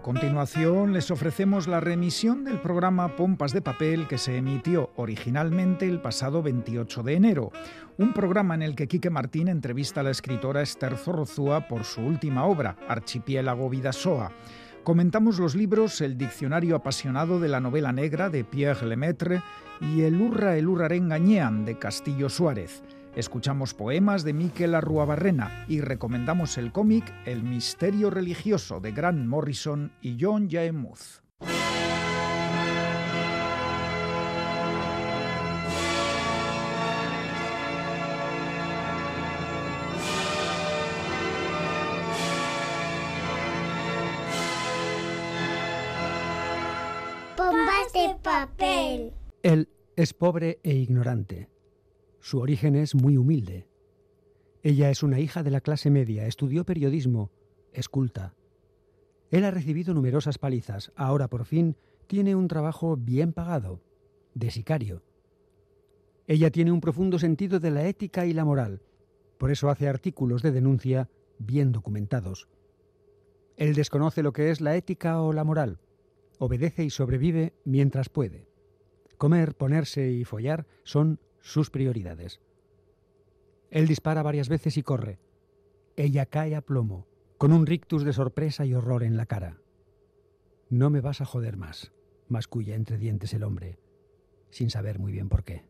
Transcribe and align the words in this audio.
A 0.00 0.02
continuación 0.02 0.94
les 0.94 1.10
ofrecemos 1.10 1.68
la 1.68 1.78
remisión 1.78 2.42
del 2.42 2.58
programa 2.58 3.16
Pompas 3.16 3.52
de 3.52 3.60
Papel 3.60 4.08
que 4.08 4.16
se 4.16 4.38
emitió 4.38 4.90
originalmente 4.96 5.86
el 5.86 6.00
pasado 6.00 6.42
28 6.42 7.02
de 7.02 7.14
enero, 7.16 7.52
un 7.98 8.14
programa 8.14 8.54
en 8.54 8.62
el 8.62 8.74
que 8.74 8.88
Quique 8.88 9.10
Martín 9.10 9.48
entrevista 9.48 10.00
a 10.00 10.04
la 10.04 10.10
escritora 10.10 10.62
Esther 10.62 10.96
Zorrozúa 10.96 11.68
por 11.68 11.84
su 11.84 12.00
última 12.00 12.46
obra, 12.46 12.78
Archipiélago 12.88 13.68
Vidasoa. 13.68 14.32
Comentamos 14.84 15.38
los 15.38 15.54
libros 15.54 16.00
El 16.00 16.16
Diccionario 16.16 16.76
Apasionado 16.76 17.38
de 17.38 17.48
la 17.48 17.60
Novela 17.60 17.92
Negra 17.92 18.30
de 18.30 18.42
Pierre 18.42 18.86
Lemaitre 18.86 19.42
y 19.82 20.00
El 20.00 20.18
Urra 20.18 20.56
el 20.56 20.66
Urrarengañean 20.66 21.66
de 21.66 21.78
Castillo 21.78 22.30
Suárez. 22.30 22.82
Escuchamos 23.16 23.74
poemas 23.74 24.22
de 24.22 24.32
Miquel 24.32 24.72
Arruabarrena 24.72 25.64
y 25.66 25.80
recomendamos 25.80 26.56
el 26.58 26.70
cómic 26.70 27.12
El 27.26 27.42
misterio 27.42 28.08
religioso 28.08 28.78
de 28.78 28.92
Grant 28.92 29.26
Morrison 29.26 29.92
y 30.00 30.16
John 30.20 30.48
Jaemuth. 30.48 31.20
Bombas 47.36 47.92
de 47.92 48.14
papel. 48.22 49.12
Él 49.42 49.68
es 49.96 50.14
pobre 50.14 50.60
e 50.62 50.74
ignorante. 50.74 51.48
Su 52.20 52.38
origen 52.38 52.76
es 52.76 52.94
muy 52.94 53.16
humilde. 53.16 53.66
Ella 54.62 54.90
es 54.90 55.02
una 55.02 55.20
hija 55.20 55.42
de 55.42 55.50
la 55.50 55.62
clase 55.62 55.90
media, 55.90 56.26
estudió 56.26 56.64
periodismo, 56.64 57.30
es 57.72 57.88
culta. 57.88 58.34
Él 59.30 59.44
ha 59.44 59.50
recibido 59.50 59.94
numerosas 59.94 60.38
palizas, 60.38 60.92
ahora 60.96 61.28
por 61.28 61.46
fin 61.46 61.76
tiene 62.06 62.34
un 62.34 62.46
trabajo 62.46 62.96
bien 62.96 63.32
pagado, 63.32 63.80
de 64.34 64.50
sicario. 64.50 65.02
Ella 66.26 66.50
tiene 66.50 66.72
un 66.72 66.80
profundo 66.80 67.18
sentido 67.18 67.58
de 67.58 67.70
la 67.70 67.86
ética 67.86 68.26
y 68.26 68.34
la 68.34 68.44
moral, 68.44 68.82
por 69.38 69.50
eso 69.50 69.70
hace 69.70 69.88
artículos 69.88 70.42
de 70.42 70.52
denuncia 70.52 71.08
bien 71.38 71.72
documentados. 71.72 72.48
Él 73.56 73.74
desconoce 73.74 74.22
lo 74.22 74.32
que 74.32 74.50
es 74.50 74.60
la 74.60 74.76
ética 74.76 75.22
o 75.22 75.32
la 75.32 75.44
moral, 75.44 75.80
obedece 76.38 76.84
y 76.84 76.90
sobrevive 76.90 77.54
mientras 77.64 78.10
puede. 78.10 78.46
Comer, 79.16 79.54
ponerse 79.54 80.10
y 80.10 80.24
follar 80.24 80.66
son 80.84 81.18
sus 81.40 81.70
prioridades. 81.70 82.40
Él 83.70 83.86
dispara 83.86 84.22
varias 84.22 84.48
veces 84.48 84.76
y 84.76 84.82
corre. 84.82 85.18
Ella 85.96 86.26
cae 86.26 86.56
a 86.56 86.60
plomo, 86.60 87.06
con 87.38 87.52
un 87.52 87.66
rictus 87.66 88.04
de 88.04 88.12
sorpresa 88.12 88.64
y 88.66 88.74
horror 88.74 89.02
en 89.02 89.16
la 89.16 89.26
cara. 89.26 89.58
No 90.68 90.90
me 90.90 91.00
vas 91.00 91.20
a 91.20 91.24
joder 91.24 91.56
más, 91.56 91.92
masculla 92.28 92.74
entre 92.74 92.98
dientes 92.98 93.34
el 93.34 93.42
hombre, 93.42 93.78
sin 94.50 94.70
saber 94.70 94.98
muy 94.98 95.12
bien 95.12 95.28
por 95.28 95.44
qué. 95.44 95.64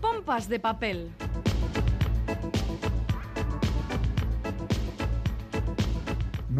Pompas 0.00 0.48
de 0.48 0.60
papel. 0.60 1.10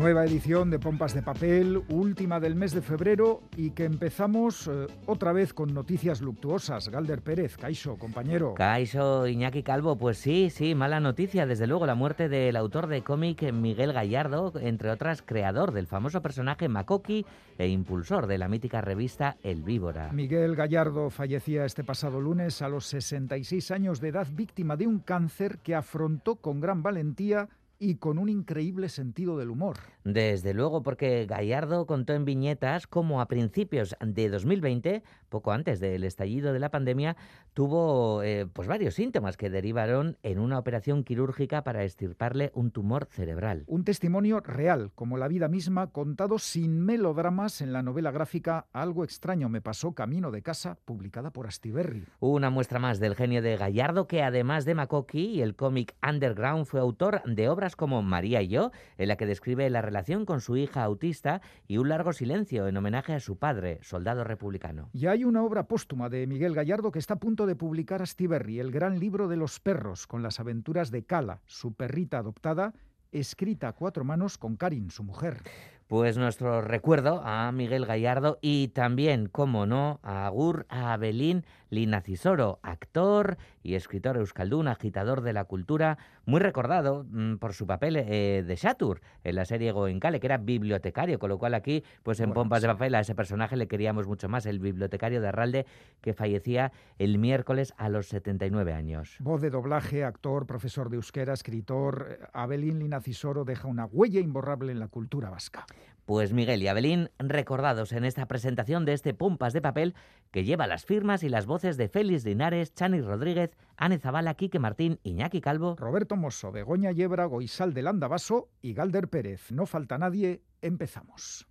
Nueva 0.00 0.24
edición 0.24 0.70
de 0.70 0.78
Pompas 0.78 1.12
de 1.12 1.20
Papel, 1.20 1.82
última 1.90 2.40
del 2.40 2.54
mes 2.54 2.72
de 2.72 2.80
febrero 2.80 3.42
y 3.54 3.72
que 3.72 3.84
empezamos 3.84 4.66
eh, 4.66 4.86
otra 5.04 5.34
vez 5.34 5.52
con 5.52 5.74
noticias 5.74 6.22
luctuosas. 6.22 6.88
Galder 6.88 7.20
Pérez, 7.20 7.58
Caixo, 7.58 7.98
compañero. 7.98 8.54
Caixo, 8.54 9.26
Iñaki 9.26 9.62
Calvo, 9.62 9.98
pues 9.98 10.16
sí, 10.16 10.48
sí, 10.48 10.74
mala 10.74 11.00
noticia. 11.00 11.44
Desde 11.44 11.66
luego, 11.66 11.84
la 11.84 11.94
muerte 11.94 12.30
del 12.30 12.56
autor 12.56 12.86
de 12.86 13.02
cómic 13.02 13.52
Miguel 13.52 13.92
Gallardo, 13.92 14.54
entre 14.58 14.90
otras, 14.90 15.20
creador 15.20 15.72
del 15.72 15.86
famoso 15.86 16.22
personaje 16.22 16.70
Makoki 16.70 17.26
e 17.58 17.68
impulsor 17.68 18.26
de 18.26 18.38
la 18.38 18.48
mítica 18.48 18.80
revista 18.80 19.36
El 19.42 19.62
Víbora. 19.62 20.10
Miguel 20.14 20.56
Gallardo 20.56 21.10
fallecía 21.10 21.66
este 21.66 21.84
pasado 21.84 22.22
lunes 22.22 22.62
a 22.62 22.70
los 22.70 22.86
66 22.86 23.70
años 23.70 24.00
de 24.00 24.08
edad, 24.08 24.28
víctima 24.32 24.78
de 24.78 24.86
un 24.86 25.00
cáncer 25.00 25.58
que 25.58 25.74
afrontó 25.74 26.36
con 26.36 26.58
gran 26.58 26.82
valentía 26.82 27.50
y 27.80 27.96
con 27.96 28.18
un 28.18 28.28
increíble 28.28 28.88
sentido 28.88 29.36
del 29.38 29.50
humor. 29.50 29.78
Desde 30.04 30.54
luego, 30.54 30.82
porque 30.82 31.26
Gallardo 31.26 31.86
contó 31.86 32.14
en 32.14 32.24
viñetas 32.24 32.86
cómo 32.86 33.20
a 33.20 33.28
principios 33.28 33.94
de 34.00 34.30
2020, 34.30 35.02
poco 35.28 35.52
antes 35.52 35.78
del 35.78 36.04
estallido 36.04 36.52
de 36.52 36.58
la 36.58 36.70
pandemia, 36.70 37.16
tuvo 37.52 38.22
eh, 38.22 38.46
pues 38.52 38.66
varios 38.66 38.94
síntomas 38.94 39.36
que 39.36 39.50
derivaron 39.50 40.16
en 40.22 40.38
una 40.38 40.58
operación 40.58 41.04
quirúrgica 41.04 41.64
para 41.64 41.84
extirparle 41.84 42.50
un 42.54 42.70
tumor 42.70 43.08
cerebral. 43.10 43.64
Un 43.66 43.84
testimonio 43.84 44.40
real, 44.40 44.90
como 44.94 45.18
la 45.18 45.28
vida 45.28 45.48
misma, 45.48 45.88
contado 45.88 46.38
sin 46.38 46.80
melodramas 46.80 47.60
en 47.60 47.72
la 47.72 47.82
novela 47.82 48.10
gráfica 48.10 48.66
Algo 48.72 49.04
extraño 49.04 49.48
me 49.48 49.60
pasó 49.60 49.92
camino 49.92 50.30
de 50.30 50.42
casa, 50.42 50.78
publicada 50.84 51.30
por 51.30 51.46
Astiberri. 51.46 52.04
Una 52.20 52.48
muestra 52.48 52.78
más 52.78 53.00
del 53.00 53.16
genio 53.16 53.42
de 53.42 53.56
Gallardo, 53.56 54.06
que 54.06 54.22
además 54.22 54.64
de 54.64 54.74
Makoki 54.74 55.26
y 55.26 55.42
el 55.42 55.56
cómic 55.56 55.94
Underground, 56.06 56.64
fue 56.64 56.80
autor 56.80 57.22
de 57.24 57.48
obras 57.48 57.76
como 57.76 58.02
María 58.02 58.40
y 58.42 58.48
yo, 58.48 58.70
en 58.96 59.08
la 59.08 59.16
que 59.16 59.26
describe 59.26 59.68
la 59.68 59.82
relación 59.90 60.24
con 60.24 60.40
su 60.40 60.56
hija 60.56 60.84
autista 60.84 61.42
y 61.66 61.78
un 61.78 61.88
largo 61.88 62.12
silencio 62.12 62.68
en 62.68 62.76
homenaje 62.76 63.12
a 63.12 63.18
su 63.18 63.38
padre, 63.38 63.80
soldado 63.82 64.22
republicano. 64.22 64.88
Y 64.92 65.06
hay 65.06 65.24
una 65.24 65.42
obra 65.42 65.66
póstuma 65.66 66.08
de 66.08 66.28
Miguel 66.28 66.54
Gallardo 66.54 66.92
que 66.92 67.00
está 67.00 67.14
a 67.14 67.18
punto 67.18 67.44
de 67.44 67.56
publicar 67.56 68.00
Astiberri, 68.00 68.60
el 68.60 68.70
gran 68.70 69.00
libro 69.00 69.26
de 69.26 69.36
los 69.36 69.58
perros, 69.58 70.06
con 70.06 70.22
las 70.22 70.38
aventuras 70.38 70.92
de 70.92 71.02
Cala, 71.02 71.40
su 71.46 71.74
perrita 71.74 72.18
adoptada, 72.18 72.72
escrita 73.10 73.66
a 73.66 73.72
cuatro 73.72 74.04
manos 74.04 74.38
con 74.38 74.54
Karin, 74.56 74.92
su 74.92 75.02
mujer. 75.02 75.42
Pues 75.88 76.16
nuestro 76.16 76.62
recuerdo 76.62 77.20
a 77.24 77.50
Miguel 77.50 77.84
Gallardo 77.84 78.38
y 78.40 78.68
también, 78.68 79.26
como 79.26 79.66
no, 79.66 79.98
a 80.04 80.26
Agur 80.26 80.66
Abelín 80.68 81.44
Linacisoro, 81.70 82.58
actor 82.62 83.38
y 83.62 83.74
escritor 83.74 84.16
euskaldún, 84.16 84.68
agitador 84.68 85.22
de 85.22 85.32
la 85.32 85.44
cultura, 85.44 85.98
muy 86.26 86.40
recordado 86.40 87.06
mm, 87.08 87.36
por 87.36 87.54
su 87.54 87.66
papel 87.66 87.96
eh, 87.96 88.44
de 88.46 88.56
Shatur 88.56 89.00
en 89.24 89.36
la 89.36 89.44
serie 89.44 89.72
Goenkale, 89.72 90.20
que 90.20 90.26
era 90.26 90.38
bibliotecario, 90.38 91.18
con 91.18 91.30
lo 91.30 91.38
cual 91.38 91.54
aquí, 91.54 91.84
pues 92.02 92.20
en 92.20 92.30
Bueno, 92.30 92.42
Pompas 92.42 92.62
de. 92.62 92.68
Papel, 92.68 92.94
a 92.94 93.00
ese 93.00 93.14
personaje 93.14 93.56
le 93.56 93.68
queríamos 93.68 94.06
mucho 94.06 94.28
más, 94.28 94.46
el 94.46 94.58
bibliotecario 94.58 95.20
de 95.20 95.28
Arralde, 95.28 95.66
que 96.00 96.12
fallecía 96.12 96.72
el 96.98 97.18
miércoles 97.18 97.74
a 97.76 97.88
los 97.88 98.06
79 98.08 98.72
años. 98.72 99.16
Voz 99.20 99.40
de 99.40 99.50
doblaje, 99.50 100.04
actor, 100.04 100.46
profesor 100.46 100.90
de 100.90 100.96
euskera, 100.96 101.32
escritor, 101.32 102.06
eh, 102.10 102.26
Abelín 102.32 102.78
Linacisoro 102.78 103.44
deja 103.44 103.68
una 103.68 103.86
huella 103.86 104.20
imborrable 104.20 104.72
en 104.72 104.80
la 104.80 104.88
cultura 104.88 105.30
vasca. 105.30 105.66
Pues 106.10 106.32
Miguel 106.32 106.60
y 106.60 106.66
Abelín, 106.66 107.10
recordados 107.20 107.92
en 107.92 108.04
esta 108.04 108.26
presentación 108.26 108.84
de 108.84 108.94
este 108.94 109.14
Pompas 109.14 109.52
de 109.52 109.60
Papel 109.60 109.94
que 110.32 110.42
lleva 110.42 110.66
las 110.66 110.84
firmas 110.84 111.22
y 111.22 111.28
las 111.28 111.46
voces 111.46 111.59
de 111.60 111.88
Félix 111.88 112.24
Linares, 112.24 112.74
Chani 112.74 113.02
Rodríguez, 113.02 113.50
Ane 113.76 113.98
Zabala, 113.98 114.34
Quique 114.34 114.58
Martín, 114.58 114.98
Iñaki 115.02 115.40
Calvo. 115.40 115.76
Roberto 115.78 116.16
Mosso, 116.16 116.50
Begoña 116.50 116.90
Yebra, 116.92 117.26
Goisal 117.26 117.74
del 117.74 117.86
Andabaso 117.86 118.48
y 118.62 118.72
Galder 118.72 119.08
Pérez. 119.08 119.52
No 119.52 119.66
falta 119.66 119.98
nadie, 119.98 120.42
empezamos. 120.62 121.46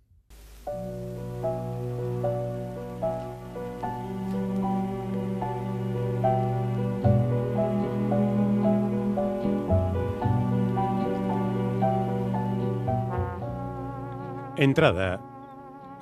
Entrada. 14.56 15.20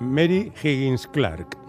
Mary 0.00 0.52
Higgins 0.62 1.06
Clark. 1.06 1.68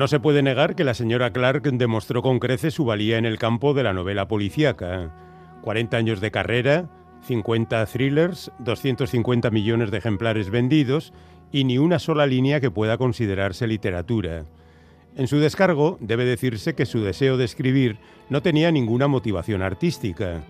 No 0.00 0.08
se 0.08 0.18
puede 0.18 0.40
negar 0.40 0.76
que 0.76 0.84
la 0.84 0.94
señora 0.94 1.30
Clark 1.30 1.60
demostró 1.72 2.22
con 2.22 2.38
creces 2.38 2.72
su 2.72 2.86
valía 2.86 3.18
en 3.18 3.26
el 3.26 3.36
campo 3.36 3.74
de 3.74 3.82
la 3.82 3.92
novela 3.92 4.28
policíaca. 4.28 5.10
40 5.60 5.94
años 5.94 6.22
de 6.22 6.30
carrera, 6.30 6.88
50 7.26 7.84
thrillers, 7.84 8.50
250 8.60 9.50
millones 9.50 9.90
de 9.90 9.98
ejemplares 9.98 10.48
vendidos 10.48 11.12
y 11.52 11.64
ni 11.64 11.76
una 11.76 11.98
sola 11.98 12.26
línea 12.26 12.62
que 12.62 12.70
pueda 12.70 12.96
considerarse 12.96 13.66
literatura. 13.66 14.46
En 15.16 15.28
su 15.28 15.38
descargo 15.38 15.98
debe 16.00 16.24
decirse 16.24 16.74
que 16.74 16.86
su 16.86 17.02
deseo 17.02 17.36
de 17.36 17.44
escribir 17.44 17.98
no 18.30 18.40
tenía 18.40 18.72
ninguna 18.72 19.06
motivación 19.06 19.60
artística. 19.60 20.40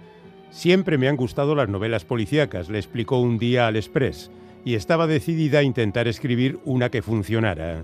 Siempre 0.50 0.96
me 0.96 1.08
han 1.08 1.16
gustado 1.16 1.56
las 1.56 1.68
novelas 1.68 2.04
policíacas, 2.04 2.70
le 2.70 2.78
explicó 2.78 3.18
un 3.18 3.36
día 3.36 3.66
al 3.66 3.74
Express, 3.74 4.30
y 4.64 4.74
estaba 4.74 5.08
decidida 5.08 5.58
a 5.58 5.64
intentar 5.64 6.06
escribir 6.06 6.60
una 6.64 6.88
que 6.88 7.02
funcionara. 7.02 7.82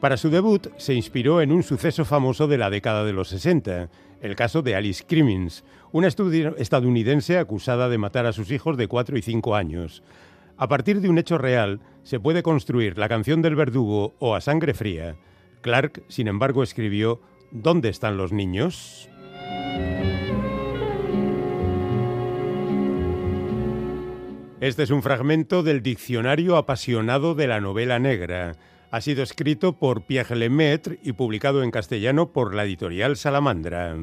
Para 0.00 0.16
su 0.16 0.30
debut 0.30 0.68
se 0.76 0.94
inspiró 0.94 1.40
en 1.42 1.50
un 1.50 1.64
suceso 1.64 2.04
famoso 2.04 2.46
de 2.46 2.56
la 2.56 2.70
década 2.70 3.04
de 3.04 3.12
los 3.12 3.28
60, 3.28 3.90
el 4.20 4.36
caso 4.36 4.62
de 4.62 4.76
Alice 4.76 5.04
Crimmins, 5.04 5.64
una 5.90 6.06
estadounidense 6.06 7.36
acusada 7.36 7.88
de 7.88 7.98
matar 7.98 8.24
a 8.24 8.32
sus 8.32 8.52
hijos 8.52 8.76
de 8.76 8.86
4 8.86 9.18
y 9.18 9.22
5 9.22 9.56
años. 9.56 10.04
A 10.56 10.68
partir 10.68 11.00
de 11.00 11.08
un 11.08 11.18
hecho 11.18 11.36
real 11.36 11.80
se 12.04 12.20
puede 12.20 12.44
construir 12.44 12.96
La 12.96 13.08
canción 13.08 13.42
del 13.42 13.56
verdugo 13.56 14.14
o 14.20 14.36
A 14.36 14.40
sangre 14.40 14.72
fría. 14.72 15.16
Clark, 15.62 16.04
sin 16.06 16.28
embargo, 16.28 16.62
escribió 16.62 17.20
¿Dónde 17.50 17.88
están 17.88 18.16
los 18.16 18.32
niños? 18.32 19.08
Este 24.60 24.82
es 24.84 24.90
un 24.90 25.02
fragmento 25.02 25.62
del 25.64 25.82
Diccionario 25.82 26.56
apasionado 26.56 27.34
de 27.34 27.46
la 27.48 27.60
novela 27.60 27.98
negra. 27.98 28.56
Ha 28.90 29.02
sido 29.02 29.22
escrito 29.22 29.74
por 29.74 30.02
Pierre 30.02 30.34
Lemaitre 30.34 30.98
y 31.02 31.12
publicado 31.12 31.62
en 31.62 31.70
castellano 31.70 32.32
por 32.32 32.54
la 32.54 32.64
editorial 32.64 33.18
Salamandra. 33.18 33.94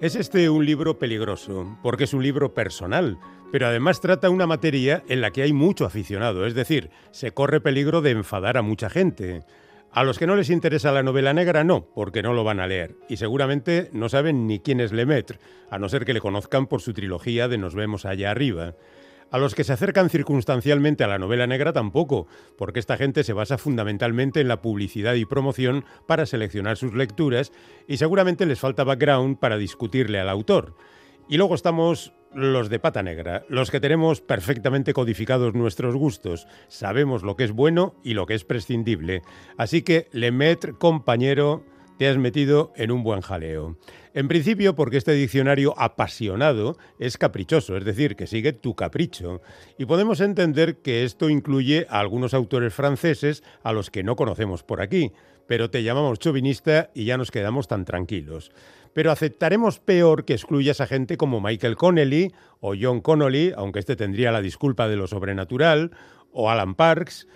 Es 0.00 0.16
este 0.16 0.50
un 0.50 0.66
libro 0.66 0.98
peligroso, 0.98 1.78
porque 1.82 2.04
es 2.04 2.14
un 2.14 2.22
libro 2.22 2.52
personal, 2.52 3.18
pero 3.52 3.68
además 3.68 4.00
trata 4.00 4.30
una 4.30 4.46
materia 4.46 5.04
en 5.08 5.20
la 5.20 5.30
que 5.30 5.42
hay 5.42 5.52
mucho 5.52 5.84
aficionado, 5.84 6.46
es 6.46 6.54
decir, 6.54 6.90
se 7.12 7.30
corre 7.30 7.60
peligro 7.60 8.00
de 8.00 8.10
enfadar 8.10 8.56
a 8.56 8.62
mucha 8.62 8.90
gente. 8.90 9.44
A 9.92 10.04
los 10.04 10.20
que 10.20 10.26
no 10.28 10.36
les 10.36 10.50
interesa 10.50 10.92
la 10.92 11.02
novela 11.02 11.34
negra, 11.34 11.64
no, 11.64 11.84
porque 11.94 12.22
no 12.22 12.32
lo 12.32 12.44
van 12.44 12.60
a 12.60 12.68
leer, 12.68 12.94
y 13.08 13.16
seguramente 13.16 13.90
no 13.92 14.08
saben 14.08 14.46
ni 14.46 14.60
quién 14.60 14.78
es 14.80 14.92
Lemaitre, 14.92 15.40
a 15.68 15.80
no 15.80 15.88
ser 15.88 16.04
que 16.04 16.14
le 16.14 16.20
conozcan 16.20 16.68
por 16.68 16.80
su 16.80 16.92
trilogía 16.92 17.48
de 17.48 17.58
Nos 17.58 17.74
vemos 17.74 18.04
allá 18.04 18.30
arriba. 18.30 18.76
A 19.32 19.38
los 19.38 19.56
que 19.56 19.64
se 19.64 19.72
acercan 19.72 20.08
circunstancialmente 20.08 21.02
a 21.02 21.08
la 21.08 21.18
novela 21.18 21.48
negra 21.48 21.72
tampoco, 21.72 22.28
porque 22.56 22.78
esta 22.78 22.96
gente 22.96 23.24
se 23.24 23.32
basa 23.32 23.58
fundamentalmente 23.58 24.40
en 24.40 24.46
la 24.46 24.62
publicidad 24.62 25.14
y 25.14 25.24
promoción 25.24 25.84
para 26.06 26.24
seleccionar 26.24 26.76
sus 26.76 26.94
lecturas 26.94 27.50
y 27.88 27.96
seguramente 27.96 28.46
les 28.46 28.60
falta 28.60 28.84
background 28.84 29.40
para 29.40 29.56
discutirle 29.56 30.20
al 30.20 30.28
autor. 30.28 30.76
Y 31.28 31.36
luego 31.36 31.56
estamos 31.56 32.12
los 32.34 32.68
de 32.68 32.78
pata 32.78 33.02
negra, 33.02 33.44
los 33.48 33.70
que 33.70 33.80
tenemos 33.80 34.20
perfectamente 34.20 34.92
codificados 34.92 35.54
nuestros 35.54 35.96
gustos, 35.96 36.46
sabemos 36.68 37.22
lo 37.22 37.36
que 37.36 37.44
es 37.44 37.52
bueno 37.52 37.94
y 38.02 38.14
lo 38.14 38.26
que 38.26 38.34
es 38.34 38.44
prescindible. 38.44 39.22
Así 39.56 39.82
que, 39.82 40.08
Lemaitre, 40.12 40.74
compañero, 40.74 41.64
te 41.98 42.08
has 42.08 42.16
metido 42.16 42.72
en 42.76 42.92
un 42.92 43.02
buen 43.02 43.20
jaleo. 43.20 43.76
En 44.14 44.26
principio 44.26 44.74
porque 44.74 44.96
este 44.96 45.12
diccionario 45.12 45.74
apasionado 45.78 46.78
es 46.98 47.18
caprichoso, 47.18 47.76
es 47.76 47.84
decir, 47.84 48.16
que 48.16 48.26
sigue 48.26 48.54
tu 48.54 48.74
capricho. 48.74 49.42
Y 49.76 49.84
podemos 49.84 50.20
entender 50.20 50.78
que 50.78 51.04
esto 51.04 51.28
incluye 51.28 51.86
a 51.90 52.00
algunos 52.00 52.32
autores 52.32 52.72
franceses 52.72 53.42
a 53.62 53.74
los 53.74 53.90
que 53.90 54.02
no 54.02 54.16
conocemos 54.16 54.62
por 54.62 54.80
aquí, 54.80 55.12
pero 55.46 55.68
te 55.68 55.82
llamamos 55.82 56.18
chauvinista 56.18 56.90
y 56.94 57.04
ya 57.04 57.18
nos 57.18 57.30
quedamos 57.30 57.68
tan 57.68 57.84
tranquilos. 57.84 58.50
Pero 58.92 59.12
aceptaremos 59.12 59.78
peor 59.78 60.24
que 60.24 60.34
excluyas 60.34 60.80
a 60.80 60.86
gente 60.86 61.16
como 61.16 61.40
Michael 61.40 61.76
Connelly 61.76 62.32
o 62.60 62.74
John 62.80 63.00
Connolly, 63.00 63.52
aunque 63.56 63.78
este 63.78 63.96
tendría 63.96 64.32
la 64.32 64.42
disculpa 64.42 64.88
de 64.88 64.96
lo 64.96 65.06
sobrenatural, 65.06 65.92
o 66.32 66.50
Alan 66.50 66.74
Parks, 66.74 67.26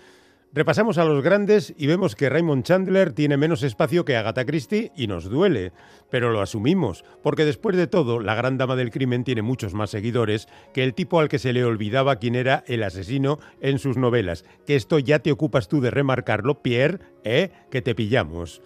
Repasamos 0.54 0.98
a 0.98 1.04
los 1.04 1.20
grandes 1.20 1.74
y 1.76 1.88
vemos 1.88 2.14
que 2.14 2.28
Raymond 2.28 2.62
Chandler 2.62 3.12
tiene 3.12 3.36
menos 3.36 3.64
espacio 3.64 4.04
que 4.04 4.14
Agatha 4.14 4.44
Christie 4.44 4.92
y 4.94 5.08
nos 5.08 5.28
duele, 5.28 5.72
pero 6.10 6.30
lo 6.30 6.40
asumimos, 6.40 7.04
porque 7.24 7.44
después 7.44 7.76
de 7.76 7.88
todo, 7.88 8.20
la 8.20 8.36
gran 8.36 8.56
dama 8.56 8.76
del 8.76 8.92
crimen 8.92 9.24
tiene 9.24 9.42
muchos 9.42 9.74
más 9.74 9.90
seguidores 9.90 10.46
que 10.72 10.84
el 10.84 10.94
tipo 10.94 11.18
al 11.18 11.28
que 11.28 11.40
se 11.40 11.52
le 11.52 11.64
olvidaba 11.64 12.20
quién 12.20 12.36
era 12.36 12.62
el 12.68 12.84
asesino 12.84 13.40
en 13.60 13.80
sus 13.80 13.96
novelas, 13.96 14.44
que 14.64 14.76
esto 14.76 15.00
ya 15.00 15.18
te 15.18 15.32
ocupas 15.32 15.66
tú 15.66 15.80
de 15.80 15.90
remarcarlo, 15.90 16.62
Pierre, 16.62 17.00
¿eh? 17.24 17.50
Que 17.72 17.82
te 17.82 17.96
pillamos. 17.96 18.62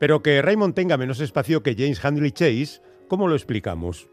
Pero 0.00 0.22
que 0.22 0.40
Raymond 0.40 0.74
tenga 0.74 0.96
menos 0.96 1.20
espacio 1.20 1.62
que 1.62 1.76
James 1.76 2.02
Handley 2.02 2.32
Chase, 2.32 2.80
¿cómo 3.06 3.28
lo 3.28 3.34
explicamos? 3.34 4.08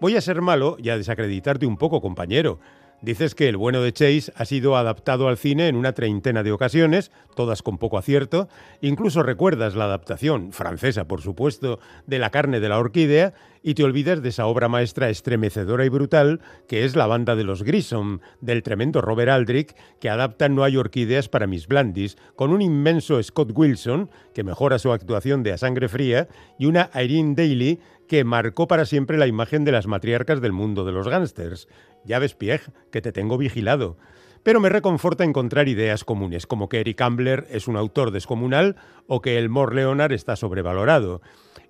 Voy 0.00 0.16
a 0.16 0.20
ser 0.20 0.42
malo 0.42 0.76
y 0.82 0.88
a 0.88 0.98
desacreditarte 0.98 1.64
un 1.64 1.76
poco, 1.76 2.00
compañero. 2.00 2.58
Dices 3.02 3.36
que 3.36 3.48
El 3.48 3.56
bueno 3.56 3.80
de 3.80 3.92
Chase 3.92 4.32
ha 4.34 4.44
sido 4.44 4.76
adaptado 4.76 5.28
al 5.28 5.38
cine 5.38 5.68
en 5.68 5.76
una 5.76 5.92
treintena 5.92 6.42
de 6.42 6.50
ocasiones, 6.50 7.12
todas 7.36 7.62
con 7.62 7.78
poco 7.78 7.98
acierto. 7.98 8.48
Incluso 8.80 9.22
recuerdas 9.22 9.76
la 9.76 9.84
adaptación, 9.84 10.50
francesa 10.50 11.06
por 11.06 11.22
supuesto, 11.22 11.78
de 12.08 12.18
La 12.18 12.30
carne 12.30 12.58
de 12.58 12.68
la 12.68 12.80
orquídea 12.80 13.32
y 13.68 13.74
te 13.74 13.84
olvidas 13.84 14.22
de 14.22 14.30
esa 14.30 14.46
obra 14.46 14.70
maestra 14.70 15.10
estremecedora 15.10 15.84
y 15.84 15.90
brutal 15.90 16.40
que 16.66 16.86
es 16.86 16.96
La 16.96 17.06
banda 17.06 17.36
de 17.36 17.44
los 17.44 17.62
Grissom, 17.62 18.20
del 18.40 18.62
tremendo 18.62 19.02
Robert 19.02 19.30
Aldrich, 19.30 19.76
que 20.00 20.08
adapta 20.08 20.48
No 20.48 20.64
hay 20.64 20.78
orquídeas 20.78 21.28
para 21.28 21.46
Miss 21.46 21.68
Blandis, 21.68 22.16
con 22.34 22.50
un 22.50 22.62
inmenso 22.62 23.22
Scott 23.22 23.52
Wilson, 23.54 24.10
que 24.32 24.42
mejora 24.42 24.78
su 24.78 24.90
actuación 24.90 25.42
de 25.42 25.52
A 25.52 25.58
sangre 25.58 25.90
fría, 25.90 26.28
y 26.58 26.64
una 26.64 26.88
Irene 26.94 27.34
Daly 27.34 27.78
que 28.08 28.24
marcó 28.24 28.66
para 28.68 28.86
siempre 28.86 29.18
la 29.18 29.26
imagen 29.26 29.66
de 29.66 29.72
las 29.72 29.86
matriarcas 29.86 30.40
del 30.40 30.52
mundo 30.52 30.86
de 30.86 30.92
los 30.92 31.06
gángsters. 31.06 31.68
Ya 32.06 32.18
ves, 32.18 32.34
Pierre, 32.34 32.72
que 32.90 33.02
te 33.02 33.12
tengo 33.12 33.36
vigilado. 33.36 33.98
Pero 34.48 34.60
me 34.60 34.70
reconforta 34.70 35.24
encontrar 35.24 35.68
ideas 35.68 36.04
comunes, 36.04 36.46
como 36.46 36.70
que 36.70 36.80
Eric 36.80 37.02
Ambler 37.02 37.46
es 37.50 37.68
un 37.68 37.76
autor 37.76 38.12
descomunal 38.12 38.76
o 39.06 39.20
que 39.20 39.36
el 39.36 39.50
Mor 39.50 39.74
Leonard 39.74 40.12
está 40.12 40.36
sobrevalorado. 40.36 41.20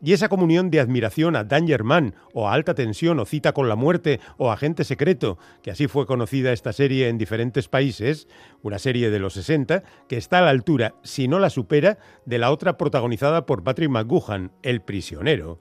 Y 0.00 0.12
esa 0.12 0.28
comunión 0.28 0.70
de 0.70 0.78
admiración 0.78 1.34
a 1.34 1.42
Dangerman, 1.42 2.14
o 2.32 2.48
a 2.48 2.52
Alta 2.52 2.76
Tensión, 2.76 3.18
o 3.18 3.24
Cita 3.24 3.52
con 3.52 3.68
la 3.68 3.74
Muerte, 3.74 4.20
o 4.36 4.52
Agente 4.52 4.84
Secreto, 4.84 5.38
que 5.60 5.72
así 5.72 5.88
fue 5.88 6.06
conocida 6.06 6.52
esta 6.52 6.72
serie 6.72 7.08
en 7.08 7.18
diferentes 7.18 7.66
países, 7.66 8.28
una 8.62 8.78
serie 8.78 9.10
de 9.10 9.18
los 9.18 9.32
60, 9.32 9.82
que 10.08 10.16
está 10.16 10.38
a 10.38 10.42
la 10.42 10.50
altura, 10.50 10.94
si 11.02 11.26
no 11.26 11.40
la 11.40 11.50
supera, 11.50 11.98
de 12.26 12.38
la 12.38 12.52
otra 12.52 12.78
protagonizada 12.78 13.44
por 13.44 13.64
Patrick 13.64 13.90
McGuhan, 13.90 14.52
El 14.62 14.82
Prisionero. 14.82 15.60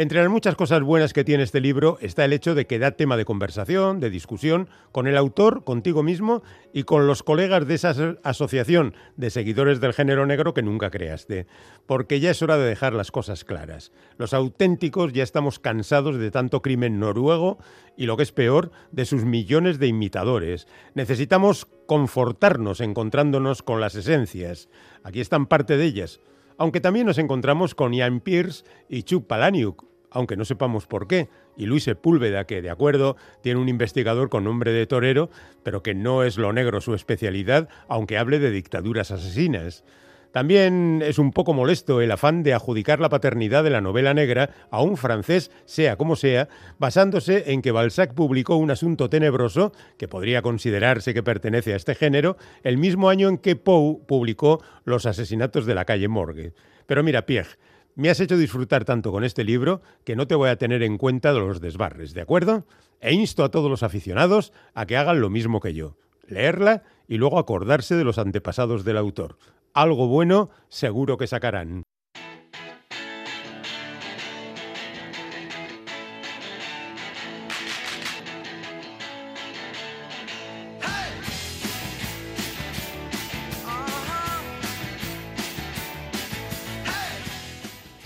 Entre 0.00 0.20
las 0.22 0.30
muchas 0.30 0.54
cosas 0.54 0.80
buenas 0.80 1.12
que 1.12 1.24
tiene 1.24 1.42
este 1.42 1.60
libro 1.60 1.98
está 2.00 2.24
el 2.24 2.32
hecho 2.32 2.54
de 2.54 2.68
que 2.68 2.78
da 2.78 2.92
tema 2.92 3.16
de 3.16 3.24
conversación, 3.24 3.98
de 3.98 4.10
discusión, 4.10 4.68
con 4.92 5.08
el 5.08 5.16
autor, 5.16 5.64
contigo 5.64 6.04
mismo 6.04 6.44
y 6.72 6.84
con 6.84 7.08
los 7.08 7.24
colegas 7.24 7.66
de 7.66 7.74
esa 7.74 8.16
asociación 8.22 8.94
de 9.16 9.30
seguidores 9.30 9.80
del 9.80 9.92
género 9.92 10.24
negro 10.24 10.54
que 10.54 10.62
nunca 10.62 10.92
creaste. 10.92 11.48
Porque 11.84 12.20
ya 12.20 12.30
es 12.30 12.40
hora 12.42 12.56
de 12.56 12.68
dejar 12.68 12.92
las 12.92 13.10
cosas 13.10 13.42
claras. 13.42 13.90
Los 14.18 14.34
auténticos 14.34 15.12
ya 15.12 15.24
estamos 15.24 15.58
cansados 15.58 16.16
de 16.16 16.30
tanto 16.30 16.62
crimen 16.62 17.00
noruego 17.00 17.58
y 17.96 18.06
lo 18.06 18.16
que 18.16 18.22
es 18.22 18.30
peor, 18.30 18.70
de 18.92 19.04
sus 19.04 19.24
millones 19.24 19.80
de 19.80 19.88
imitadores. 19.88 20.68
Necesitamos 20.94 21.66
confortarnos 21.88 22.80
encontrándonos 22.80 23.64
con 23.64 23.80
las 23.80 23.96
esencias. 23.96 24.68
Aquí 25.02 25.20
están 25.20 25.46
parte 25.46 25.76
de 25.76 25.86
ellas 25.86 26.20
aunque 26.58 26.80
también 26.80 27.06
nos 27.06 27.18
encontramos 27.18 27.74
con 27.74 27.92
Ian 27.94 28.20
Pierce 28.20 28.64
y 28.88 29.04
Chuck 29.04 29.26
Palahniuk, 29.26 29.84
aunque 30.10 30.36
no 30.36 30.44
sepamos 30.44 30.86
por 30.86 31.06
qué, 31.06 31.28
y 31.56 31.66
Luis 31.66 31.84
Sepúlveda, 31.84 32.44
que 32.44 32.62
de 32.62 32.70
acuerdo 32.70 33.16
tiene 33.42 33.60
un 33.60 33.68
investigador 33.68 34.28
con 34.28 34.44
nombre 34.44 34.72
de 34.72 34.86
torero, 34.86 35.30
pero 35.62 35.82
que 35.82 35.94
no 35.94 36.22
es 36.22 36.38
lo 36.38 36.52
negro 36.52 36.80
su 36.80 36.94
especialidad, 36.94 37.68
aunque 37.88 38.18
hable 38.18 38.38
de 38.38 38.50
dictaduras 38.50 39.10
asesinas. 39.10 39.84
También 40.32 41.02
es 41.02 41.18
un 41.18 41.32
poco 41.32 41.54
molesto 41.54 42.02
el 42.02 42.10
afán 42.10 42.42
de 42.42 42.52
adjudicar 42.52 43.00
la 43.00 43.08
paternidad 43.08 43.64
de 43.64 43.70
la 43.70 43.80
novela 43.80 44.12
negra 44.12 44.50
a 44.70 44.82
un 44.82 44.98
francés, 44.98 45.50
sea 45.64 45.96
como 45.96 46.16
sea, 46.16 46.48
basándose 46.78 47.50
en 47.52 47.62
que 47.62 47.72
Balzac 47.72 48.12
publicó 48.12 48.56
un 48.56 48.70
asunto 48.70 49.08
tenebroso, 49.08 49.72
que 49.96 50.06
podría 50.06 50.42
considerarse 50.42 51.14
que 51.14 51.22
pertenece 51.22 51.72
a 51.72 51.76
este 51.76 51.94
género, 51.94 52.36
el 52.62 52.76
mismo 52.76 53.08
año 53.08 53.28
en 53.28 53.38
que 53.38 53.56
Poe 53.56 53.98
publicó 54.06 54.62
Los 54.84 55.06
asesinatos 55.06 55.64
de 55.64 55.74
la 55.74 55.86
calle 55.86 56.08
Morgue. 56.08 56.52
Pero 56.86 57.02
mira, 57.02 57.24
Pierre, 57.24 57.56
me 57.98 58.10
has 58.10 58.20
hecho 58.20 58.38
disfrutar 58.38 58.84
tanto 58.84 59.10
con 59.10 59.24
este 59.24 59.42
libro 59.42 59.82
que 60.04 60.14
no 60.14 60.28
te 60.28 60.36
voy 60.36 60.50
a 60.50 60.56
tener 60.56 60.84
en 60.84 60.98
cuenta 60.98 61.32
de 61.32 61.40
los 61.40 61.60
desbarres, 61.60 62.14
¿de 62.14 62.20
acuerdo? 62.20 62.64
E 63.00 63.12
insto 63.12 63.42
a 63.42 63.50
todos 63.50 63.68
los 63.68 63.82
aficionados 63.82 64.52
a 64.72 64.86
que 64.86 64.96
hagan 64.96 65.20
lo 65.20 65.30
mismo 65.30 65.58
que 65.58 65.74
yo, 65.74 65.96
leerla 66.28 66.84
y 67.08 67.16
luego 67.16 67.40
acordarse 67.40 67.96
de 67.96 68.04
los 68.04 68.18
antepasados 68.18 68.84
del 68.84 68.98
autor. 68.98 69.36
Algo 69.74 70.06
bueno 70.06 70.48
seguro 70.68 71.18
que 71.18 71.26
sacarán. 71.26 71.82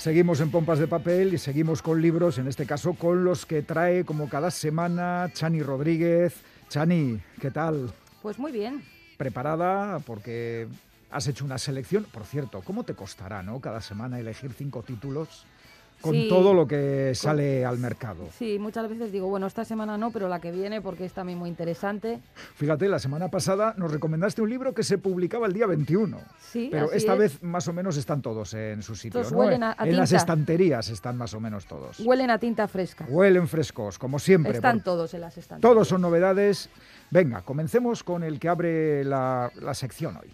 Seguimos 0.02 0.40
en 0.40 0.50
Pompas 0.50 0.80
de 0.80 0.88
Papel 0.88 1.32
y 1.32 1.38
seguimos 1.38 1.80
con 1.80 2.02
libros, 2.02 2.36
en 2.38 2.48
este 2.48 2.66
caso 2.66 2.94
con 2.94 3.22
los 3.22 3.46
que 3.46 3.62
trae 3.62 4.04
como 4.04 4.28
cada 4.28 4.50
semana 4.50 5.30
Chani 5.32 5.62
Rodríguez. 5.62 6.34
Chani, 6.68 7.20
¿qué 7.40 7.52
tal? 7.52 7.88
Pues 8.20 8.36
muy 8.36 8.50
bien. 8.50 8.82
¿Preparada? 9.16 10.00
Porque 10.00 10.66
has 11.08 11.28
hecho 11.28 11.44
una 11.44 11.56
selección. 11.56 12.04
Por 12.12 12.24
cierto, 12.24 12.62
¿cómo 12.64 12.82
te 12.82 12.94
costará, 12.94 13.44
no? 13.44 13.60
Cada 13.60 13.80
semana 13.80 14.18
elegir 14.18 14.52
cinco 14.52 14.82
títulos. 14.82 15.46
Con 16.02 16.12
Sí. 16.12 16.26
todo 16.28 16.52
lo 16.52 16.66
que 16.66 17.12
sale 17.14 17.64
al 17.64 17.78
mercado. 17.78 18.28
Sí, 18.38 18.58
muchas 18.58 18.88
veces 18.90 19.10
digo, 19.12 19.28
bueno, 19.28 19.46
esta 19.46 19.64
semana 19.64 19.96
no, 19.96 20.10
pero 20.10 20.28
la 20.28 20.40
que 20.40 20.50
viene 20.52 20.82
porque 20.82 21.04
es 21.06 21.12
también 21.12 21.38
muy 21.38 21.48
interesante. 21.48 22.20
Fíjate, 22.56 22.88
la 22.88 22.98
semana 22.98 23.28
pasada 23.28 23.74
nos 23.78 23.90
recomendaste 23.92 24.42
un 24.42 24.50
libro 24.50 24.74
que 24.74 24.82
se 24.82 24.98
publicaba 24.98 25.46
el 25.46 25.52
día 25.52 25.66
21. 25.66 26.18
Sí, 26.40 26.68
Pero 26.70 26.86
así 26.86 26.96
esta 26.98 27.12
es. 27.14 27.18
vez 27.18 27.42
más 27.42 27.66
o 27.68 27.72
menos 27.72 27.96
están 27.96 28.20
todos 28.20 28.52
en 28.54 28.82
su 28.82 28.94
sitio. 28.96 29.20
Estos 29.20 29.32
¿no? 29.32 29.38
huelen 29.38 29.62
a- 29.62 29.76
a 29.78 29.86
en 29.88 29.96
las 29.96 30.12
estanterías 30.12 30.88
están 30.90 31.16
más 31.16 31.32
o 31.34 31.40
menos 31.40 31.66
todos. 31.66 32.00
Huelen 32.00 32.30
a 32.30 32.38
tinta 32.38 32.68
fresca. 32.68 33.06
Huelen 33.08 33.48
frescos, 33.48 33.98
como 33.98 34.18
siempre. 34.18 34.52
Están 34.52 34.82
todos 34.82 35.14
en 35.14 35.20
las 35.22 35.38
estanterías. 35.38 35.72
todos 35.72 35.88
son 35.88 36.00
novedades. 36.02 36.68
Venga, 37.10 37.42
comencemos 37.42 38.02
con 38.02 38.22
el 38.24 38.40
que 38.40 38.48
abre 38.48 39.04
la, 39.04 39.50
la 39.60 39.74
sección 39.74 40.16
hoy. 40.16 40.30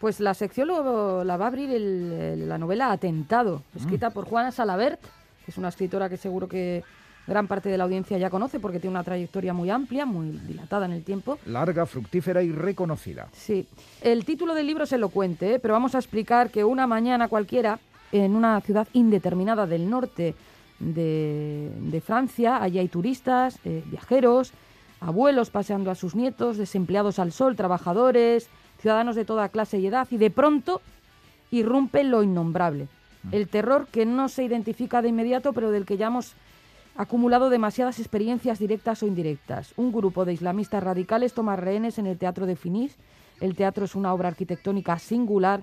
Pues 0.00 0.18
la 0.18 0.32
sección 0.32 0.68
lo- 0.68 1.22
la 1.24 1.36
va 1.36 1.44
a 1.44 1.48
abrir 1.48 1.70
el- 1.70 2.12
el- 2.12 2.48
la 2.48 2.56
novela 2.56 2.90
Atentado, 2.90 3.62
escrita 3.76 4.08
Mm. 4.08 4.12
por 4.14 4.24
Juana 4.24 4.50
Salabert, 4.50 4.98
que 5.44 5.50
es 5.50 5.58
una 5.58 5.68
escritora 5.68 6.08
que 6.08 6.16
seguro 6.16 6.48
que 6.48 6.82
gran 7.26 7.46
parte 7.46 7.68
de 7.68 7.76
la 7.76 7.84
audiencia 7.84 8.16
ya 8.16 8.30
conoce 8.30 8.58
porque 8.58 8.80
tiene 8.80 8.92
una 8.96 9.04
trayectoria 9.04 9.52
muy 9.52 9.68
amplia, 9.68 10.06
muy 10.06 10.30
dilatada 10.30 10.86
en 10.86 10.92
el 10.92 11.04
tiempo. 11.04 11.38
Larga, 11.44 11.84
fructífera 11.84 12.42
y 12.42 12.50
reconocida. 12.50 13.28
Sí. 13.32 13.68
El 14.00 14.24
título 14.24 14.54
del 14.54 14.66
libro 14.66 14.84
es 14.84 14.92
elocuente, 14.92 15.54
¿eh? 15.54 15.58
pero 15.58 15.74
vamos 15.74 15.94
a 15.94 15.98
explicar 15.98 16.48
que 16.50 16.64
una 16.64 16.86
mañana 16.86 17.28
cualquiera, 17.28 17.78
en 18.10 18.34
una 18.34 18.58
ciudad 18.62 18.88
indeterminada 18.94 19.66
del 19.66 19.88
norte 19.88 20.34
de, 20.80 21.70
de 21.78 22.00
Francia, 22.00 22.60
allí 22.62 22.78
hay 22.78 22.88
turistas, 22.88 23.58
eh, 23.66 23.84
viajeros, 23.86 24.52
abuelos 25.00 25.50
paseando 25.50 25.90
a 25.90 25.94
sus 25.94 26.14
nietos, 26.14 26.56
desempleados 26.56 27.18
al 27.18 27.32
sol, 27.32 27.54
trabajadores, 27.54 28.48
ciudadanos 28.80 29.16
de 29.16 29.24
toda 29.24 29.48
clase 29.48 29.78
y 29.78 29.86
edad, 29.86 30.08
y 30.10 30.16
de 30.16 30.30
pronto 30.30 30.80
irrumpe 31.50 32.04
lo 32.04 32.22
innombrable. 32.22 32.88
El 33.32 33.48
terror 33.48 33.86
que 33.90 34.06
no 34.06 34.28
se 34.28 34.44
identifica 34.44 35.02
de 35.02 35.08
inmediato, 35.08 35.52
pero 35.52 35.70
del 35.70 35.84
que 35.84 35.98
ya 35.98 36.06
hemos 36.06 36.34
acumulado 36.96 37.50
demasiadas 37.50 37.98
experiencias 37.98 38.58
directas 38.58 39.02
o 39.02 39.06
indirectas. 39.06 39.72
Un 39.76 39.92
grupo 39.92 40.24
de 40.24 40.32
islamistas 40.32 40.82
radicales 40.82 41.34
toma 41.34 41.56
rehenes 41.56 41.98
en 41.98 42.06
el 42.06 42.18
Teatro 42.18 42.46
de 42.46 42.56
Finis. 42.56 42.96
El 43.40 43.54
teatro 43.54 43.84
es 43.84 43.94
una 43.94 44.12
obra 44.12 44.28
arquitectónica 44.28 44.98
singular, 44.98 45.62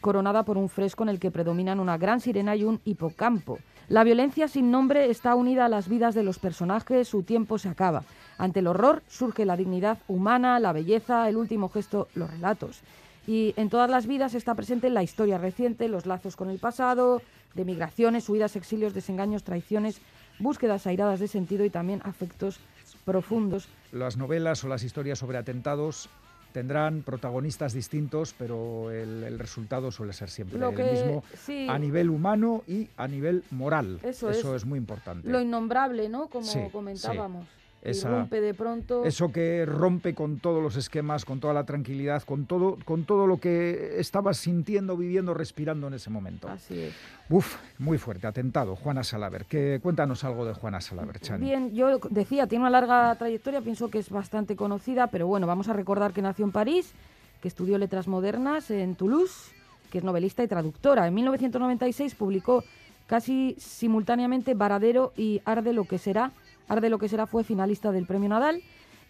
coronada 0.00 0.42
por 0.42 0.56
un 0.56 0.68
fresco 0.68 1.02
en 1.02 1.10
el 1.10 1.18
que 1.18 1.30
predominan 1.30 1.80
una 1.80 1.98
gran 1.98 2.20
sirena 2.20 2.56
y 2.56 2.64
un 2.64 2.80
hipocampo. 2.84 3.58
La 3.90 4.04
violencia 4.04 4.46
sin 4.46 4.70
nombre 4.70 5.10
está 5.10 5.34
unida 5.34 5.64
a 5.64 5.68
las 5.68 5.88
vidas 5.88 6.14
de 6.14 6.22
los 6.22 6.38
personajes, 6.38 7.08
su 7.08 7.24
tiempo 7.24 7.58
se 7.58 7.68
acaba. 7.68 8.04
Ante 8.38 8.60
el 8.60 8.68
horror 8.68 9.02
surge 9.08 9.44
la 9.44 9.56
dignidad 9.56 9.98
humana, 10.06 10.60
la 10.60 10.72
belleza, 10.72 11.28
el 11.28 11.36
último 11.36 11.68
gesto, 11.68 12.06
los 12.14 12.30
relatos. 12.30 12.82
Y 13.26 13.52
en 13.56 13.68
todas 13.68 13.90
las 13.90 14.06
vidas 14.06 14.34
está 14.34 14.54
presente 14.54 14.90
la 14.90 15.02
historia 15.02 15.38
reciente, 15.38 15.88
los 15.88 16.06
lazos 16.06 16.36
con 16.36 16.50
el 16.50 16.60
pasado, 16.60 17.20
de 17.56 17.64
migraciones, 17.64 18.28
huidas, 18.28 18.54
exilios, 18.54 18.94
desengaños, 18.94 19.42
traiciones, 19.42 20.00
búsquedas 20.38 20.86
airadas 20.86 21.18
de 21.18 21.26
sentido 21.26 21.64
y 21.64 21.70
también 21.70 22.00
afectos 22.04 22.60
profundos. 23.04 23.68
Las 23.90 24.16
novelas 24.16 24.62
o 24.62 24.68
las 24.68 24.84
historias 24.84 25.18
sobre 25.18 25.36
atentados 25.36 26.08
tendrán 26.52 27.02
protagonistas 27.02 27.72
distintos, 27.72 28.34
pero 28.38 28.90
el, 28.90 29.22
el 29.24 29.38
resultado 29.38 29.90
suele 29.90 30.12
ser 30.12 30.30
siempre 30.30 30.58
Lo 30.58 30.70
el 30.70 30.76
que- 30.76 30.84
mismo 30.92 31.24
sí. 31.36 31.66
a 31.68 31.78
nivel 31.78 32.10
humano 32.10 32.62
y 32.66 32.88
a 32.96 33.06
nivel 33.08 33.44
moral. 33.50 34.00
Eso 34.02 34.30
es. 34.30 34.44
es. 34.44 34.64
muy 34.64 34.78
importante. 34.78 35.28
Lo 35.28 35.40
innombrable, 35.40 36.08
¿no? 36.08 36.28
Como 36.28 36.46
Sí, 36.46 36.60
comentábamos. 36.72 37.46
Esa- 37.82 38.24
de 38.24 38.54
pronto. 38.54 39.04
Eso 39.04 39.32
que 39.32 39.64
rompe 39.64 40.14
con 40.14 40.38
todos 40.38 40.62
los 40.62 40.76
esquemas, 40.76 41.24
con 41.24 41.40
toda 41.40 41.54
la 41.54 41.64
tranquilidad, 41.64 42.22
con 42.24 42.44
todo, 42.46 42.76
con 42.84 43.04
todo 43.04 43.26
lo 43.26 43.38
que 43.38 43.98
estabas 43.98 44.36
sintiendo, 44.36 44.96
viviendo, 44.96 45.32
respirando 45.32 45.86
en 45.88 45.94
ese 45.94 46.10
momento. 46.10 46.48
Así 46.48 46.78
es. 46.78 46.94
Uf, 47.30 47.56
muy 47.78 47.96
fuerte, 47.96 48.26
atentado. 48.26 48.76
Juana 48.76 49.02
Salaver. 49.02 49.46
Que, 49.46 49.80
cuéntanos 49.82 50.24
algo 50.24 50.44
de 50.44 50.52
Juana 50.54 50.80
Salaver, 50.80 51.20
Chani. 51.20 51.46
Bien, 51.46 51.74
yo 51.74 51.98
decía, 52.10 52.46
tiene 52.46 52.62
una 52.64 52.70
larga 52.70 53.14
trayectoria, 53.16 53.60
pienso 53.62 53.88
que 53.88 53.98
es 53.98 54.10
bastante 54.10 54.56
conocida, 54.56 55.06
pero 55.06 55.26
bueno, 55.26 55.46
vamos 55.46 55.68
a 55.68 55.72
recordar 55.72 56.12
que 56.12 56.20
nació 56.22 56.44
en 56.44 56.52
París, 56.52 56.92
que 57.40 57.48
estudió 57.48 57.78
letras 57.78 58.08
modernas 58.08 58.70
en 58.70 58.94
Toulouse, 58.94 59.52
que 59.90 59.98
es 59.98 60.04
novelista 60.04 60.42
y 60.42 60.48
traductora. 60.48 61.06
En 61.06 61.14
1996 61.14 62.14
publicó 62.14 62.62
casi 63.06 63.56
simultáneamente 63.58 64.54
Varadero 64.54 65.12
y 65.16 65.40
Arde 65.44 65.72
lo 65.72 65.84
que 65.84 65.98
será. 65.98 66.32
Arde 66.70 66.88
lo 66.88 66.98
que 66.98 67.08
será 67.08 67.26
fue 67.26 67.42
finalista 67.42 67.90
del 67.90 68.06
Premio 68.06 68.28
Nadal. 68.28 68.62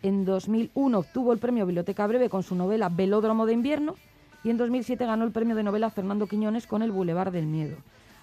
En 0.02 0.24
2001 0.24 0.98
obtuvo 0.98 1.34
el 1.34 1.38
premio 1.38 1.66
Biblioteca 1.66 2.06
Breve 2.06 2.30
con 2.30 2.42
su 2.42 2.54
novela 2.54 2.88
Velódromo 2.88 3.44
de 3.44 3.52
invierno 3.52 3.96
y 4.42 4.48
en 4.48 4.56
2007 4.56 5.04
ganó 5.04 5.26
el 5.26 5.30
premio 5.30 5.54
de 5.54 5.62
novela 5.62 5.90
Fernando 5.90 6.26
Quiñones 6.26 6.66
con 6.66 6.80
El 6.80 6.90
Boulevard 6.90 7.30
del 7.32 7.44
Miedo. 7.44 7.76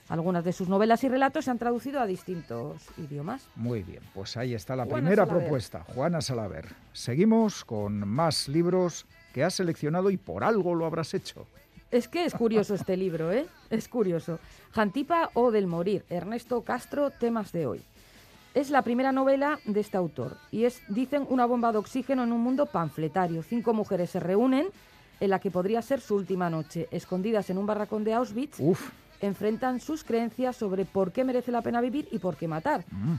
Algunas 0.10 0.44
de 0.44 0.54
sus 0.54 0.70
novelas 0.70 1.04
y 1.04 1.10
relatos 1.10 1.46
se 1.46 1.52
han 1.52 1.60
traducido 1.60 2.00
a 2.00 2.08
distintos 2.08 2.82
idiomas. 2.98 3.48
Muy 3.56 3.84
bien, 3.84 4.02
pues 4.16 4.38
ahí 4.38 4.56
está 4.56 4.76
la 4.76 4.86
Juana 4.86 5.02
primera 5.04 5.26
Salaver. 5.26 5.44
propuesta, 5.44 5.84
Juana 5.94 6.22
Salaver. 6.22 6.70
Seguimos 6.94 7.64
con 7.64 8.08
más 8.08 8.48
libros 8.48 9.06
que 9.34 9.44
has 9.44 9.54
seleccionado 9.54 10.10
y 10.10 10.18
por 10.18 10.44
algo 10.44 10.74
lo 10.74 10.88
habrás 10.88 11.14
hecho. 11.14 11.46
Es 11.92 12.08
que 12.08 12.26
es 12.26 12.34
curioso 12.34 12.74
este 12.74 12.98
libro, 12.98 13.32
¿eh? 13.32 13.46
Es 13.70 13.88
curioso. 13.88 14.40
Jantipa 14.72 15.30
o 15.36 15.52
del 15.52 15.68
morir, 15.68 16.06
Ernesto 16.10 16.64
Castro, 16.64 17.12
temas 17.12 17.52
de 17.52 17.68
hoy. 17.68 17.82
Es 18.58 18.72
la 18.72 18.82
primera 18.82 19.12
novela 19.12 19.60
de 19.66 19.80
este 19.82 19.98
autor 19.98 20.36
y 20.50 20.64
es, 20.64 20.82
dicen, 20.90 21.28
una 21.30 21.46
bomba 21.46 21.72
de 21.72 21.78
oxígeno 21.78 22.24
en 22.24 22.32
un 22.32 22.42
mundo 22.42 22.66
panfletario. 22.66 23.44
Cinco 23.44 23.72
mujeres 23.72 24.10
se 24.10 24.20
reúnen 24.20 24.70
en 25.20 25.30
la 25.30 25.38
que 25.38 25.52
podría 25.52 25.80
ser 25.84 26.02
su 26.02 26.16
última 26.16 26.50
noche. 26.50 26.88
Escondidas 26.90 27.52
en 27.52 27.60
un 27.60 27.68
barracón 27.68 28.04
de 28.04 28.16
Auschwitz, 28.16 28.60
Uf, 28.60 28.90
enfrentan 29.22 29.80
sus 29.80 30.04
creencias 30.04 30.56
sobre 30.56 30.86
por 30.86 31.12
qué 31.12 31.24
merece 31.24 31.52
la 31.52 31.62
pena 31.62 31.82
vivir 31.82 32.08
y 32.12 32.18
por 32.18 32.36
qué 32.36 32.48
matar. 32.48 32.84
mm, 32.90 33.18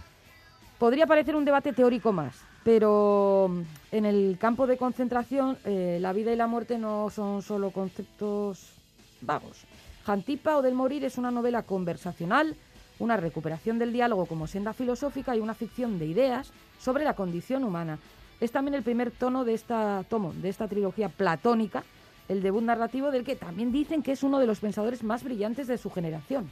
Podría 0.77 1.07
parecer 1.07 1.37
un 1.37 1.45
debate 1.45 1.73
teórico 1.73 2.13
más, 2.13 2.35
pero 2.65 3.47
mm, 3.49 3.61
en 3.95 4.07
el 4.07 4.39
campo 4.41 4.67
de 4.67 4.77
concentración 4.77 5.57
eh, 5.65 5.99
la 6.01 6.13
vida 6.13 6.33
y 6.33 6.37
la 6.37 6.49
muerte 6.49 6.79
no 6.79 7.11
son 7.11 7.43
solo 7.43 7.71
conceptos 7.71 8.73
vagos. 9.21 9.67
Jantipa 10.05 10.57
o 10.57 10.63
del 10.63 10.75
morir 10.75 11.05
es 11.05 11.17
una 11.17 11.31
novela 11.31 11.63
conversacional, 11.63 12.57
una 12.99 13.17
recuperación 13.17 13.79
del 13.79 13.93
diálogo 13.93 14.27
como 14.27 14.47
senda 14.47 14.73
filosófica 14.73 15.37
y 15.37 15.41
una 15.41 15.55
ficción 15.55 15.99
de 15.99 16.07
ideas 16.07 16.53
sobre 16.79 17.05
la 17.05 17.15
condición 17.15 17.65
humana. 17.65 17.99
Es 18.41 18.53
también 18.53 18.75
el 18.75 18.83
primer 18.83 19.11
tono 19.11 19.45
de 19.45 19.55
esta 19.55 20.05
tomo 20.09 20.33
de 20.33 20.49
esta 20.49 20.69
trilogía 20.69 21.09
platónica, 21.09 21.85
el 22.29 22.43
debut 22.43 22.63
narrativo 22.63 23.11
del 23.11 23.25
que 23.25 23.37
también 23.37 23.73
dicen 23.73 24.03
que 24.03 24.13
es 24.13 24.23
uno 24.23 24.39
de 24.39 24.47
los 24.47 24.61
pensadores 24.61 25.03
más 25.03 25.25
brillantes 25.25 25.67
de 25.67 25.79
su 25.79 25.91
generación. 25.91 26.49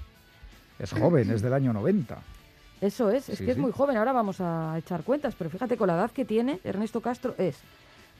es 0.79 0.93
joven, 0.93 1.31
es 1.31 1.43
del 1.43 1.53
año 1.53 1.73
90. 1.73 2.19
Eso 2.81 3.11
es, 3.11 3.29
es 3.29 3.38
Sí, 3.38 3.45
que 3.45 3.53
es 3.53 3.59
muy 3.59 3.73
joven, 3.73 3.97
ahora 3.97 4.12
vamos 4.12 4.41
a 4.41 4.76
echar 4.79 5.03
cuentas, 5.03 5.35
pero 5.37 5.49
fíjate 5.49 5.76
con 5.76 5.87
la 5.87 5.95
edad 5.95 6.11
que 6.11 6.25
tiene, 6.25 6.61
Ernesto 6.62 7.00
Castro 7.00 7.35
es 7.38 7.59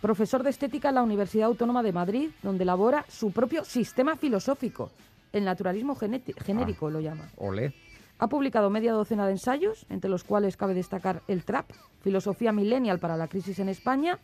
profesor 0.01 0.43
de 0.43 0.51
estética 0.51 0.91
en 0.91 0.95
la 0.95 1.03
Universidad 1.03 1.47
Autónoma 1.47 1.83
de 1.83 1.93
Madrid, 1.93 2.31
donde 2.43 2.63
elabora 2.63 3.05
su 3.09 3.33
propio 3.33 3.65
sistema 3.65 4.17
filosófico, 4.17 4.91
el 5.33 5.45
naturalismo 5.45 5.97
genérico 5.97 6.91
lo 6.91 7.01
llama. 7.01 7.29
Olé. 7.37 7.75
Ha 8.19 8.29
publicado 8.29 8.71
media 8.71 8.93
docena 8.93 9.27
de 9.27 9.33
ensayos, 9.33 9.85
entre 9.91 10.09
los 10.09 10.25
cuales 10.25 10.57
cabe 10.57 10.73
destacar 10.73 11.23
El 11.29 11.45
Trap, 11.45 11.71
Filosofía 12.03 12.51
Millennial 12.51 12.99
para 12.99 13.17
la 13.17 13.29
Crisis 13.29 13.59
en 13.59 13.69
España, 13.69 14.19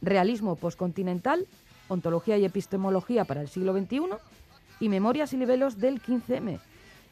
Realismo 0.00 0.54
Postcontinental, 0.54 1.48
Ontología 1.88 2.38
y 2.38 2.44
Epistemología 2.44 3.24
para 3.24 3.40
el 3.40 3.48
siglo 3.48 3.76
XXI 3.76 4.02
y 4.78 4.88
Memorias 4.88 5.32
y 5.32 5.38
Libelos 5.38 5.78
del 5.78 6.00
15M. 6.00 6.60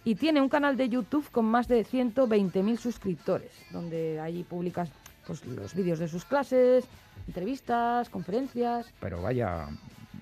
Y 0.05 0.15
tiene 0.15 0.41
un 0.41 0.49
canal 0.49 0.77
de 0.77 0.89
YouTube 0.89 1.29
con 1.31 1.47
más 1.47 1.67
de 1.67 1.85
120.000 1.85 2.77
suscriptores, 2.77 3.51
donde 3.73 4.21
allí 4.21 4.45
publicas 4.45 4.91
pues, 5.27 5.45
los 5.47 5.75
vídeos 5.75 5.99
de 5.99 6.09
sus 6.09 6.25
clases, 6.25 6.85
entrevistas, 7.27 8.09
conferencias. 8.09 8.93
Pero 9.01 9.23
vaya, 9.23 9.69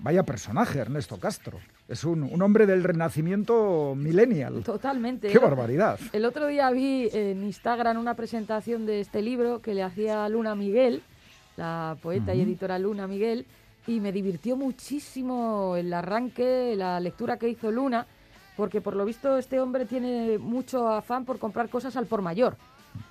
vaya 0.03 0.23
personaje, 0.23 0.79
Ernesto 0.79 1.17
Castro. 1.17 1.59
Es 1.87 2.03
un, 2.03 2.23
un 2.23 2.41
hombre 2.41 2.65
del 2.65 2.83
renacimiento 2.83 3.95
millennial. 3.95 4.61
Totalmente. 4.63 5.29
¡Qué 5.29 5.39
barbaridad! 5.39 5.97
El 6.11 6.25
otro 6.25 6.47
día 6.47 6.69
vi 6.71 7.09
en 7.13 7.41
Instagram 7.43 7.97
una 7.97 8.13
presentación 8.13 8.85
de 8.85 8.99
este 8.99 9.21
libro 9.21 9.61
que 9.61 9.73
le 9.73 9.81
hacía 9.81 10.27
Luna 10.27 10.55
Miguel, 10.55 11.01
la 11.55 11.95
poeta 12.01 12.35
y 12.35 12.41
editora 12.41 12.77
Luna 12.79 13.07
Miguel, 13.07 13.45
y 13.87 14.01
me 14.01 14.11
divirtió 14.11 14.57
muchísimo 14.57 15.75
el 15.77 15.93
arranque, 15.93 16.75
la 16.75 16.99
lectura 16.99 17.37
que 17.37 17.47
hizo 17.47 17.71
Luna, 17.71 18.05
porque 18.57 18.81
por 18.81 18.95
lo 18.95 19.05
visto 19.05 19.37
este 19.37 19.59
hombre 19.61 19.85
tiene 19.85 20.37
mucho 20.37 20.89
afán 20.89 21.23
por 21.23 21.39
comprar 21.39 21.69
cosas 21.69 21.95
al 21.95 22.07
por 22.07 22.21
mayor. 22.21 22.57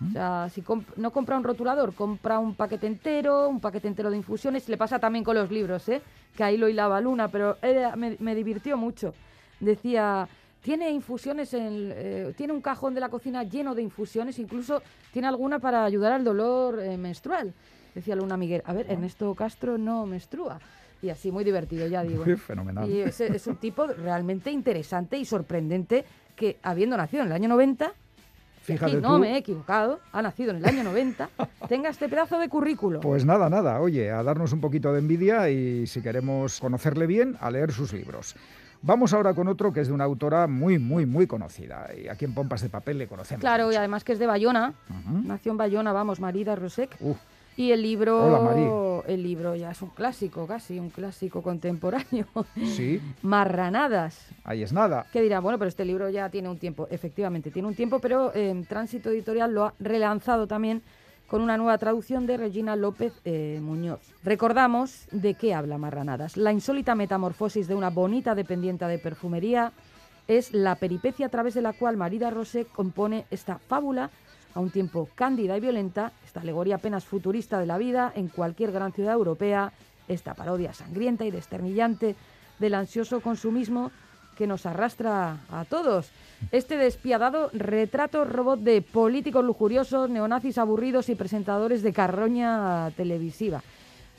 O 0.09 0.13
sea, 0.13 0.49
si 0.51 0.63
comp- 0.63 0.95
no 0.97 1.11
compra 1.11 1.37
un 1.37 1.45
rotulador, 1.45 1.95
compra 1.95 2.39
un 2.39 2.55
paquete 2.55 2.87
entero, 2.87 3.49
un 3.49 3.61
paquete 3.61 3.89
entero 3.89 4.11
de 4.11 4.17
infusiones. 4.17 4.69
Le 4.69 4.77
pasa 4.77 4.99
también 4.99 5.25
con 5.25 5.35
los 5.37 5.51
libros, 5.51 5.89
¿eh? 5.89 6.03
que 6.37 6.45
ahí 6.45 6.57
lo 6.57 6.69
hilaba 6.69 7.01
Luna, 7.01 7.29
pero 7.29 7.57
era- 7.63 7.97
me, 7.97 8.17
me 8.21 8.35
divirtió 8.35 8.77
mucho. 8.77 9.15
Decía, 9.61 10.29
tiene 10.63 10.91
infusiones, 10.91 11.55
en, 11.55 11.91
eh, 11.95 12.35
tiene 12.37 12.53
un 12.53 12.61
cajón 12.61 12.95
de 12.95 13.01
la 13.01 13.09
cocina 13.09 13.43
lleno 13.45 13.75
de 13.75 13.83
infusiones, 13.83 14.39
incluso 14.39 14.83
tiene 15.13 15.29
alguna 15.29 15.59
para 15.59 15.85
ayudar 15.85 16.13
al 16.13 16.25
dolor 16.25 16.81
eh, 16.81 16.97
menstrual. 16.97 17.53
Decía 17.95 18.17
Luna 18.17 18.37
Miguel, 18.37 18.63
a 18.65 18.73
ver, 18.73 18.87
Ernesto 18.91 19.35
Castro 19.35 19.77
no 19.79 20.07
menstrua. 20.07 20.59
Y 21.03 21.11
así, 21.11 21.33
muy 21.33 21.43
divertido, 21.45 21.87
ya 21.89 22.03
digo. 22.05 22.23
Uy, 22.25 22.37
fenomenal. 22.37 22.89
Y 22.89 23.01
es, 23.01 23.21
es 23.21 23.47
un 23.49 23.57
tipo 23.57 23.87
realmente 23.89 24.51
interesante 24.53 25.19
y 25.19 25.25
sorprendente 25.25 26.05
que, 26.37 26.59
habiendo 26.63 26.97
nacido 26.97 27.23
en 27.23 27.27
el 27.29 27.33
año 27.35 27.49
90, 27.49 27.93
Fíjate 28.63 29.01
no 29.01 29.15
tú. 29.15 29.19
me 29.19 29.35
he 29.35 29.39
equivocado, 29.39 30.01
ha 30.13 30.23
nacido 30.23 30.51
en 30.53 30.59
el 30.59 30.65
año 30.65 30.85
90, 30.85 31.29
tenga 31.69 31.91
este 31.91 32.09
pedazo 32.09 32.39
de 32.39 32.49
currículo. 32.49 33.01
Pues 33.01 33.25
nada, 33.25 33.51
nada, 33.51 33.81
oye, 33.81 34.11
a 34.11 34.23
darnos 34.23 34.53
un 34.53 34.61
poquito 34.61 34.93
de 34.93 35.01
envidia 35.01 35.51
y 35.51 35.87
si 35.87 36.01
queremos 36.01 36.61
conocerle 36.61 37.07
bien, 37.07 37.37
a 37.41 37.51
leer 37.51 37.73
sus 37.73 37.93
libros. 37.93 38.37
Vamos 38.85 39.13
ahora 39.13 39.33
con 39.33 39.47
otro 39.47 39.73
que 39.73 39.81
es 39.81 39.89
de 39.89 39.95
una 39.95 40.05
autora 40.05 40.49
muy, 40.49 40.79
muy, 40.81 41.07
muy 41.07 41.29
conocida. 41.29 41.89
Y 41.97 42.09
aquí 42.09 42.25
en 42.25 42.35
Pompas 42.35 42.63
de 42.63 42.69
Papel 42.69 42.99
le 42.99 43.07
conocemos. 43.07 43.41
Claro, 43.41 43.71
y 43.71 43.77
además 43.77 44.03
que 44.03 44.13
es 44.13 44.19
de 44.19 44.27
Bayona, 44.27 44.75
nació 45.25 45.53
en 45.53 45.59
Bayona, 45.59 45.93
vamos, 45.93 46.19
Marida 46.19 46.57
Rosek. 46.57 46.97
Uh, 46.99 47.15
Y 47.57 47.73
el 47.73 47.83
libro, 47.83 48.25
Hola, 48.25 49.03
el 49.07 49.23
libro 49.23 49.55
ya 49.55 49.71
es 49.73 49.83
un 49.83 49.91
clásico, 49.91 50.47
casi 50.47 50.79
un 50.79 50.91
clásico 50.91 51.43
contemporáneo. 51.43 52.27
sí, 52.65 53.01
Marranadas. 53.23 54.27
ahí 54.45 54.63
es 54.63 54.73
nada. 54.73 55.07
¿Qué 55.13 55.21
dirá? 55.21 55.41
Bueno, 55.41 55.59
pero 55.59 55.69
este 55.69 55.85
libro 55.85 56.09
ya 56.09 56.29
tiene 56.31 56.49
un 56.49 56.59
tiempo, 56.59 56.89
efectivamente, 56.91 57.51
tiene 57.51 57.69
un 57.69 57.75
tiempo, 57.75 57.99
pero 57.99 58.33
eh, 58.35 58.65
Tránsito 58.69 59.11
Editorial 59.11 59.53
lo 59.53 59.67
ha 59.67 59.75
relanzado 59.79 60.47
también 60.47 60.83
con 61.27 61.41
una 61.41 61.57
nueva 61.57 61.79
traducción 61.79 62.27
de 62.27 62.37
Regina 62.37 62.77
López 62.77 63.13
eh, 63.25 63.59
Muñoz. 63.63 64.01
Recordamos 64.23 65.07
de 65.13 65.35
qué 65.35 65.55
habla 65.55 65.79
Marranadas. 65.79 66.37
La 66.37 66.53
insólita 66.53 66.95
metamorfosis 66.95 67.69
de 67.69 67.75
una 67.75 67.91
bonita 67.91 68.35
dependienta 68.35 68.87
de 68.89 68.99
perfumería 68.99 69.73
es 70.29 70.53
la 70.53 70.75
peripecia 70.77 71.27
a 71.27 71.31
través 71.31 71.55
de 71.55 71.63
la 71.63 71.73
cual 71.73 71.97
Marida 71.97 72.31
Rosé 72.31 72.67
compone 72.67 73.25
esta 73.31 73.59
fábula 73.59 74.11
a 74.55 74.61
un 74.61 74.71
tiempo 74.71 75.09
cándida 75.15 75.57
y 75.57 75.61
violenta, 75.61 76.13
esta 76.25 76.41
alegoría 76.41 76.77
apenas 76.77 77.05
futurista 77.05 77.59
de 77.59 77.67
la 77.67 77.79
vida 77.79 78.13
en 78.15 78.29
cualquier 78.29 78.73
gran 78.73 78.93
ciudad 78.93 79.15
europea, 79.15 79.73
esta 80.09 80.35
parodia 80.35 80.73
sangrienta 80.73 81.25
y 81.25 81.31
desternillante 81.31 82.17
del 82.59 82.75
ansioso 82.75 83.21
consumismo 83.21 83.91
que 84.37 84.47
nos 84.47 84.67
arrastra 84.67 85.39
a 85.51 85.65
todos. 85.65 86.11
Este 86.51 86.77
despiadado 86.77 87.51
retrato 87.53 88.25
robot 88.25 88.61
de 88.61 88.83
políticos 88.83 89.45
lujuriosos, 89.45 90.09
neonazis 90.11 90.59
aburridos 90.59 91.09
y 91.09 91.15
presentadores 91.15 91.83
de 91.83 91.93
carroña 91.93 92.91
televisiva. 92.97 93.63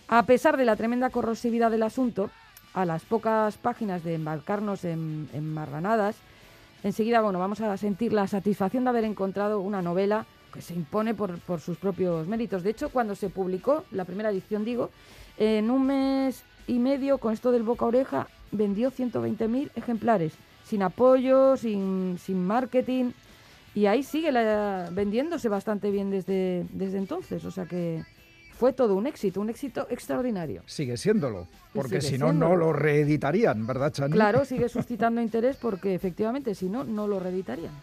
A 0.07 0.23
pesar 0.25 0.57
de 0.57 0.65
la 0.65 0.75
tremenda 0.75 1.09
corrosividad 1.09 1.71
del 1.71 1.83
asunto, 1.83 2.29
a 2.73 2.85
las 2.85 3.03
pocas 3.03 3.57
páginas 3.57 4.03
de 4.03 4.15
embarcarnos 4.15 4.83
en, 4.85 5.29
en 5.33 5.53
marranadas, 5.53 6.15
enseguida 6.83 7.21
bueno, 7.21 7.39
vamos 7.39 7.61
a 7.61 7.75
sentir 7.77 8.13
la 8.13 8.27
satisfacción 8.27 8.83
de 8.83 8.89
haber 8.89 9.03
encontrado 9.05 9.59
una 9.61 9.81
novela 9.81 10.25
que 10.53 10.61
se 10.61 10.73
impone 10.75 11.13
por, 11.13 11.39
por 11.39 11.59
sus 11.59 11.77
propios 11.77 12.27
méritos. 12.27 12.63
De 12.63 12.69
hecho, 12.69 12.89
cuando 12.89 13.15
se 13.15 13.29
publicó, 13.29 13.85
la 13.91 14.05
primera 14.05 14.29
edición 14.29 14.63
digo, 14.63 14.91
en 15.37 15.71
un 15.71 15.87
mes 15.87 16.43
y 16.67 16.79
medio 16.79 17.17
con 17.17 17.33
esto 17.33 17.51
del 17.51 17.63
boca 17.63 17.85
oreja, 17.85 18.27
vendió 18.51 18.91
120.000 18.91 19.71
ejemplares, 19.75 20.33
sin 20.63 20.83
apoyo, 20.83 21.57
sin, 21.57 22.17
sin 22.19 22.45
marketing, 22.45 23.11
y 23.75 23.87
ahí 23.87 24.03
sigue 24.03 24.31
vendiéndose 24.91 25.49
bastante 25.49 25.89
bien 25.89 26.11
desde, 26.11 26.65
desde 26.71 26.99
entonces. 26.99 27.43
O 27.45 27.51
sea 27.51 27.65
que 27.65 28.03
fue 28.63 28.71
todo 28.71 28.95
un 28.95 29.07
éxito, 29.07 29.41
un 29.41 29.49
éxito 29.49 29.87
extraordinario. 29.89 30.61
Sigue 30.67 30.95
siéndolo, 30.95 31.47
porque 31.73 31.99
si 31.99 32.17
no, 32.17 32.31
no 32.31 32.55
lo 32.55 32.71
reeditarían, 32.71 33.67
¿verdad, 33.67 33.91
Chani? 33.91 34.13
Claro, 34.13 34.45
sigue 34.51 34.69
suscitando 34.69 35.19
interés 35.21 35.57
porque 35.57 35.93
efectivamente, 35.93 36.55
si 36.55 36.69
no, 36.69 36.85
no 36.85 37.05
lo 37.05 37.19
reeditarían. 37.19 37.73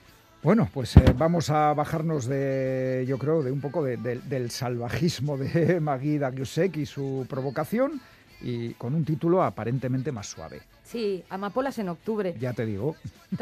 Bueno, 0.43 0.71
pues 0.73 0.97
eh, 0.97 1.15
vamos 1.19 1.51
a 1.51 1.75
bajarnos 1.75 2.25
de, 2.25 3.05
yo 3.07 3.19
creo, 3.19 3.43
de 3.43 3.53
un 3.53 3.61
poco 3.61 3.85
de- 3.85 3.99
de- 3.99 4.21
del 4.21 4.51
salvajismo 4.51 5.37
de 5.37 5.81
Magui 5.83 6.17
Dagiusek 6.17 6.79
y 6.79 6.87
su 6.87 7.27
provocación, 7.29 8.01
y 8.41 8.71
con 8.73 8.95
un 8.95 9.05
título 9.05 9.43
aparentemente 9.43 10.13
más 10.13 10.29
suave. 10.29 10.63
Sí, 10.83 11.23
Amapolas 11.29 11.79
en 11.79 11.91
octubre. 11.91 12.35
Ya 12.41 12.53
te 12.55 12.65
digo, 12.67 12.97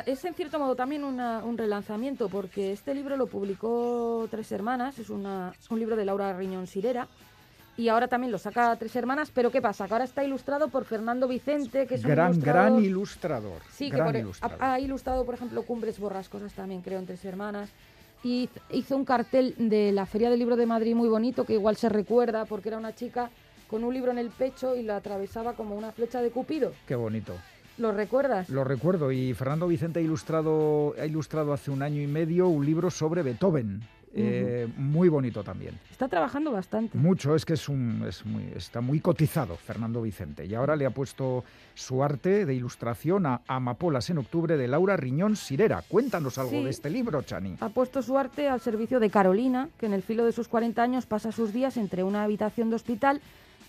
Es 0.04 0.22
en 0.26 0.34
cierto 0.34 0.58
modo 0.58 0.74
también 0.74 1.04
una- 1.04 1.42
un 1.44 1.56
relanzamiento 1.56 2.28
porque 2.28 2.72
este 2.72 2.94
libro 2.94 3.16
lo 3.16 3.26
publicó 3.28 4.26
Tres 4.28 4.50
Hermanas, 4.52 4.98
es 4.98 5.08
una- 5.08 5.52
un 5.70 5.78
libro 5.78 5.94
de 5.96 6.04
Laura 6.04 6.36
Riñón 6.36 6.66
Sirera 6.66 7.06
y 7.78 7.88
ahora 7.88 8.08
también 8.08 8.30
lo 8.30 8.38
saca 8.38 8.76
Tres 8.76 8.94
Hermanas, 8.96 9.30
pero 9.32 9.50
¿qué 9.50 9.62
pasa? 9.62 9.86
Que 9.86 9.94
ahora 9.94 10.04
está 10.04 10.22
ilustrado 10.24 10.68
por 10.68 10.84
Fernando 10.84 11.26
Vicente, 11.28 11.86
que 11.86 11.94
es 11.94 12.04
un 12.04 12.10
gran, 12.10 12.32
ilustrador- 12.34 12.42
gran 12.44 12.84
ilustrador. 12.84 13.60
Sí, 13.72 13.90
que 13.90 13.96
por- 13.96 14.14
e- 14.16 14.18
ilustrador. 14.20 14.58
ha, 14.60 14.72
ha 14.74 14.80
ilustrado, 14.80 15.24
por 15.24 15.34
ejemplo, 15.34 15.62
Cumbres 15.62 15.98
Borrascosas 15.98 16.52
también, 16.52 16.82
creo, 16.82 16.98
en 16.98 17.06
Tres 17.06 17.24
Hermanas. 17.24 17.70
Y 18.24 18.44
hiz- 18.48 18.60
hizo 18.70 18.96
un 18.96 19.04
cartel 19.04 19.54
de 19.56 19.92
la 19.92 20.04
Feria 20.04 20.28
del 20.28 20.40
Libro 20.40 20.56
de 20.56 20.66
Madrid 20.66 20.94
muy 20.94 21.08
bonito, 21.08 21.44
que 21.44 21.54
igual 21.54 21.76
se 21.76 21.88
recuerda, 21.88 22.44
porque 22.46 22.68
era 22.68 22.78
una 22.78 22.94
chica 22.94 23.30
con 23.68 23.84
un 23.84 23.94
libro 23.94 24.10
en 24.10 24.18
el 24.18 24.30
pecho 24.30 24.74
y 24.74 24.82
lo 24.82 24.94
atravesaba 24.94 25.52
como 25.52 25.76
una 25.76 25.92
flecha 25.92 26.20
de 26.20 26.30
Cupido. 26.30 26.72
Qué 26.86 26.96
bonito. 26.96 27.34
¿Lo 27.76 27.92
recuerdas? 27.92 28.48
Lo 28.50 28.64
recuerdo 28.64 29.12
y 29.12 29.34
Fernando 29.34 29.68
Vicente 29.68 30.00
ha 30.00 30.02
ilustrado, 30.02 30.94
ha 31.00 31.06
ilustrado 31.06 31.52
hace 31.52 31.70
un 31.70 31.82
año 31.82 32.02
y 32.02 32.08
medio 32.08 32.48
un 32.48 32.66
libro 32.66 32.90
sobre 32.90 33.22
Beethoven. 33.22 33.82
Eh, 34.14 34.68
muy 34.76 35.08
bonito 35.08 35.42
también. 35.44 35.78
Está 35.90 36.08
trabajando 36.08 36.50
bastante. 36.52 36.96
Mucho, 36.96 37.34
es 37.34 37.44
que 37.44 37.54
es 37.54 37.68
un, 37.68 38.04
es 38.08 38.24
muy, 38.24 38.44
está 38.56 38.80
muy 38.80 39.00
cotizado 39.00 39.56
Fernando 39.56 40.02
Vicente. 40.02 40.46
Y 40.46 40.54
ahora 40.54 40.76
le 40.76 40.86
ha 40.86 40.90
puesto 40.90 41.44
su 41.74 42.02
arte 42.02 42.46
de 42.46 42.54
ilustración 42.54 43.26
a 43.26 43.42
Amapolas 43.46 44.08
en 44.10 44.18
octubre 44.18 44.56
de 44.56 44.68
Laura 44.68 44.96
Riñón 44.96 45.36
Sirera. 45.36 45.82
Cuéntanos 45.86 46.38
algo 46.38 46.50
Sí. 46.52 46.64
de 46.64 46.70
este 46.70 46.90
libro, 46.90 47.22
Chani. 47.22 47.56
Ha 47.60 47.68
puesto 47.68 48.02
su 48.02 48.16
arte 48.18 48.48
al 48.48 48.60
servicio 48.60 48.98
de 49.00 49.10
Carolina, 49.10 49.68
que 49.78 49.86
en 49.86 49.92
el 49.92 50.02
filo 50.02 50.24
de 50.24 50.32
sus 50.32 50.48
40 50.48 50.82
años 50.82 51.06
pasa 51.06 51.32
sus 51.32 51.52
días 51.52 51.76
entre 51.76 52.02
una 52.02 52.24
habitación 52.24 52.70
de 52.70 52.76
hospital 52.76 53.20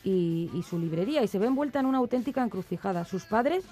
y, 0.03 0.49
y 0.53 0.63
su 0.63 0.79
librería 0.79 1.21
y 1.23 1.27
se 1.27 1.39
ve 1.39 1.47
envuelta 1.47 1.79
en 1.79 1.85
una 1.85 1.97
auténtica 1.97 2.43
encrucijada. 2.43 3.03
Sus 3.05 3.25
padres, 3.25 3.65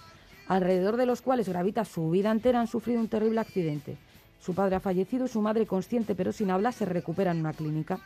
alrededor 0.47 0.97
de 0.97 1.05
los 1.05 1.21
cuales 1.21 1.47
gravita 1.49 1.85
su 1.85 2.09
vida 2.09 2.31
entera, 2.31 2.59
han 2.59 2.67
sufrido 2.67 2.99
un 2.99 3.07
terrible 3.07 3.39
accidente. 3.39 3.97
Su 4.39 4.53
padre 4.53 4.75
ha 4.75 4.79
fallecido 4.79 5.25
y 5.25 5.29
su 5.29 5.41
madre, 5.41 5.65
consciente 5.65 6.15
pero 6.15 6.31
sin 6.31 6.51
habla, 6.51 6.71
se 6.71 6.85
recupera 6.85 7.31
en 7.31 7.39
una 7.39 7.53
clínica. 7.53 7.99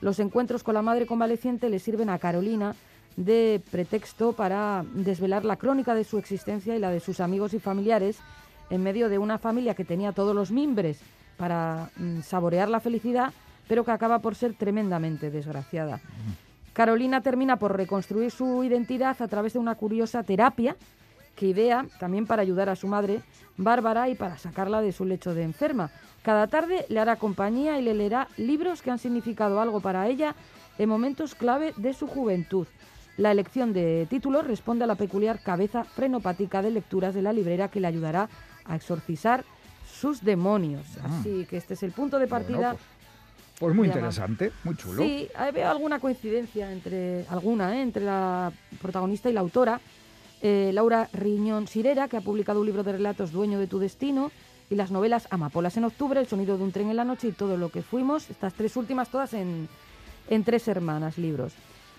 Los 0.00 0.18
encuentros 0.18 0.62
con 0.62 0.74
la 0.74 0.82
madre 0.82 1.06
convaleciente 1.06 1.68
le 1.68 1.78
sirven 1.78 2.10
a 2.10 2.18
Carolina 2.18 2.74
de 3.16 3.62
pretexto 3.70 4.32
para 4.32 4.84
desvelar 4.94 5.44
la 5.44 5.56
crónica 5.56 5.94
de 5.94 6.04
su 6.04 6.18
existencia 6.18 6.74
y 6.74 6.78
la 6.78 6.90
de 6.90 7.00
sus 7.00 7.20
amigos 7.20 7.54
y 7.54 7.60
familiares 7.60 8.18
en 8.70 8.82
medio 8.82 9.08
de 9.08 9.18
una 9.18 9.38
familia 9.38 9.74
que 9.74 9.84
tenía 9.84 10.12
todos 10.12 10.34
los 10.34 10.50
mimbres 10.50 11.00
para 11.36 11.90
mm, 11.96 12.20
saborear 12.22 12.68
la 12.68 12.80
felicidad, 12.80 13.32
pero 13.68 13.84
que 13.84 13.90
acaba 13.90 14.20
por 14.20 14.34
ser 14.34 14.54
tremendamente 14.54 15.30
desgraciada. 15.30 16.00
Carolina 16.72 17.20
termina 17.20 17.56
por 17.58 17.76
reconstruir 17.76 18.30
su 18.30 18.64
identidad 18.64 19.20
a 19.20 19.28
través 19.28 19.52
de 19.52 19.58
una 19.58 19.74
curiosa 19.74 20.22
terapia 20.22 20.76
que 21.36 21.46
idea 21.46 21.86
también 21.98 22.26
para 22.26 22.42
ayudar 22.42 22.68
a 22.68 22.76
su 22.76 22.86
madre, 22.86 23.22
Bárbara, 23.56 24.08
y 24.08 24.14
para 24.14 24.38
sacarla 24.38 24.80
de 24.80 24.92
su 24.92 25.04
lecho 25.04 25.34
de 25.34 25.42
enferma. 25.42 25.90
Cada 26.22 26.46
tarde 26.46 26.86
le 26.88 27.00
hará 27.00 27.16
compañía 27.16 27.78
y 27.78 27.82
le 27.82 27.94
leerá 27.94 28.28
libros 28.36 28.82
que 28.82 28.90
han 28.90 28.98
significado 28.98 29.60
algo 29.60 29.80
para 29.80 30.06
ella 30.08 30.34
en 30.78 30.88
momentos 30.88 31.34
clave 31.34 31.74
de 31.76 31.92
su 31.94 32.06
juventud. 32.06 32.66
La 33.16 33.30
elección 33.30 33.72
de 33.72 34.06
títulos 34.08 34.46
responde 34.46 34.84
a 34.84 34.86
la 34.86 34.94
peculiar 34.94 35.42
cabeza 35.42 35.84
frenopática 35.84 36.62
de 36.62 36.70
lecturas 36.70 37.14
de 37.14 37.22
la 37.22 37.32
librera 37.32 37.68
que 37.68 37.80
le 37.80 37.86
ayudará 37.86 38.28
a 38.64 38.76
exorcizar 38.76 39.44
sus 39.86 40.24
demonios. 40.24 40.86
Ah. 41.02 41.18
Así 41.20 41.46
que 41.48 41.56
este 41.56 41.74
es 41.74 41.82
el 41.82 41.92
punto 41.92 42.18
de 42.18 42.26
partida. 42.26 42.56
Bueno, 42.56 42.78
pues, 42.78 43.58
pues 43.58 43.74
muy 43.74 43.86
interesante, 43.86 44.52
muy 44.64 44.76
chulo. 44.76 45.02
Sí, 45.02 45.28
ahí 45.34 45.52
veo 45.52 45.70
alguna 45.70 46.00
coincidencia 46.00 46.72
entre 46.72 47.26
alguna, 47.28 47.76
¿eh? 47.76 47.82
entre 47.82 48.04
la 48.04 48.50
protagonista 48.80 49.28
y 49.28 49.34
la 49.34 49.40
autora, 49.40 49.80
eh, 50.42 50.70
Laura 50.74 51.08
Riñón 51.12 51.66
Sirera, 51.66 52.08
que 52.08 52.16
ha 52.16 52.20
publicado 52.20 52.60
un 52.60 52.66
libro 52.66 52.82
de 52.82 52.92
relatos 52.92 53.32
Dueño 53.32 53.58
de 53.58 53.66
tu 53.66 53.78
destino, 53.78 54.30
y 54.68 54.74
las 54.74 54.90
novelas 54.90 55.28
Amapolas 55.30 55.76
en 55.76 55.84
octubre, 55.84 56.18
El 56.18 56.26
sonido 56.26 56.56
de 56.56 56.64
un 56.64 56.72
tren 56.72 56.90
en 56.90 56.96
la 56.96 57.04
noche 57.04 57.28
y 57.28 57.32
todo 57.32 57.56
lo 57.56 57.70
que 57.70 57.82
fuimos, 57.82 58.28
estas 58.30 58.54
tres 58.54 58.76
últimas 58.76 59.08
todas 59.08 59.34
en, 59.34 59.68
en 60.28 60.44
Tres 60.44 60.66
Hermanas 60.68 61.18
libros. 61.18 61.52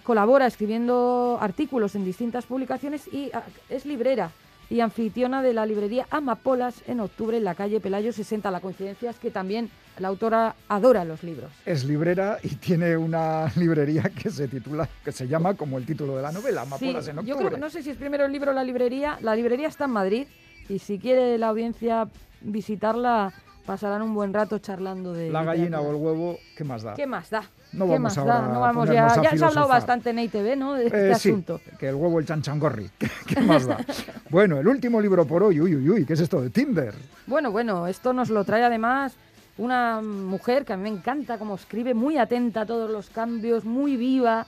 Colabora 0.03 0.47
escribiendo 0.47 1.38
artículos 1.39 1.95
en 1.95 2.03
distintas 2.03 2.45
publicaciones 2.45 3.08
y 3.13 3.32
ah, 3.34 3.43
es 3.69 3.86
librera 3.86 4.32
y 4.74 4.82
anfitriona 4.82 5.44
de 5.44 5.54
la 5.54 5.68
librería 5.68 6.08
Amapolas 6.10 6.82
en 6.88 7.00
octubre 7.00 7.38
en 7.38 7.44
la 7.44 7.54
calle 7.54 7.80
Pelayo 7.80 8.12
60. 8.12 8.50
La 8.50 8.60
coincidencia 8.60 9.12
es 9.12 9.18
que 9.18 9.30
también 9.30 9.70
la 10.00 10.08
autora 10.08 10.56
adora 10.68 11.06
los 11.06 11.22
libros. 11.22 11.52
Es 11.64 11.86
librera 11.86 12.40
y 12.42 12.56
tiene 12.56 12.98
una 12.98 13.52
librería 13.56 14.10
que 14.10 14.32
se 14.32 14.48
titula, 14.48 14.90
que 15.06 15.12
se 15.12 15.28
llama 15.28 15.54
como 15.54 15.78
el 15.78 15.86
título 15.86 16.16
de 16.16 16.24
la 16.24 16.32
novela, 16.32 16.64
Amapolas 16.64 17.06
Sí, 17.06 17.12
en 17.12 17.20
octubre. 17.20 17.30
yo 17.30 17.38
creo 17.38 17.52
que 17.52 17.58
no 17.60 17.70
sé 17.70 17.84
si 17.84 17.92
es 17.92 17.98
primero 17.98 18.26
el 18.26 18.32
libro 18.32 18.50
o 18.50 18.54
la 18.56 18.64
librería. 18.64 19.20
La 19.22 19.36
librería 19.36 19.68
está 19.68 19.86
en 19.86 19.92
Madrid 19.92 20.26
y 20.68 20.80
si 20.80 20.98
quiere 20.98 21.38
la 21.38 21.50
audiencia 21.50 22.08
visitarla, 22.42 23.32
pasarán 23.68 24.02
un 24.02 24.16
buen 24.16 24.34
rato 24.34 24.58
charlando 24.58 25.14
de. 25.14 25.30
La 25.30 25.44
gallina 25.44 25.82
o 25.82 25.92
el 25.92 25.98
huevo, 25.98 26.40
¿qué 26.58 26.64
más 26.64 26.82
da? 26.82 26.96
¿Qué 26.96 27.06
más 27.06 27.30
da? 27.30 27.44
No 27.74 27.86
¿Qué 27.86 27.92
vamos 27.94 28.18
ahora 28.18 28.34
da? 28.36 28.42
No 28.48 28.56
a 28.56 28.60
vamos 28.60 28.88
ponernos 28.88 29.16
ya. 29.16 29.22
a 29.22 29.24
Ya 29.24 29.38
se 29.38 29.44
ha 29.44 29.48
hablado 29.48 29.68
bastante 29.68 30.10
en 30.12 30.20
ITV, 30.20 30.56
¿no? 30.58 30.74
De 30.74 30.86
este 30.86 31.12
Eh, 31.12 31.16
sí, 31.16 31.30
asunto. 31.30 31.60
que 31.80 31.90
el 31.90 31.96
huevo 31.96 32.20
el 32.20 32.26
chanchangorri. 32.26 32.90
¿Qué, 33.00 33.10
qué 33.28 33.42
más 33.42 33.66
da? 33.66 33.78
bueno, 34.30 34.60
el 34.60 34.68
último 34.68 35.02
libro 35.02 35.26
por 35.26 35.44
hoy, 35.44 35.60
uy, 35.60 35.76
uy, 35.76 35.90
uy, 35.90 36.06
¿qué 36.06 36.14
es 36.14 36.20
esto 36.20 36.42
de 36.42 36.50
Tinder? 36.50 36.94
Bueno, 37.28 37.52
bueno, 37.52 37.88
esto 37.88 38.14
nos 38.14 38.30
lo 38.30 38.44
trae 38.44 38.64
además 38.64 39.14
una 39.58 40.02
mujer 40.02 40.66
que 40.66 40.74
a 40.74 40.78
mí 40.78 40.84
me 40.84 40.90
encanta, 40.90 41.38
como 41.38 41.56
escribe, 41.56 41.94
muy 41.94 42.18
atenta 42.18 42.62
a 42.62 42.66
todos 42.66 42.90
los 42.90 43.10
cambios, 43.10 43.66
muy 43.66 43.98
viva. 43.98 44.46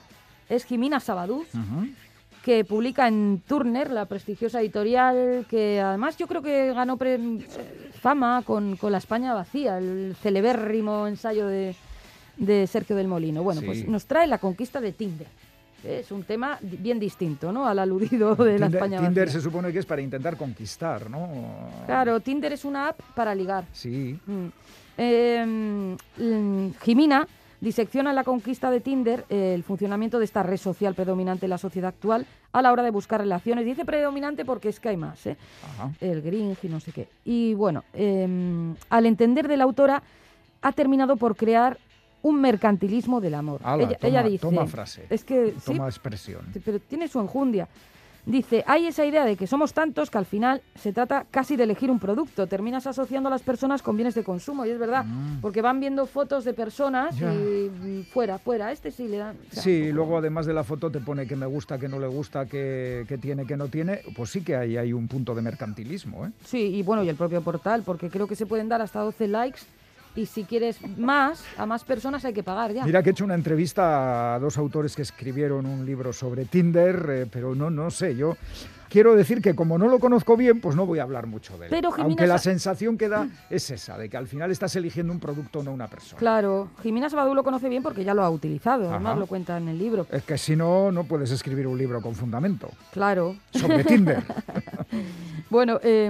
Es 0.50 0.64
Jimena 0.66 1.00
Sabadú, 1.00 1.46
que 2.44 2.64
publica 2.64 3.08
en 3.08 3.42
Turner, 3.48 3.90
la 3.90 4.06
prestigiosa 4.06 4.62
editorial, 4.62 5.46
que 5.50 5.82
además 5.82 6.18
yo 6.18 6.28
creo 6.28 6.44
que 6.44 6.74
ganó 6.74 6.98
fama 8.00 8.44
con, 8.46 8.76
con, 8.76 8.92
La 8.92 9.00
España 9.00 9.34
vacía, 9.34 9.80
el 9.80 10.16
celebérrimo 10.22 11.08
ensayo 11.08 11.48
de, 11.48 11.76
de 12.38 12.67
Sergio 12.67 12.95
del 12.95 13.08
Molino. 13.08 13.43
Bueno, 13.43 13.62
pues 13.65 13.88
nos 13.88 14.06
trae 14.06 14.28
la 14.28 14.38
conquista 14.38 14.82
de 14.82 14.91
Tinder. 14.91 15.28
Es 15.84 16.12
un 16.12 16.24
tema 16.24 16.58
bien 16.62 17.00
distinto, 17.00 17.52
¿no? 17.52 17.67
Al 17.67 17.78
aludido 17.78 18.36
de 18.36 18.58
la 18.58 18.67
España 18.67 19.00
Tinder 19.02 19.30
se 19.30 19.39
supone 19.39 19.71
que 19.71 19.80
es 19.80 19.86
para 19.86 20.02
intentar 20.02 20.36
conquistar, 20.36 21.10
¿no? 21.10 21.30
Claro, 21.86 22.19
Tinder 22.19 22.54
es 22.54 22.65
una 22.65 22.89
app 22.89 23.00
para 23.13 23.36
ligar. 23.36 23.65
Sí. 23.71 24.19
Mm. 24.26 24.48
Em, 24.98 25.98
Jimina 26.82 27.28
disecciona 27.62 28.13
la 28.13 28.24
conquista 28.24 28.71
de 28.71 28.80
Tinder 28.80 29.26
el 29.30 29.63
funcionamiento 29.63 30.19
de 30.19 30.26
esta 30.26 30.43
red 30.43 30.58
social 30.58 30.95
predominante 30.95 31.45
en 31.45 31.50
la 31.50 31.58
sociedad 31.58 31.89
actual 31.89 32.26
a 32.52 32.62
la 32.62 32.71
hora 32.71 32.84
de 32.84 32.91
buscar 32.91 33.19
relaciones. 33.19 33.65
Dice 33.65 33.86
predominante 33.86 34.45
porque 34.45 34.69
es 34.69 34.80
que 34.80 34.89
hay 34.89 34.98
más, 34.98 35.26
¿eh? 35.28 35.38
El 36.00 36.21
Grinch 36.21 36.63
y 36.63 36.69
no 36.69 36.80
sé 36.80 36.91
qué. 36.93 37.08
Y 37.26 37.54
bueno, 37.54 37.84
em, 37.93 38.76
al 38.89 39.06
entender 39.06 39.48
de 39.48 39.58
la 39.58 39.65
autora, 39.65 40.02
ha 40.62 40.71
terminado 40.71 41.15
por 41.17 41.36
crear 41.36 41.78
un 42.26 42.42
mercantilismo 42.42 43.22
del 43.22 43.36
amor. 43.36 43.62
ella, 44.02 44.24
dice, 44.24 44.40
toma 44.40 44.66
frase, 44.66 45.06
es 45.12 45.24
que, 45.24 45.54
toma 45.64 45.86
expresión. 45.86 46.42
Pero 46.66 46.80
tiene 46.80 47.08
su 47.08 47.20
enjundia. 47.20 47.68
Dice, 48.26 48.64
hay 48.66 48.88
esa 48.88 49.06
idea 49.06 49.24
de 49.24 49.36
que 49.36 49.46
somos 49.46 49.74
tantos 49.74 50.10
que 50.10 50.18
al 50.18 50.26
final 50.26 50.64
se 50.74 50.92
trata 50.92 51.28
casi 51.30 51.56
de 51.56 51.66
elegir 51.66 51.92
un 51.92 52.00
producto. 52.00 52.48
Terminas 52.48 52.88
asociando 52.88 53.28
a 53.28 53.30
las 53.30 53.44
personas 53.44 53.84
con 53.84 53.96
bienes 53.96 54.16
de 54.16 54.24
consumo, 54.24 54.66
y 54.66 54.72
es 54.72 54.80
verdad, 54.80 55.06
mm. 55.06 55.42
porque 55.42 55.62
van 55.62 55.80
viendo 55.80 56.08
fotos 56.08 56.44
de 56.44 56.56
personas 56.56 57.16
y 57.22 58.02
fuera, 58.12 58.40
fuera, 58.40 58.72
este 58.72 58.90
sí 58.90 59.08
le 59.08 59.18
dan... 59.18 59.38
sí, 59.52 59.92
luego 59.92 60.18
además 60.18 60.48
de 60.48 60.54
la 60.54 60.64
foto 60.64 60.90
te 60.90 61.02
pone 61.02 61.28
que 61.28 61.36
me 61.36 61.46
gusta, 61.46 61.78
que 61.78 61.88
no 61.88 62.00
le 62.00 62.08
gusta, 62.08 62.48
que, 62.48 63.06
tiene, 63.22 63.46
que 63.46 63.56
no 63.56 63.68
tiene, 63.68 64.02
pues 64.16 64.32
sí 64.32 64.44
que 64.44 64.56
hay, 64.56 64.78
hay 64.78 64.94
un 64.94 65.08
punto 65.08 65.36
de 65.36 65.44
mercantilismo. 65.44 66.26
¿eh? 66.26 66.32
Sí, 66.44 66.58
y 66.58 66.82
bueno, 66.82 67.04
y 67.04 67.10
el 67.10 67.16
propio 67.16 67.44
portal, 67.44 67.84
porque 67.86 68.10
creo 68.10 68.26
que 68.26 68.36
se 68.36 68.48
pueden 68.48 68.68
dar 68.68 68.82
hasta 68.82 69.02
12 69.02 69.28
likes 69.28 69.60
y 70.15 70.25
si 70.25 70.43
quieres 70.43 70.80
más, 70.97 71.43
a 71.58 71.65
más 71.65 71.84
personas 71.84 72.23
hay 72.25 72.34
que 72.34 72.43
pagar 72.43 72.73
ya. 72.73 72.86
Mira 72.86 73.04
que 73.04 73.10
he 73.10 73.12
hecho 73.12 73.25
una 73.25 73.36
entrevista 73.36 74.36
a 74.36 74.39
dos 74.39 74.58
autores 74.58 74.95
que 74.95 75.01
escribieron 75.01 75.65
un 75.65 75.86
libro 75.86 76.13
sobre 76.13 76.45
Tinder, 76.45 77.06
eh, 77.10 77.28
pero 77.30 77.54
no, 77.56 77.69
no 77.69 77.91
sé, 77.91 78.15
yo 78.15 78.38
quiero 78.89 79.15
decir 79.15 79.41
que 79.41 79.56
como 79.56 79.78
no 79.78 79.88
lo 79.88 79.99
conozco 79.99 80.38
bien, 80.38 80.62
pues 80.62 80.75
no 80.75 80.86
voy 80.86 80.99
a 80.99 81.04
hablar 81.04 81.28
mucho 81.28 81.58
de 81.58 81.65
él. 81.65 81.69
Pero 81.69 81.93
Aunque 81.97 82.28
la 82.28 82.38
sensación 82.38 82.97
que 82.97 83.10
da 83.10 83.28
es 83.49 83.69
esa, 83.69 83.97
de 83.97 84.10
que 84.10 84.17
al 84.17 84.28
final 84.28 84.51
estás 84.51 84.75
eligiendo 84.75 85.12
un 85.12 85.19
producto, 85.19 85.63
no 85.63 85.73
una 85.73 85.88
persona. 85.88 86.17
Claro, 86.19 86.69
Jimena 86.82 87.10
Sabadú 87.10 87.36
lo 87.36 87.43
conoce 87.43 87.67
bien 87.67 87.84
porque 87.84 88.04
ya 88.04 88.13
lo 88.13 88.23
ha 88.23 88.30
utilizado, 88.30 88.89
además 88.89 89.17
lo 89.17 89.28
cuenta 89.28 89.58
en 89.58 89.67
el 89.67 89.78
libro. 89.78 90.08
Es 90.12 90.23
que 90.23 90.38
si 90.38 90.56
no, 90.56 90.91
no 90.91 91.04
puedes 91.04 91.32
escribir 91.32 91.67
un 91.67 91.78
libro 91.78 92.01
con 92.01 92.15
fundamento. 92.15 92.69
Claro. 92.91 93.36
Sobre 93.51 93.84
Tinder. 93.84 94.23
bueno, 95.49 95.80
eh, 95.84 96.10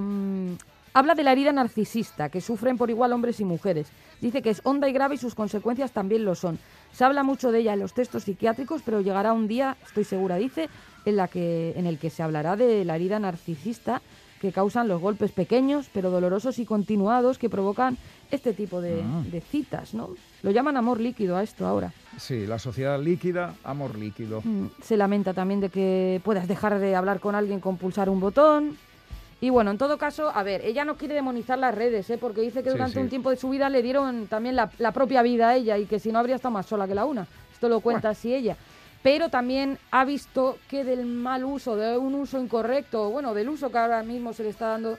Habla 0.95 1.13
de 1.13 1.23
la 1.23 1.33
herida 1.33 1.51
narcisista 1.51 2.29
que 2.29 2.39
sufren 2.39 2.77
por 2.77 2.89
igual 2.89 3.11
hombres 3.11 3.41
y 3.41 3.43
mujeres. 3.43 3.87
Dice 4.21 4.41
que 4.41 4.49
es 4.49 4.61
honda 4.63 4.87
y 4.87 4.93
grave 4.93 5.15
y 5.15 5.17
sus 5.17 5.35
consecuencias 5.35 5.91
también 5.91 6.23
lo 6.23 6.35
son. 6.35 6.57
Se 6.93 7.03
habla 7.03 7.21
mucho 7.21 7.51
de 7.51 7.59
ella 7.59 7.73
en 7.73 7.81
los 7.81 7.93
textos 7.93 8.23
psiquiátricos, 8.23 8.81
pero 8.81 9.01
llegará 9.01 9.33
un 9.33 9.49
día, 9.49 9.75
estoy 9.85 10.05
segura, 10.05 10.37
dice, 10.37 10.69
en, 11.03 11.17
la 11.17 11.27
que, 11.27 11.73
en 11.75 11.85
el 11.85 11.99
que 11.99 12.09
se 12.09 12.23
hablará 12.23 12.55
de 12.55 12.85
la 12.85 12.95
herida 12.95 13.19
narcisista 13.19 14.01
que 14.39 14.53
causan 14.53 14.87
los 14.87 15.01
golpes 15.01 15.33
pequeños, 15.33 15.89
pero 15.93 16.11
dolorosos 16.11 16.59
y 16.59 16.65
continuados 16.65 17.39
que 17.39 17.49
provocan 17.49 17.97
este 18.31 18.53
tipo 18.53 18.79
de, 18.79 19.01
ah. 19.03 19.23
de, 19.29 19.41
citas, 19.41 19.93
¿no? 19.93 20.11
Lo 20.43 20.51
llaman 20.51 20.77
amor 20.77 21.01
líquido 21.01 21.35
a 21.35 21.43
esto 21.43 21.67
ahora. 21.67 21.91
Sí, 22.17 22.47
la 22.47 22.57
sociedad 22.57 23.01
líquida, 23.01 23.55
amor 23.65 23.97
líquido. 23.97 24.39
Mm, 24.45 24.67
se 24.81 24.95
lamenta 24.95 25.33
también 25.33 25.59
de 25.59 25.69
que 25.69 26.21
puedas 26.23 26.47
dejar 26.47 26.79
de 26.79 26.95
hablar 26.95 27.19
con 27.19 27.35
alguien 27.35 27.59
con 27.59 27.75
pulsar 27.75 28.09
un 28.09 28.21
botón, 28.21 28.77
y 29.41 29.49
bueno, 29.49 29.71
en 29.71 29.77
todo 29.77 29.97
caso, 29.97 30.31
a 30.33 30.43
ver, 30.43 30.61
ella 30.63 30.85
no 30.85 30.95
quiere 30.95 31.13
demonizar 31.13 31.59
las 31.59 31.75
redes, 31.75 32.09
¿eh? 32.09 32.17
porque 32.17 32.41
dice 32.41 32.63
que 32.63 32.69
durante 32.69 32.99
un 32.99 33.09
tiempo 33.09 33.29
de 33.29 33.35
su 33.35 33.49
vida 33.49 33.69
le 33.69 33.81
dieron 33.81 34.27
también 34.27 34.55
la, 34.55 34.91
propia 34.91 35.21
vida 35.21 35.49
a 35.49 35.55
ella 35.55 35.77
y 35.77 35.85
que 35.85 35.99
si 35.99 36.11
no 36.11 36.19
habría 36.19 36.35
estado 36.35 36.53
más 36.53 36.65
sola 36.65 36.87
que 36.87 36.95
la 36.95 37.05
una. 37.05 37.27
Esto 37.53 37.67
lo 37.67 37.81
cuenta 37.81 38.09
así 38.09 38.33
ella. 38.33 38.55
Pero 39.03 39.29
también 39.29 39.77
ha 39.91 40.03
visto 40.03 40.57
que 40.69 40.83
del 40.83 41.05
mal 41.05 41.43
uso, 41.43 41.75
de 41.75 41.97
un 41.97 42.15
uso 42.15 42.39
incorrecto, 42.41 43.09
bueno, 43.11 43.33
del 43.33 43.49
uso 43.49 43.69
que 43.71 43.77
ahora 43.77 44.01
mismo 44.03 44.33
se 44.33 44.43
le 44.43 44.49
está 44.49 44.69
dando 44.69 44.97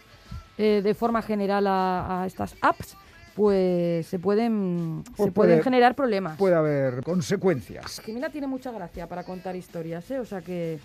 eh, 0.59 0.81
de 0.85 0.95
forma 0.95 1.23
general 1.23 1.67
a, 1.67 2.25
estas 2.27 2.55
apps, 2.61 2.97
pues 3.35 4.07
se 4.07 4.19
pueden, 4.19 5.03
pues 5.17 5.27
se 5.27 5.33
pueden 5.33 5.63
generar 5.63 5.97
problemas. 5.97 6.39
Puede 6.39 6.55
haber 6.55 7.03
consecuencias. 7.03 8.01
Jimena 8.01 8.31
tiene 8.31 8.47
mucha 8.47 8.71
gracia 8.71 9.09
para 9.09 9.25
contar 9.25 9.57
historias, 9.57 10.09
¿eh? 10.11 10.21
o 10.21 10.25
sea 10.25 10.41
que 10.41 10.79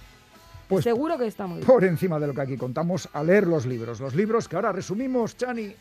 pues 0.72 0.84
Seguro 0.86 1.18
que 1.18 1.28
está 1.28 1.48
muy 1.48 1.58
bien. 1.58 1.68
Por 1.68 1.84
encima 1.84 2.18
de 2.18 2.28
lo 2.28 2.34
que 2.34 2.42
aquí 2.42 2.56
contamos, 2.56 3.10
a 3.12 3.22
leer 3.24 3.46
los 3.46 3.66
libros. 3.66 4.00
Los 4.00 4.16
libros 4.16 4.48
que 4.48 4.56
ahora 4.56 4.72
resumimos, 4.72 5.36
Chani. 5.36 5.76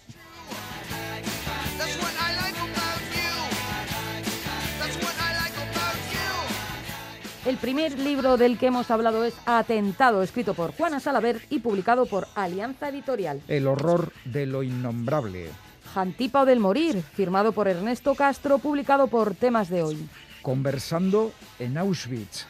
El 7.46 7.56
primer 7.56 7.98
libro 7.98 8.36
del 8.36 8.58
que 8.58 8.66
hemos 8.66 8.90
hablado 8.90 9.24
es 9.24 9.34
Atentado, 9.46 10.22
escrito 10.22 10.54
por 10.54 10.72
Juana 10.72 10.98
Salaver 10.98 11.40
y 11.50 11.60
publicado 11.60 12.06
por 12.06 12.26
Alianza 12.34 12.88
Editorial. 12.88 13.40
El 13.46 13.68
horror 13.68 14.12
de 14.24 14.46
lo 14.46 14.62
innombrable. 14.64 15.50
Jantipa 15.94 16.44
del 16.44 16.58
morir, 16.58 17.00
firmado 17.14 17.52
por 17.52 17.68
Ernesto 17.68 18.14
Castro, 18.16 18.58
publicado 18.58 19.06
por 19.06 19.34
Temas 19.34 19.68
de 19.68 19.82
hoy. 19.82 20.08
Conversando 20.42 21.32
en 21.58 21.78
Auschwitz, 21.78 22.46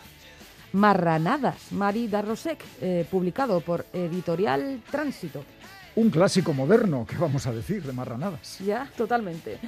Marranadas, 0.72 1.72
Mari 1.72 2.08
Darrosek, 2.08 2.64
eh, 2.80 3.06
publicado 3.10 3.60
por 3.60 3.86
Editorial 3.92 4.82
Tránsito. 4.90 5.44
Un 5.96 6.10
clásico 6.10 6.52
moderno, 6.52 7.04
¿qué 7.08 7.16
vamos 7.16 7.46
a 7.48 7.52
decir 7.52 7.82
de 7.82 7.92
Marranadas? 7.92 8.60
Ya, 8.60 8.88
totalmente. 8.96 9.58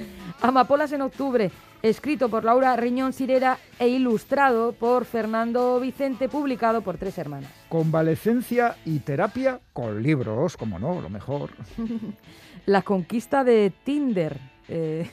Amapolas 0.40 0.92
en 0.92 1.02
octubre, 1.02 1.50
escrito 1.82 2.28
por 2.28 2.44
Laura 2.44 2.76
Riñón 2.76 3.12
Sirera 3.12 3.58
e 3.78 3.88
ilustrado 3.88 4.72
por 4.72 5.04
Fernando 5.04 5.80
Vicente, 5.80 6.28
publicado 6.28 6.82
por 6.82 6.96
Tres 6.96 7.18
Hermanas. 7.18 7.50
Convalecencia 7.68 8.76
y 8.84 9.00
terapia 9.00 9.60
con 9.72 10.00
libros, 10.00 10.56
como 10.56 10.78
no, 10.78 11.00
lo 11.00 11.10
mejor. 11.10 11.50
La 12.66 12.82
conquista 12.82 13.42
de 13.42 13.72
Tinder, 13.84 14.38
eh, 14.68 15.08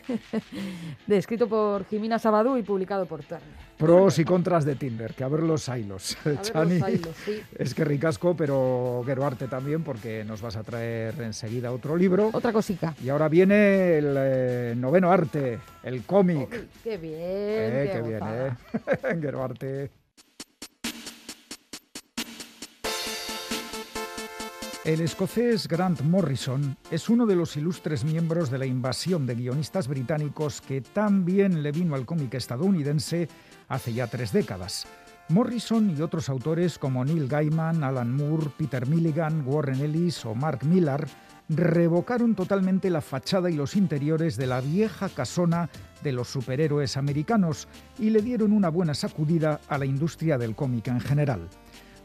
escrito 1.08 1.48
por 1.48 1.86
Jimina 1.86 2.20
Sabadú 2.20 2.58
y 2.58 2.64
publicado 2.64 3.06
por 3.06 3.24
Turner. 3.24 3.70
Pros 3.78 4.20
y 4.20 4.26
contras 4.26 4.66
de 4.66 4.76
Tinder, 4.76 5.14
que 5.14 5.24
a 5.24 5.30
ver 5.30 5.42
los 5.42 5.70
hilos. 5.70 6.18
Chani, 6.42 6.82
es 7.58 7.74
que 7.74 7.86
ricasco, 7.86 8.36
pero 8.36 9.02
quiero 9.06 9.26
arte 9.26 9.48
también, 9.48 9.84
porque 9.84 10.26
nos 10.26 10.42
vas 10.42 10.58
a 10.58 10.64
traer 10.64 11.22
enseguida 11.22 11.72
otro 11.72 11.96
libro. 11.96 12.30
Otra 12.34 12.52
cosica. 12.52 12.94
Y 13.02 13.08
ahora 13.08 13.30
viene 13.30 13.98
el 13.98 14.16
eh, 14.18 14.74
noveno 14.76 15.12
arte, 15.12 15.60
el 15.84 16.04
cómic. 16.04 16.68
qué 16.84 16.98
bien. 16.98 17.16
Eh, 17.20 17.90
qué, 17.94 18.02
bien, 18.02 18.22
eh. 18.22 19.38
arte. 19.42 19.92
El 24.86 25.02
escocés 25.02 25.68
Grant 25.68 26.02
Morrison 26.04 26.78
es 26.90 27.10
uno 27.10 27.26
de 27.26 27.36
los 27.36 27.58
ilustres 27.58 28.06
miembros 28.06 28.50
de 28.50 28.58
la 28.58 28.66
invasión 28.66 29.26
de 29.26 29.36
guionistas 29.36 29.90
británicos 29.90 30.62
que 30.62 30.80
tan 30.80 31.26
bien 31.26 31.62
le 31.64 31.74
vino 31.74 31.96
al 31.96 32.06
cómic 32.06 32.36
estadounidense 32.36 33.28
hace 33.68 33.92
ya 33.92 34.08
tres 34.08 34.32
décadas. 34.32 34.88
Morrison 35.28 35.94
y 35.96 36.02
otros 36.02 36.30
autores 36.30 36.80
como 36.80 37.04
Neil 37.04 37.28
Gaiman, 37.28 37.84
Alan 37.84 38.16
Moore, 38.16 38.52
Peter 38.58 38.88
Milligan, 38.88 39.44
Warren 39.46 39.82
Ellis 39.82 40.26
o 40.26 40.34
Mark 40.34 40.64
Millar 40.64 41.06
revocaron 41.50 42.34
totalmente 42.34 42.90
la 42.90 43.02
fachada 43.02 43.50
y 43.50 43.56
los 43.56 43.76
interiores 43.76 44.38
de 44.38 44.48
la 44.48 44.62
vieja 44.62 45.10
casona 45.10 45.70
de 46.02 46.14
los 46.14 46.30
superhéroes 46.30 46.96
americanos 46.96 47.68
y 47.98 48.12
le 48.12 48.22
dieron 48.22 48.54
una 48.54 48.70
buena 48.70 48.94
sacudida 48.94 49.60
a 49.68 49.78
la 49.78 49.86
industria 49.86 50.38
del 50.38 50.56
cómic 50.56 50.88
en 50.88 51.02
general. 51.02 51.50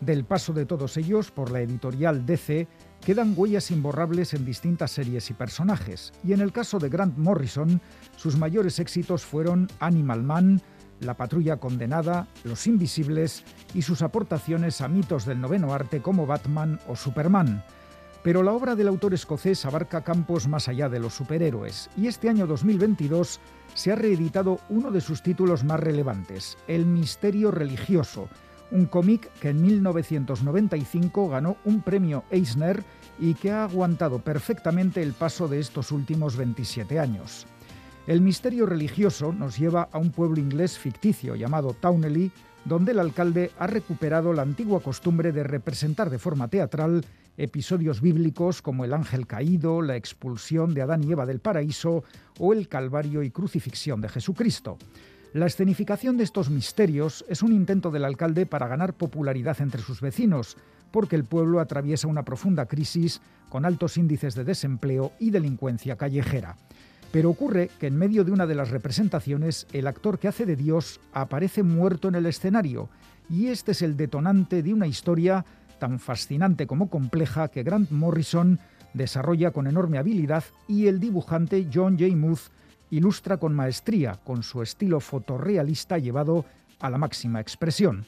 Del 0.00 0.24
paso 0.24 0.52
de 0.52 0.66
todos 0.66 0.96
ellos 0.96 1.30
por 1.30 1.50
la 1.50 1.61
editorial 1.61 2.26
DC 2.26 2.66
quedan 3.00 3.35
huellas 3.37 3.70
imborrables 3.70 4.35
en 4.35 4.44
distintas 4.44 4.90
series 4.90 5.30
y 5.30 5.35
personajes, 5.35 6.12
y 6.24 6.33
en 6.33 6.40
el 6.40 6.52
caso 6.52 6.78
de 6.78 6.88
Grant 6.88 7.16
Morrison, 7.16 7.80
sus 8.16 8.37
mayores 8.37 8.78
éxitos 8.78 9.24
fueron 9.24 9.68
Animal 9.78 10.22
Man, 10.22 10.62
La 11.00 11.16
Patrulla 11.16 11.59
Condenada, 11.59 12.26
Los 12.44 12.66
Invisibles 12.66 13.44
y 13.74 13.83
sus 13.83 14.02
aportaciones 14.02 14.80
a 14.80 14.88
mitos 14.88 15.26
del 15.26 15.40
noveno 15.40 15.72
arte 15.72 16.00
como 16.00 16.26
Batman 16.26 16.80
o 16.88 16.96
Superman. 16.96 17.62
Pero 18.22 18.42
la 18.42 18.52
obra 18.52 18.74
del 18.74 18.88
autor 18.88 19.12
escocés 19.12 19.66
abarca 19.66 20.02
campos 20.02 20.48
más 20.48 20.68
allá 20.68 20.88
de 20.88 20.98
los 20.98 21.12
superhéroes, 21.12 21.90
y 21.94 22.07
este 22.07 22.30
año 22.30 22.46
2022 22.46 23.38
se 23.74 23.92
ha 23.92 23.96
reeditado 23.96 24.61
uno 24.70 24.90
de 24.90 25.02
sus 25.02 25.22
títulos 25.22 25.62
más 25.62 25.78
relevantes, 25.78 26.57
El 26.66 26.87
Misterio 26.87 27.50
Religioso, 27.50 28.30
un 28.74 28.87
cómic 28.87 29.32
que 29.40 29.50
en 29.50 29.62
1995 29.62 31.28
ganó 31.28 31.56
un 31.64 31.80
premio 31.80 32.24
Eisner 32.30 32.82
y 33.20 33.34
que 33.34 33.52
ha 33.52 33.64
aguantado 33.64 34.18
perfectamente 34.18 35.00
el 35.00 35.12
paso 35.12 35.46
de 35.46 35.60
estos 35.60 35.92
últimos 35.92 36.37
27 36.37 36.98
años. 36.98 37.46
El 38.08 38.20
misterio 38.20 38.66
religioso 38.66 39.32
nos 39.32 39.56
lleva 39.56 39.88
a 39.92 39.98
un 39.98 40.10
pueblo 40.10 40.40
inglés 40.40 40.76
ficticio 40.76 41.37
llamado 41.37 41.72
Towneley, 41.72 42.32
donde 42.64 42.92
el 42.92 42.98
alcalde 42.98 43.52
ha 43.58 43.68
recuperado 43.68 44.32
la 44.32 44.42
antigua 44.42 44.80
costumbre 44.80 45.30
de 45.32 45.44
representar 45.44 46.10
de 46.10 46.18
forma 46.18 46.48
teatral 46.48 47.04
episodios 47.37 48.00
bíblicos 48.00 48.60
como 48.60 48.84
el 48.84 48.92
ángel 48.92 49.26
caído, 49.26 49.82
la 49.82 49.96
expulsión 49.96 50.74
de 50.74 50.82
Adán 50.82 51.04
y 51.04 51.12
Eva 51.12 51.26
del 51.26 51.40
paraíso 51.40 52.02
o 52.38 52.52
el 52.52 52.68
calvario 52.68 53.22
y 53.22 53.30
crucifixión 53.30 54.00
de 54.00 54.08
Jesucristo. 54.08 54.78
La 55.34 55.46
escenificación 55.46 56.16
de 56.16 56.22
estos 56.22 56.48
misterios 56.48 57.24
es 57.28 57.42
un 57.42 57.52
intento 57.52 57.90
del 57.90 58.04
alcalde 58.04 58.46
para 58.46 58.68
ganar 58.68 58.94
popularidad 58.94 59.60
entre 59.60 59.82
sus 59.82 60.00
vecinos, 60.00 60.56
porque 60.92 61.16
el 61.16 61.24
pueblo 61.24 61.58
atraviesa 61.58 62.06
una 62.06 62.24
profunda 62.24 62.66
crisis 62.66 63.20
con 63.48 63.64
altos 63.64 63.96
índices 63.96 64.36
de 64.36 64.44
desempleo 64.44 65.10
y 65.18 65.30
delincuencia 65.30 65.96
callejera. 65.96 66.54
Pero 67.10 67.30
ocurre 67.30 67.68
que 67.80 67.88
en 67.88 67.98
medio 67.98 68.22
de 68.22 68.30
una 68.30 68.46
de 68.46 68.54
las 68.54 68.70
representaciones 68.70 69.66
el 69.72 69.88
actor 69.88 70.20
que 70.20 70.28
hace 70.28 70.46
de 70.46 70.54
Dios 70.54 71.00
aparece 71.12 71.64
muerto 71.64 72.06
en 72.06 72.14
el 72.14 72.26
escenario 72.26 72.88
y 73.28 73.48
este 73.48 73.72
es 73.72 73.82
el 73.82 73.96
detonante 73.96 74.62
de 74.62 74.72
una 74.72 74.86
historia 74.86 75.44
tan 75.80 75.98
fascinante 75.98 76.68
como 76.68 76.88
compleja 76.88 77.48
que 77.48 77.64
Grant 77.64 77.90
Morrison 77.90 78.60
desarrolla 78.92 79.50
con 79.50 79.66
enorme 79.66 79.98
habilidad 79.98 80.44
y 80.68 80.86
el 80.86 81.00
dibujante 81.00 81.66
John 81.74 81.98
J. 81.98 82.14
Muth 82.14 82.52
ilustra 82.96 83.38
con 83.38 83.54
maestría, 83.54 84.20
con 84.24 84.42
su 84.42 84.62
estilo 84.62 85.00
fotorrealista 85.00 85.98
llevado 85.98 86.44
a 86.80 86.90
la 86.90 86.98
máxima 86.98 87.40
expresión. 87.40 88.07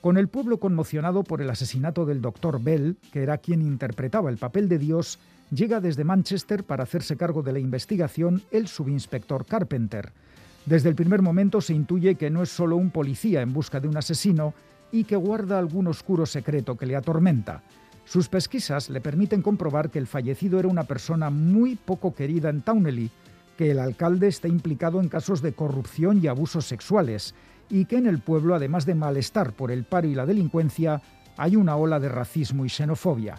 Con 0.00 0.16
el 0.16 0.28
pueblo 0.28 0.58
conmocionado 0.58 1.24
por 1.24 1.40
el 1.40 1.50
asesinato 1.50 2.04
del 2.04 2.20
Dr. 2.20 2.62
Bell, 2.62 2.96
que 3.12 3.22
era 3.22 3.38
quien 3.38 3.62
interpretaba 3.62 4.30
el 4.30 4.36
papel 4.36 4.68
de 4.68 4.78
Dios, 4.78 5.18
llega 5.50 5.80
desde 5.80 6.04
Manchester 6.04 6.64
para 6.64 6.84
hacerse 6.84 7.16
cargo 7.16 7.42
de 7.42 7.52
la 7.52 7.58
investigación 7.58 8.42
el 8.50 8.68
subinspector 8.68 9.46
Carpenter. 9.46 10.12
Desde 10.66 10.90
el 10.90 10.94
primer 10.94 11.22
momento 11.22 11.60
se 11.60 11.74
intuye 11.74 12.16
que 12.16 12.30
no 12.30 12.42
es 12.42 12.50
solo 12.50 12.76
un 12.76 12.90
policía 12.90 13.40
en 13.40 13.52
busca 13.52 13.80
de 13.80 13.88
un 13.88 13.96
asesino 13.96 14.52
y 14.92 15.04
que 15.04 15.16
guarda 15.16 15.58
algún 15.58 15.86
oscuro 15.86 16.26
secreto 16.26 16.76
que 16.76 16.86
le 16.86 16.96
atormenta. 16.96 17.62
Sus 18.04 18.28
pesquisas 18.28 18.90
le 18.90 19.00
permiten 19.00 19.42
comprobar 19.42 19.90
que 19.90 19.98
el 19.98 20.06
fallecido 20.06 20.58
era 20.58 20.68
una 20.68 20.84
persona 20.84 21.30
muy 21.30 21.76
poco 21.76 22.14
querida 22.14 22.50
en 22.50 22.62
Towneley, 22.62 23.10
que 23.58 23.72
el 23.72 23.80
alcalde 23.80 24.28
está 24.28 24.46
implicado 24.46 25.00
en 25.00 25.08
casos 25.08 25.42
de 25.42 25.52
corrupción 25.52 26.20
y 26.22 26.28
abusos 26.28 26.64
sexuales, 26.64 27.34
y 27.68 27.86
que 27.86 27.96
en 27.96 28.06
el 28.06 28.20
pueblo, 28.20 28.54
además 28.54 28.86
de 28.86 28.94
malestar 28.94 29.52
por 29.52 29.72
el 29.72 29.82
paro 29.82 30.06
y 30.06 30.14
la 30.14 30.26
delincuencia, 30.26 31.02
hay 31.36 31.56
una 31.56 31.74
ola 31.74 31.98
de 31.98 32.08
racismo 32.08 32.64
y 32.64 32.68
xenofobia. 32.68 33.34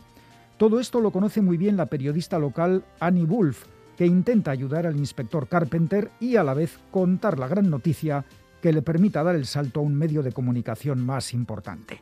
Todo 0.58 0.82
esto 0.82 1.00
lo 1.00 1.12
conoce 1.12 1.42
muy 1.42 1.56
bien 1.56 1.78
la 1.78 1.86
periodista 1.86 2.38
local 2.38 2.84
Annie 3.00 3.26
Wolf, 3.26 3.64
que 3.96 4.06
intenta 4.06 4.52
ayudar 4.52 4.86
al 4.86 4.98
inspector 4.98 5.48
Carpenter 5.48 6.12
y 6.20 6.36
a 6.36 6.44
la 6.44 6.54
vez 6.54 6.80
contar 6.92 7.40
la 7.40 7.48
gran 7.48 7.70
noticia 7.70 8.26
que 8.62 8.74
le 8.74 8.82
permita 8.82 9.24
dar 9.24 9.36
el 9.36 9.46
salto 9.46 9.80
a 9.80 9.84
un 9.84 9.96
medio 9.96 10.22
de 10.22 10.34
comunicación 10.34 11.00
más 11.00 11.34
importante. 11.34 12.02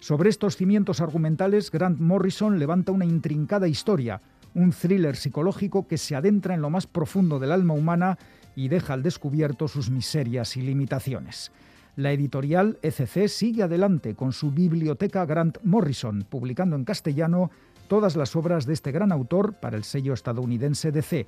Sobre 0.00 0.28
estos 0.28 0.58
cimientos 0.58 1.00
argumentales, 1.00 1.70
Grant 1.70 1.98
Morrison 1.98 2.58
levanta 2.58 2.92
una 2.92 3.06
intrincada 3.06 3.68
historia, 3.68 4.20
un 4.54 4.72
thriller 4.72 5.16
psicológico 5.16 5.86
que 5.86 5.98
se 5.98 6.16
adentra 6.16 6.54
en 6.54 6.62
lo 6.62 6.70
más 6.70 6.86
profundo 6.86 7.38
del 7.38 7.52
alma 7.52 7.74
humana 7.74 8.18
y 8.56 8.68
deja 8.68 8.94
al 8.94 9.02
descubierto 9.02 9.68
sus 9.68 9.90
miserias 9.90 10.56
y 10.56 10.62
limitaciones. 10.62 11.52
La 11.96 12.12
editorial 12.12 12.78
ECC 12.82 13.28
sigue 13.28 13.62
adelante 13.62 14.14
con 14.14 14.32
su 14.32 14.50
biblioteca 14.50 15.24
Grant 15.26 15.58
Morrison, 15.62 16.26
publicando 16.28 16.74
en 16.74 16.84
castellano 16.84 17.50
todas 17.88 18.16
las 18.16 18.34
obras 18.34 18.66
de 18.66 18.72
este 18.72 18.90
gran 18.90 19.12
autor 19.12 19.54
para 19.54 19.76
el 19.76 19.84
sello 19.84 20.12
estadounidense 20.12 20.90
DC. 20.90 21.26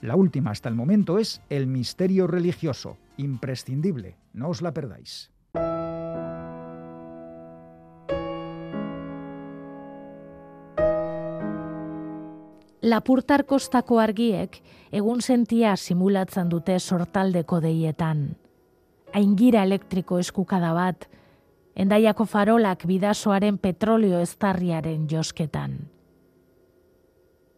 La 0.00 0.16
última 0.16 0.50
hasta 0.50 0.68
el 0.68 0.74
momento 0.74 1.18
es 1.18 1.40
El 1.50 1.66
misterio 1.66 2.26
religioso, 2.26 2.96
imprescindible, 3.16 4.16
no 4.32 4.48
os 4.48 4.62
la 4.62 4.72
perdáis. 4.72 5.30
Lapurtar 12.88 13.42
kostako 13.44 13.98
argiek 14.00 14.54
egun 14.96 15.18
sentia 15.20 15.74
simulatzen 15.76 16.48
dute 16.48 16.78
sortaldeko 16.78 17.58
deietan. 17.60 18.22
Aingira 19.12 19.64
elektriko 19.66 20.20
eskukada 20.22 20.70
bat, 20.72 21.04
endaiako 21.76 22.24
farolak 22.24 22.86
bidasoaren 22.88 23.58
petrolio 23.58 24.22
eztarriaren 24.24 25.04
josketan. 25.10 25.76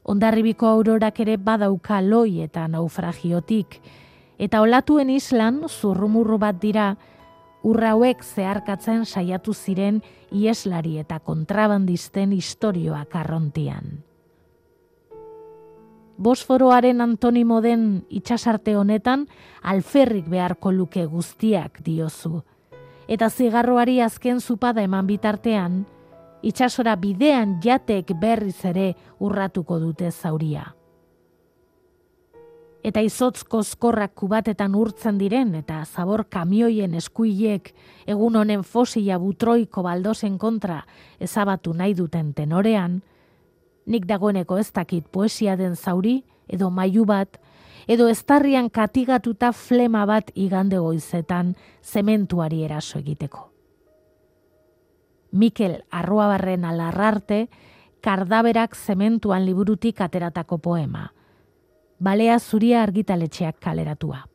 Ondarribiko 0.03 0.67
aurorak 0.67 1.23
ere 1.23 1.37
badauka 1.37 2.01
loi 2.03 2.41
eta 2.49 2.67
naufragiotik, 2.67 3.79
eta 4.39 4.65
olatuen 4.67 5.15
islan 5.15 5.63
zurrumurru 5.69 6.43
bat 6.43 6.59
dira, 6.59 6.91
urrauek 7.63 8.25
zeharkatzen 8.25 9.07
saiatu 9.07 9.55
ziren 9.55 10.03
ieslari 10.33 10.99
eta 10.99 11.23
kontrabandisten 11.23 12.33
historioak 12.33 13.15
arrontian. 13.15 14.01
Bosforoaren 16.21 17.01
antonimo 17.01 17.63
den 17.65 18.05
itxasarte 18.13 18.75
honetan 18.77 19.23
alferrik 19.63 20.27
beharko 20.29 20.69
luke 20.71 21.07
guztiak 21.09 21.81
diozu. 21.81 22.43
Eta 23.09 23.31
zigarroari 23.31 24.03
azken 24.05 24.43
zupada 24.45 24.85
eman 24.85 25.07
bitartean, 25.09 25.87
itxasora 26.43 26.99
bidean 27.01 27.57
jatek 27.65 28.13
berriz 28.21 28.59
ere 28.69 28.93
urratuko 29.19 29.79
dute 29.81 30.11
zauria. 30.11 30.67
Eta 32.85 33.01
izotz 33.01 33.41
kozkorrak 33.45 34.13
kubatetan 34.15 34.77
urtzen 34.77 35.17
diren 35.21 35.55
eta 35.57 35.87
zabor 35.87 36.27
kamioien 36.29 36.95
eskuilek 37.01 37.73
egun 38.05 38.37
honen 38.37 38.61
fosila 38.65 39.17
butroiko 39.17 39.85
baldosen 39.89 40.37
kontra 40.37 40.83
ezabatu 41.19 41.73
nahi 41.73 41.97
duten 41.97 42.35
tenorean, 42.37 43.01
nik 43.91 44.07
dagoeneko 44.07 44.59
ez 44.63 44.71
dakit 44.73 45.09
poesia 45.11 45.57
den 45.59 45.75
zauri 45.77 46.21
edo 46.49 46.71
mailu 46.71 47.05
bat, 47.07 47.41
edo 47.91 48.09
estarrian 48.09 48.71
katigatuta 48.71 49.53
flema 49.53 50.05
bat 50.07 50.31
igande 50.35 50.79
goizetan 50.79 51.55
zementuari 51.83 52.63
eraso 52.65 52.99
egiteko. 52.99 53.49
Mikel 55.33 55.83
Arruabarren 55.91 56.65
alarrarte, 56.65 57.49
kardaberak 58.03 58.75
zementuan 58.75 59.45
liburutik 59.47 60.01
ateratako 60.01 60.59
poema. 60.59 61.11
Balea 62.01 62.39
zuria 62.39 62.83
argitaletxeak 62.83 63.61
kaleratua. 63.61 64.30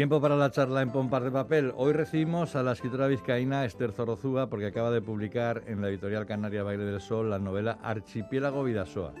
Tiempo 0.00 0.18
para 0.18 0.34
la 0.34 0.50
charla 0.50 0.80
en 0.80 0.92
Pompas 0.92 1.22
de 1.22 1.30
Papel. 1.30 1.74
Hoy 1.76 1.92
recibimos 1.92 2.56
a 2.56 2.62
la 2.62 2.72
escritora 2.72 3.06
vizcaína 3.06 3.66
Esther 3.66 3.92
Zorozúa 3.92 4.48
porque 4.48 4.64
acaba 4.64 4.90
de 4.90 5.02
publicar 5.02 5.64
en 5.66 5.82
la 5.82 5.90
editorial 5.90 6.24
Canaria 6.24 6.62
Baile 6.62 6.84
del 6.84 7.02
Sol 7.02 7.28
la 7.28 7.38
novela 7.38 7.78
Archipiélago 7.82 8.64
Vidasoa. 8.64 9.12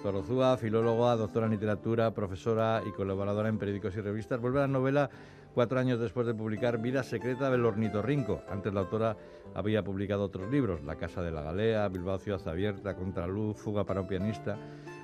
Zorozúa, 0.00 0.56
filóloga, 0.56 1.16
doctora 1.16 1.46
en 1.46 1.52
literatura, 1.54 2.14
profesora 2.14 2.82
y 2.86 2.92
colaboradora 2.92 3.48
en 3.48 3.58
periódicos 3.58 3.96
y 3.96 4.00
revistas, 4.00 4.40
vuelve 4.40 4.58
a 4.58 4.62
la 4.62 4.68
novela 4.68 5.10
cuatro 5.54 5.80
años 5.80 5.98
después 5.98 6.24
de 6.24 6.34
publicar 6.34 6.80
Vida 6.80 7.02
Secreta 7.02 7.50
del 7.50 7.64
Ornitorrinco. 7.64 8.42
Antes 8.48 8.72
la 8.72 8.82
autora 8.82 9.16
había 9.56 9.82
publicado 9.82 10.22
otros 10.22 10.48
libros, 10.52 10.84
La 10.84 10.94
Casa 10.94 11.20
de 11.20 11.32
la 11.32 11.42
Galea, 11.42 11.88
Bilbao 11.88 12.20
Ciudad 12.20 12.46
Abierta, 12.46 12.94
Contraluz, 12.94 13.56
Fuga 13.56 13.82
para 13.82 14.02
un 14.02 14.06
pianista. 14.06 14.56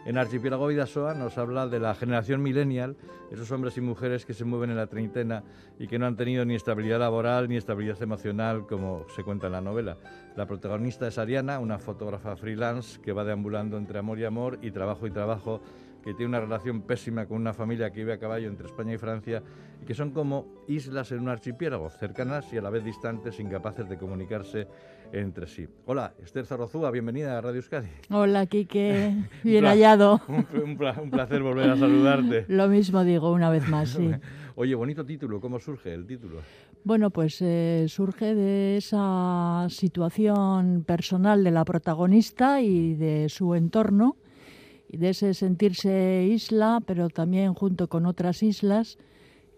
En 0.07 0.19
Archipiélago 0.19 0.67
Vidasoa 0.67 1.14
nos 1.14 1.38
habla 1.38 1.67
de 1.67 1.81
la 1.81 1.95
generación 1.95 2.43
millennial, 2.43 2.95
esos 3.31 3.51
hombres 3.51 3.79
y 3.79 3.81
mujeres 3.81 4.27
que 4.27 4.35
se 4.35 4.45
mueven 4.45 4.69
en 4.69 4.77
la 4.77 4.87
treintena 4.87 5.43
y 5.79 5.87
que 5.87 5.99
no 5.99 6.05
han 6.05 6.14
tenido 6.14 6.45
ni 6.45 6.55
estabilidad 6.55 6.99
laboral 6.99 7.49
ni 7.49 7.57
estabilidad 7.57 8.03
emocional, 8.03 8.67
como 8.67 9.07
se 9.17 9.25
cuenta 9.25 9.47
en 9.47 9.53
la 9.53 9.62
novela. 9.62 9.97
La 10.37 10.47
protagonista 10.47 11.09
es 11.09 11.17
Ariana, 11.17 11.59
una 11.59 11.79
fotógrafa 11.79 12.37
freelance 12.37 13.01
que 13.01 13.12
va 13.12 13.25
deambulando 13.25 13.79
entre 13.79 13.99
amor 13.99 14.19
y 14.19 14.25
amor 14.25 14.59
y 14.61 14.73
trabajo 14.73 15.07
y 15.07 15.11
trabajo 15.11 15.62
que 16.05 16.12
tiene 16.12 16.29
una 16.29 16.40
relación 16.40 16.83
pésima 16.83 17.25
con 17.25 17.38
una 17.38 17.55
familia 17.55 17.90
que 17.90 18.01
vive 18.01 18.12
a 18.12 18.19
caballo 18.19 18.47
entre 18.47 18.67
España 18.67 18.93
y 18.93 18.99
Francia 18.99 19.43
y 19.83 19.87
que 19.87 19.95
son 19.95 20.11
como 20.11 20.62
islas 20.69 21.11
en 21.12 21.21
un 21.21 21.31
archipiélago, 21.31 21.88
cercanas 21.88 22.53
y 22.53 22.59
a 22.59 22.62
la 22.62 22.69
vez 22.69 22.85
distantes, 22.85 23.40
incapaces 23.40 23.88
de 23.88 23.97
comunicarse 23.97 24.69
entre 25.12 25.47
sí. 25.47 25.67
Hola, 25.87 26.12
Esther 26.23 26.45
Zarozúa, 26.45 26.90
bienvenida 26.90 27.38
a 27.38 27.40
Radio 27.40 27.57
Euskadi. 27.57 27.88
Hola, 28.11 28.45
Quique, 28.45 29.14
bien 29.45 29.64
hallado. 29.64 30.21
Un, 30.29 30.77
placer 31.11 31.43
volver 31.43 31.71
a 31.71 31.77
saludarte. 31.77 32.45
Lo 32.49 32.69
mismo 32.69 33.03
digo 33.03 33.33
una 33.33 33.49
vez 33.49 33.67
más, 33.67 33.90
sí. 33.90 34.11
Oye, 34.57 34.75
bonito 34.75 35.07
título, 35.07 35.40
¿cómo 35.40 35.59
surge 35.59 35.95
el 35.95 36.07
título? 36.07 36.40
Bueno, 36.85 37.11
pues 37.11 37.40
eh, 37.40 37.87
surge 37.88 38.35
de 38.35 38.77
esa 38.77 39.67
situación 39.71 40.85
personal 40.87 41.43
de 41.43 41.51
la 41.51 41.64
protagonista 41.64 42.61
y 42.61 42.95
de 42.95 43.31
su 43.31 43.55
entorno, 43.55 44.17
de 44.88 45.11
ese 45.11 45.35
sentirse 45.35 46.29
isla, 46.31 46.81
pero 46.87 47.09
también 47.09 47.55
junto 47.55 47.88
con 47.88 48.07
otras 48.07 48.42
islas, 48.42 48.99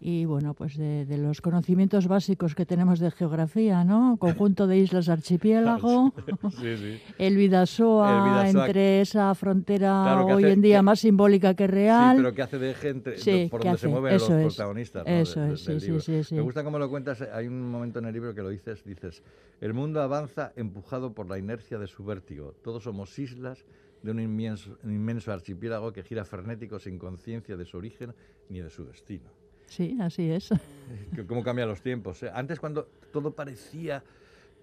y 0.01 0.25
bueno, 0.27 0.55
pues 0.55 0.77
de, 0.77 1.07
de, 1.07 1.19
los 1.19 1.41
conocimientos 1.41 2.07
básicos 2.07 2.55
que 2.55 2.67
tenemos 2.67 3.01
de 3.01 3.11
geografía, 3.11 3.83
¿no? 3.85 4.17
Conjunto 4.19 4.67
de 4.67 4.79
islas 4.79 5.09
archipiélago, 5.09 6.13
sí, 6.61 6.77
sí. 6.77 7.01
el, 7.19 7.37
Vidasoa, 7.37 8.49
entre 8.49 9.01
esa 9.01 9.35
frontera 9.35 10.03
claro, 10.05 10.27
hoy 10.27 10.45
hace, 10.45 10.53
en 10.53 10.63
día 10.63 10.79
que, 10.79 10.83
más 10.83 11.01
simbólica 11.01 11.55
que 11.55 11.67
real. 11.67 12.17
Sí, 12.17 12.23
pero 12.23 12.35
que 12.35 12.43
hace 12.43 12.59
de 12.59 12.75
gente 12.75 13.19
sí, 13.19 13.49
por 13.51 13.61
donde 13.61 13.75
hace, 13.75 13.87
se 13.87 13.89
mueven 13.89 14.15
eso 14.15 14.29
los 14.31 14.39
es, 14.39 14.55
protagonistas. 14.55 15.07
¿no? 15.07 15.13
Eso 15.13 15.41
de, 15.41 15.55
es, 15.55 15.69
libro. 15.69 16.01
sí, 16.01 16.25
sí, 16.25 16.35
Me 16.35 16.43
gusta 16.43 16.63
cómo 16.63 16.79
lo 16.79 16.91
cuentas, 16.91 17.23
hay 17.23 17.47
un 17.47 17.71
momento 17.71 17.99
en 17.99 18.05
el 18.05 18.13
libro 18.13 18.35
que 18.35 18.43
lo 18.43 18.51
dices, 18.51 18.85
dices, 18.85 19.23
el 19.61 19.73
mundo 19.73 20.03
avanza 20.03 20.53
empujado 20.57 21.15
por 21.15 21.29
la 21.29 21.39
inercia 21.39 21.79
de 21.79 21.87
su 21.87 22.05
vértigo. 22.05 22.55
Todos 22.63 22.85
somos 22.85 23.19
islas 23.19 23.65
de 24.07 24.13
un 24.13 24.21
inmenso, 24.21 24.79
un 24.85 24.93
inmenso 24.95 25.33
archipiélago 25.33 25.93
que 25.93 26.03
gira 26.03 26.25
frenético 26.25 26.79
sin 26.79 26.99
conciencia 26.99 27.57
de 27.57 27.65
su 27.67 27.77
origen 27.77 28.15
ni 28.49 28.61
de 28.61 28.71
su 28.71 28.85
destino. 28.87 29.29
Sí, 29.67 29.97
así 30.01 30.31
es. 30.31 30.49
¿Cómo 31.29 31.43
cambian 31.43 31.69
los 31.69 31.83
tiempos? 31.83 32.23
eh? 32.23 32.31
Antes 32.33 32.61
cuando 32.61 32.89
todo 33.13 33.33
parecía 33.33 34.03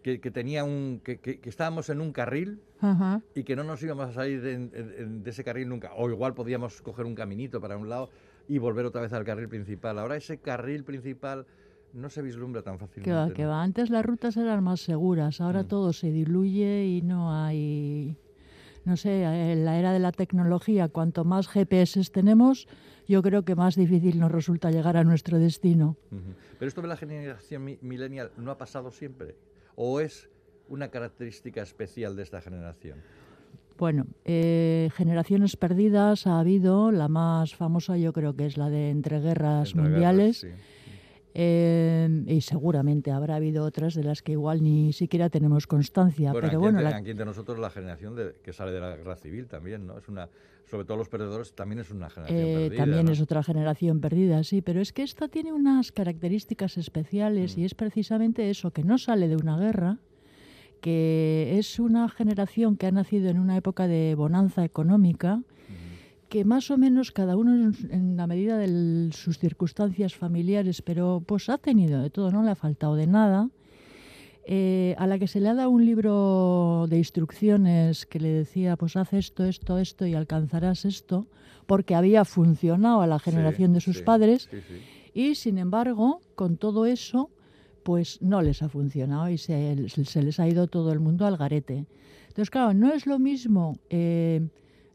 que, 0.01 0.19
que 0.19 0.31
tenía 0.31 0.63
un 0.63 1.01
que, 1.03 1.19
que, 1.19 1.39
que, 1.39 1.49
estábamos 1.49 1.89
en 1.89 1.99
un 2.01 2.11
carril 2.13 2.59
Ajá. 2.79 3.21
y 3.35 3.43
que 3.43 3.55
no 3.55 3.63
nos 3.63 3.81
íbamos 3.83 4.09
a 4.09 4.13
salir 4.13 4.41
de, 4.41 4.57
de, 4.67 5.05
de, 5.05 5.29
ese 5.29 5.43
carril 5.43 5.67
nunca. 5.69 5.91
O 5.95 6.09
igual 6.09 6.33
podíamos 6.33 6.81
coger 6.81 7.05
un 7.05 7.15
caminito 7.15 7.59
para 7.61 7.77
un 7.77 7.89
lado 7.89 8.09
y 8.47 8.57
volver 8.57 8.85
otra 8.85 9.01
vez 9.01 9.13
al 9.13 9.23
carril 9.25 9.47
principal. 9.49 9.99
Ahora 9.99 10.15
ese 10.15 10.37
carril 10.39 10.83
principal 10.83 11.45
no 11.93 12.09
se 12.09 12.21
vislumbra 12.21 12.61
tan 12.63 12.79
fácilmente. 12.79 13.09
Que 13.09 13.13
va, 13.15 13.29
que 13.33 13.45
va. 13.45 13.61
Antes 13.61 13.89
las 13.89 14.05
rutas 14.05 14.35
eran 14.37 14.63
más 14.63 14.79
seguras, 14.81 15.39
ahora 15.41 15.63
Mm. 15.63 15.67
todo 15.67 15.93
se 15.93 16.11
diluye 16.11 16.85
y 16.85 17.01
no 17.01 17.33
hay... 17.33 18.17
No 18.85 18.97
sé, 18.97 19.23
en 19.23 19.63
la 19.63 19.79
era 19.79 19.93
de 19.93 19.99
la 19.99 20.11
tecnología, 20.11 20.89
cuanto 20.89 21.23
más 21.23 21.47
GPS 21.47 22.03
tenemos, 22.11 22.67
yo 23.07 23.21
creo 23.21 23.43
que 23.43 23.55
más 23.55 23.75
difícil 23.75 24.19
nos 24.19 24.31
resulta 24.31 24.71
llegar 24.71 24.97
a 24.97 25.03
nuestro 25.05 25.39
destino. 25.39 25.95
Pero 26.59 26.67
esto 26.67 26.81
de 26.81 26.89
la 26.89 26.97
generación 26.97 27.63
mi- 27.63 27.77
millennial 27.81 28.31
no 28.37 28.51
ha 28.51 28.57
pasado 28.57 28.91
siempre. 28.91 29.35
¿O 29.75 29.99
es 30.01 30.29
una 30.67 30.89
característica 30.89 31.61
especial 31.61 32.15
de 32.17 32.23
esta 32.23 32.41
generación? 32.41 32.99
Bueno, 33.77 34.05
eh, 34.25 34.89
generaciones 34.95 35.55
perdidas 35.55 36.27
ha 36.27 36.39
habido, 36.39 36.91
la 36.91 37.07
más 37.07 37.55
famosa 37.55 37.97
yo 37.97 38.13
creo 38.13 38.35
que 38.35 38.45
es 38.45 38.57
la 38.57 38.69
de 38.69 38.89
entreguerras 38.91 39.69
Entre 39.69 39.81
mundiales. 39.81 40.37
sí. 40.39 40.47
Eh, 41.35 42.23
y 42.27 42.41
seguramente 42.41 43.11
habrá 43.11 43.35
habido 43.35 43.65
otras 43.65 43.95
de 43.95 44.03
las 44.03 44.21
que 44.21 44.33
igual 44.33 44.61
ni 44.61 44.93
siquiera 44.93 45.29
tenemos 45.29 45.65
constancia. 45.67 46.31
Bueno, 46.31 46.47
pero 46.47 46.59
bueno, 46.59 46.81
la- 46.81 46.95
aquí 46.97 47.11
entre 47.11 47.25
nosotros 47.25 47.57
la 47.59 47.69
generación 47.69 48.15
de- 48.15 48.35
que 48.43 48.53
sale 48.53 48.71
de 48.71 48.79
la 48.79 48.95
guerra 48.95 49.15
civil 49.15 49.47
también, 49.47 49.87
¿no? 49.87 49.97
Es 49.97 50.07
una, 50.07 50.29
sobre 50.69 50.85
todo 50.85 50.97
los 50.97 51.09
perdedores 51.09 51.53
también 51.53 51.79
es 51.79 51.89
una 51.91 52.09
generación 52.09 52.39
Eh, 52.49 52.53
perdida. 52.53 52.77
también 52.83 53.05
¿no? 53.05 53.11
es 53.11 53.21
otra 53.21 53.41
generación 53.43 53.99
perdida, 53.99 54.43
sí, 54.43 54.61
pero 54.61 54.79
es 54.79 54.93
que 54.93 55.03
esta 55.03 55.27
tiene 55.27 55.51
unas 55.53 55.91
características 55.91 56.77
especiales 56.77 57.57
Mm. 57.57 57.59
y 57.61 57.65
es 57.65 57.73
precisamente 57.75 58.49
eso, 58.49 58.71
que 58.71 58.83
no 58.83 58.97
sale 58.97 59.27
de 59.27 59.35
una 59.35 59.57
guerra, 59.57 59.97
que 60.81 61.55
es 61.57 61.79
una 61.79 62.09
generación 62.09 62.75
que 62.77 62.87
ha 62.87 62.91
nacido 62.91 63.29
en 63.29 63.39
una 63.39 63.55
época 63.57 63.87
de 63.87 64.15
bonanza 64.15 64.65
económica, 64.65 65.35
Ujú. 65.35 65.43
Que 66.33 66.45
más 66.45 66.71
o 66.71 66.79
menos 66.79 67.11
cada 67.11 67.37
uno 67.37 67.71
en, 67.91 68.17
la 68.17 68.25
medida 68.25 68.57
de 68.57 69.11
sus 69.11 69.37
circunstancias 69.37 70.15
familiares, 70.15 70.81
pero 70.81 71.21
pues 71.23 71.47
ha 71.47 71.59
tenido 71.59 72.01
de 72.01 72.09
todo, 72.09 72.31
no 72.31 72.41
le 72.41 72.49
ha 72.49 72.55
faltado 72.55 72.95
de 72.95 73.05
nada, 73.05 73.51
eh, 74.47 74.95
a 74.97 75.05
la 75.05 75.19
que 75.19 75.27
se 75.27 75.39
le 75.39 75.49
ha 75.49 75.53
dado 75.53 75.69
un 75.69 75.85
libro 75.85 76.87
de 76.89 76.97
instrucciones 76.97 78.07
que 78.07 78.19
le 78.19 78.29
decía, 78.29 78.77
pues 78.77 78.95
haz 78.95 79.13
esto, 79.13 79.45
esto, 79.45 79.77
esto 79.77 80.07
y 80.07 80.15
alcanzarás 80.15 80.85
esto, 80.85 81.27
porque 81.67 81.93
había 81.93 82.25
funcionado 82.25 83.01
a 83.01 83.05
la 83.05 83.19
generación 83.19 83.69
Sí, 83.69 83.73
de 83.75 83.81
sus 83.81 83.97
sí, 83.97 84.03
padres, 84.03 84.49
sí. 84.49 85.11
y 85.13 85.35
sin 85.35 85.59
embargo, 85.59 86.19
con 86.33 86.57
todo 86.57 86.87
eso, 86.87 87.29
pues 87.83 88.19
no 88.23 88.41
les 88.41 88.63
ha 88.63 88.69
funcionado 88.69 89.29
y 89.29 89.37
se, 89.37 89.87
se 89.87 90.23
les 90.23 90.39
ha 90.39 90.47
ido 90.47 90.65
todo 90.65 90.93
el 90.93 90.99
mundo 90.99 91.27
al 91.27 91.37
garete. 91.37 91.85
Entonces, 92.29 92.49
claro, 92.49 92.73
no 92.73 92.91
es 92.91 93.05
lo 93.05 93.19
mismo 93.19 93.77
eh, 93.91 94.47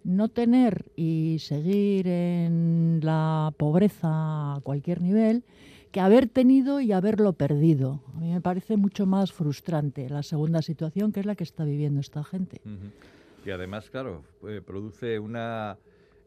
no 0.09 0.29
tener 0.29 0.87
y 0.97 1.37
seguir 1.38 2.09
en 2.09 3.01
la 3.03 3.53
pobreza 3.59 4.09
a 4.57 4.61
cualquier 4.62 5.03
nivel 5.03 5.44
que 5.92 6.01
haber 6.01 6.29
tenido 6.29 6.81
y 6.81 6.92
haberlo 6.92 7.35
perdido. 7.35 8.01
A 8.14 8.21
mí 8.21 8.33
me 8.33 8.40
parece 8.40 8.79
mucho 8.79 9.05
más 9.05 9.33
frustrante 9.33 10.09
la 10.09 10.23
segunda 10.23 10.62
situación, 10.62 11.12
que 11.12 11.21
es 11.21 11.27
la 11.27 11.35
que 11.35 11.44
está 11.44 11.64
viviendo 11.64 12.01
esta 12.01 12.25
gente. 12.25 12.61
Y 13.44 13.51
además, 13.51 13.90
claro, 13.90 14.25
eh, 14.47 14.62
produce 14.64 15.18
una 15.18 15.77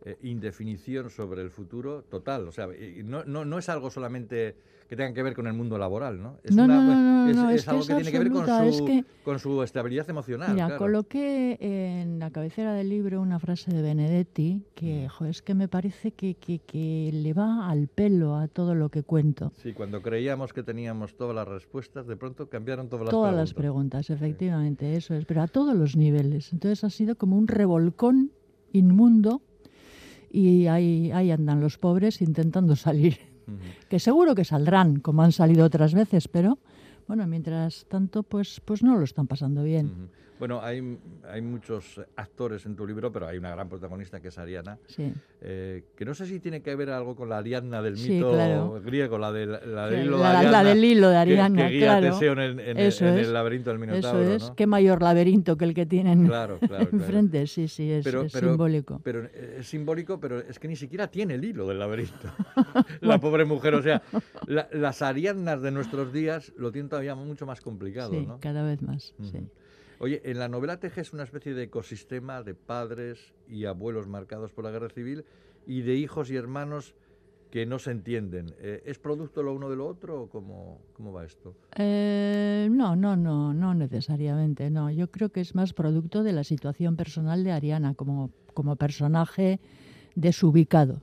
eh, 0.05 0.15
indefinición 0.21 1.09
sobre 1.09 1.41
el 1.41 1.49
futuro 1.49 2.03
total. 2.03 2.47
O 2.47 2.51
sea, 2.51 2.67
no, 3.03 3.23
no, 3.23 3.45
no 3.45 3.57
es 3.57 3.67
algo 3.67 3.89
solamente 3.89 4.55
que 4.91 4.97
tenga 4.97 5.13
que 5.13 5.23
ver 5.23 5.33
con 5.33 5.47
el 5.47 5.53
mundo 5.53 5.77
laboral, 5.77 6.21
¿no? 6.21 6.35
Es, 6.43 6.53
No, 6.53 6.65
una- 6.65 6.75
no, 6.83 7.33
no, 7.33 7.49
es, 7.49 7.55
es 7.55 7.61
es 7.61 7.67
algo 7.69 7.79
que 7.87 7.95
tiene 7.95 8.11
que 8.11 8.19
ver 8.19 8.29
con 8.29 8.73
su, 8.73 8.85
que- 8.85 9.05
con 9.23 9.39
su 9.39 9.63
estabilidad 9.63 10.09
emocional. 10.09 10.51
Mira, 10.51 10.65
claro. 10.65 10.79
coloqué 10.79 11.57
en 11.61 12.19
la 12.19 12.29
cabecera 12.29 12.73
del 12.73 12.89
libro 12.89 13.21
una 13.21 13.39
frase 13.39 13.71
de 13.71 13.81
Benedetti 13.81 14.65
que, 14.75 15.05
Mm. 15.05 15.07
jo, 15.07 15.25
es 15.27 15.41
que 15.41 15.53
me 15.55 15.69
parece 15.69 16.11
que, 16.11 16.35
que, 16.35 16.59
que 16.59 17.09
le 17.13 17.31
va 17.31 17.69
al 17.69 17.87
pelo 17.87 18.35
a 18.35 18.49
todo 18.49 18.75
lo 18.75 18.89
que 18.89 19.03
cuento. 19.03 19.53
Sí, 19.63 19.71
cuando 19.71 20.01
creíamos 20.01 20.51
que 20.51 20.61
teníamos 20.61 21.15
todas 21.15 21.37
las 21.37 21.47
respuestas, 21.47 22.05
de 22.05 22.17
pronto 22.17 22.49
cambiaron 22.49 22.89
todas 22.89 23.05
las 23.05 23.11
Todas 23.11 23.29
preguntas. 23.31 23.47
las 23.49 23.53
preguntas, 23.53 24.09
efectivamente, 24.09 24.97
eso 24.97 25.13
es, 25.15 25.23
pero 25.23 25.41
a 25.41 25.47
todos 25.47 25.73
los 25.73 25.95
niveles. 25.95 26.51
Entonces 26.51 26.83
ha 26.83 26.89
sido 26.89 27.15
como 27.15 27.37
un 27.37 27.47
revolcón 27.47 28.31
inmundo 28.73 29.41
y 30.29 30.67
ahí, 30.67 31.11
ahí 31.13 31.31
andan 31.31 31.61
los 31.61 31.77
pobres 31.77 32.21
intentando 32.21 32.75
salir. 32.75 33.30
Que 33.89 33.99
seguro 33.99 34.35
que 34.35 34.45
saldrán, 34.45 34.99
como 34.99 35.23
han 35.23 35.31
salido 35.31 35.65
otras 35.65 35.93
veces, 35.93 36.27
pero 36.27 36.57
bueno, 37.07 37.27
mientras 37.27 37.85
tanto, 37.89 38.23
pues, 38.23 38.61
pues 38.63 38.83
no 38.83 38.97
lo 38.97 39.03
están 39.03 39.27
pasando 39.27 39.63
bien. 39.63 40.09
Bueno, 40.41 40.59
hay, 40.63 40.97
hay 41.29 41.39
muchos 41.43 42.01
actores 42.15 42.65
en 42.65 42.75
tu 42.75 42.87
libro, 42.87 43.11
pero 43.11 43.27
hay 43.27 43.37
una 43.37 43.51
gran 43.51 43.69
protagonista 43.69 44.19
que 44.21 44.29
es 44.29 44.39
Ariana, 44.39 44.79
Sí. 44.87 45.13
eh, 45.39 45.83
que 45.95 46.03
no 46.03 46.15
sé 46.15 46.25
si 46.25 46.39
tiene 46.39 46.63
que 46.63 46.73
ver 46.75 46.89
algo 46.89 47.15
con 47.15 47.29
la 47.29 47.37
Ariadna 47.37 47.79
del 47.83 47.95
Sí, 47.95 48.13
mito 48.13 48.31
claro. 48.31 48.81
griego, 48.83 49.19
la, 49.19 49.31
del 49.31 49.51
la 49.51 49.85
del 49.87 50.07
hilo 50.07 50.17
de 50.17 50.23
la, 50.23 50.33
la 50.33 50.39
Ariadna, 50.39 50.63
del 50.63 50.83
hilo 50.83 51.07
de 51.09 51.13
que- 51.13 51.19
Ariana, 51.19 51.67
que, 51.67 51.73
guía 51.75 51.95
a 51.95 51.99
claro. 51.99 52.13
Teseo 52.15 52.33
en, 52.33 52.39
el- 52.39 52.59
en 52.59 52.77
Eso 52.79 53.05
en 53.05 53.19
es. 53.19 53.27
el 53.27 53.33
laberinto 53.33 53.69
del 53.69 53.83
Eso 53.83 53.85
Minotauro, 53.91 54.31
es, 54.33 54.49
¿no? 54.49 54.55
qué 54.55 54.65
mayor 54.65 55.03
laberinto 55.03 55.57
que 55.57 55.65
el 55.65 55.75
que 55.75 55.85
tienen 55.85 56.25
Claro, 56.25 56.57
claro, 56.57 56.69
claro. 56.89 56.89
enfrente, 56.91 57.45
sí, 57.45 57.67
sí, 57.67 57.91
es, 57.91 58.03
Pero- 58.03 58.23
es 58.23 58.33
pero- 58.33 58.47
simbólico. 58.47 58.99
Pero 59.03 59.25
eh, 59.25 59.57
es 59.59 59.67
simbólico, 59.67 60.19
pero 60.19 60.39
es 60.39 60.57
que 60.57 60.67
ni 60.67 60.75
siquiera 60.75 61.05
tiene 61.07 61.35
el 61.35 61.45
hilo 61.45 61.67
del 61.67 61.77
laberinto. 61.77 62.31
la 63.01 63.19
pobre 63.19 63.45
mujer, 63.45 63.75
o 63.75 63.83
sea, 63.83 64.01
la- 64.47 64.67
las 64.71 65.03
Ariadnas 65.03 65.61
de 65.61 65.69
nuestros 65.69 66.11
días 66.11 66.51
lo 66.57 66.71
tienen 66.71 66.89
todavía 66.89 67.13
mucho 67.13 67.45
más 67.45 67.61
complicado, 67.61 68.09
sí, 68.13 68.25
¿no? 68.25 68.39
cada 68.39 68.63
vez 68.63 68.81
más, 68.81 69.13
sí. 69.21 69.37
Oye, 70.03 70.19
en 70.25 70.39
la 70.39 70.47
novela 70.47 70.79
tejes 70.79 71.13
una 71.13 71.21
especie 71.21 71.53
de 71.53 71.61
ecosistema 71.61 72.41
de 72.41 72.55
padres 72.55 73.19
y 73.47 73.65
abuelos 73.65 74.07
marcados 74.07 74.51
por 74.51 74.63
la 74.63 74.71
guerra 74.71 74.89
civil 74.89 75.25
y 75.67 75.81
de 75.83 75.93
hijos 75.93 76.31
y 76.31 76.35
hermanos 76.35 76.95
que 77.51 77.67
no 77.67 77.77
se 77.77 77.91
entienden. 77.91 78.47
Eh, 78.57 78.81
¿Es 78.87 78.97
producto 78.97 79.43
lo 79.43 79.53
uno 79.53 79.69
de 79.69 79.75
lo 79.75 79.85
otro 79.85 80.23
o 80.23 80.27
cómo, 80.27 80.79
cómo 80.93 81.13
va 81.13 81.23
esto? 81.23 81.53
Eh, 81.75 82.67
no, 82.71 82.95
no, 82.95 83.15
no, 83.15 83.53
no 83.53 83.75
necesariamente, 83.75 84.71
no. 84.71 84.89
Yo 84.89 85.07
creo 85.11 85.29
que 85.29 85.41
es 85.41 85.53
más 85.53 85.71
producto 85.73 86.23
de 86.23 86.33
la 86.33 86.43
situación 86.43 86.95
personal 86.95 87.43
de 87.43 87.51
Ariana 87.51 87.93
como, 87.93 88.31
como 88.55 88.77
personaje 88.77 89.59
desubicado. 90.15 90.95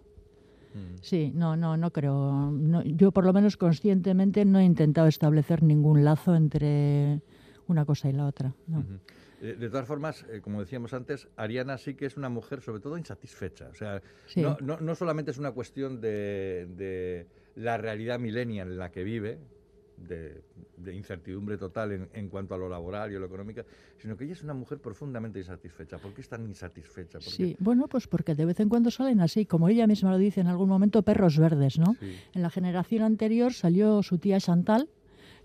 Mm. 0.74 0.96
Sí, 1.02 1.30
no, 1.36 1.54
no, 1.54 1.76
no 1.76 1.92
creo. 1.92 2.50
no- 2.50 2.82
yo 2.82 3.12
por 3.12 3.24
lo 3.24 3.32
menos 3.32 3.56
conscientemente 3.56 4.44
no 4.44 4.58
he 4.58 4.64
intentado 4.64 5.06
establecer 5.06 5.62
ningún 5.62 6.02
lazo 6.02 6.34
entre 6.34 7.20
una 7.68 7.84
cosa 7.84 8.08
y 8.08 8.12
la 8.12 8.26
otra. 8.26 8.54
no. 8.66 8.84
Eh, 9.40 9.54
De 9.58 9.68
todas 9.70 9.86
formas, 9.86 10.24
eh, 10.32 10.40
como 10.40 10.58
decíamos 10.60 10.92
antes, 10.92 11.28
Ariana 11.36 11.78
sí 11.78 11.94
que 11.94 12.06
es 12.06 12.16
una 12.16 12.28
mujer 12.28 12.60
sobre 12.60 12.80
todo 12.80 12.98
insatisfecha. 12.98 13.68
O 13.68 13.74
sea, 13.74 14.02
Sí. 14.26 14.40
no, 14.42 14.56
no- 14.60 14.80
no 14.80 14.94
solamente 14.96 15.30
es 15.30 15.38
una 15.38 15.52
cuestión 15.52 16.00
de, 16.00 16.66
de 16.76 17.26
la 17.54 17.76
realidad 17.76 18.18
millennial 18.18 18.66
en 18.72 18.78
la 18.78 18.90
que 18.90 19.04
vive, 19.04 19.38
de, 19.96 20.42
de 20.76 20.94
incertidumbre 20.94 21.56
total 21.56 21.90
en, 21.92 22.08
en, 22.12 22.28
cuanto 22.28 22.54
a 22.54 22.58
lo 22.58 22.68
laboral 22.68 23.12
y 23.12 23.16
a 23.16 23.18
lo 23.20 23.26
económico, 23.26 23.62
sino 23.96 24.16
que 24.16 24.24
ella 24.24 24.32
es 24.32 24.42
una 24.44 24.54
mujer 24.54 24.78
profundamente 24.78 25.38
insatisfecha. 25.40 25.98
¿Por 25.98 26.12
qué 26.14 26.20
es 26.20 26.28
tan 26.28 26.44
insatisfecha? 26.44 27.18
¿Por 27.18 27.22
sí, 27.28 27.56
bueno, 27.60 27.86
pues 27.88 28.06
porque 28.08 28.34
de 28.36 28.44
vez 28.44 28.58
en 28.60 28.68
cuando 28.68 28.90
salen 28.92 29.20
así, 29.20 29.44
como 29.46 29.68
ella 29.68 29.86
misma 29.88 30.10
lo 30.12 30.18
dice 30.18 30.40
en 30.40 30.46
algún 30.48 30.68
momento, 30.68 31.02
perros 31.02 31.36
verdes, 31.38 31.78
¿no? 31.80 31.94
Sí. 32.00 32.16
En 32.32 32.42
la 32.42 32.50
generación 32.50 33.02
anterior 33.02 33.52
salió 33.52 34.02
su 34.04 34.18
tía 34.18 34.38
Chantal, 34.40 34.88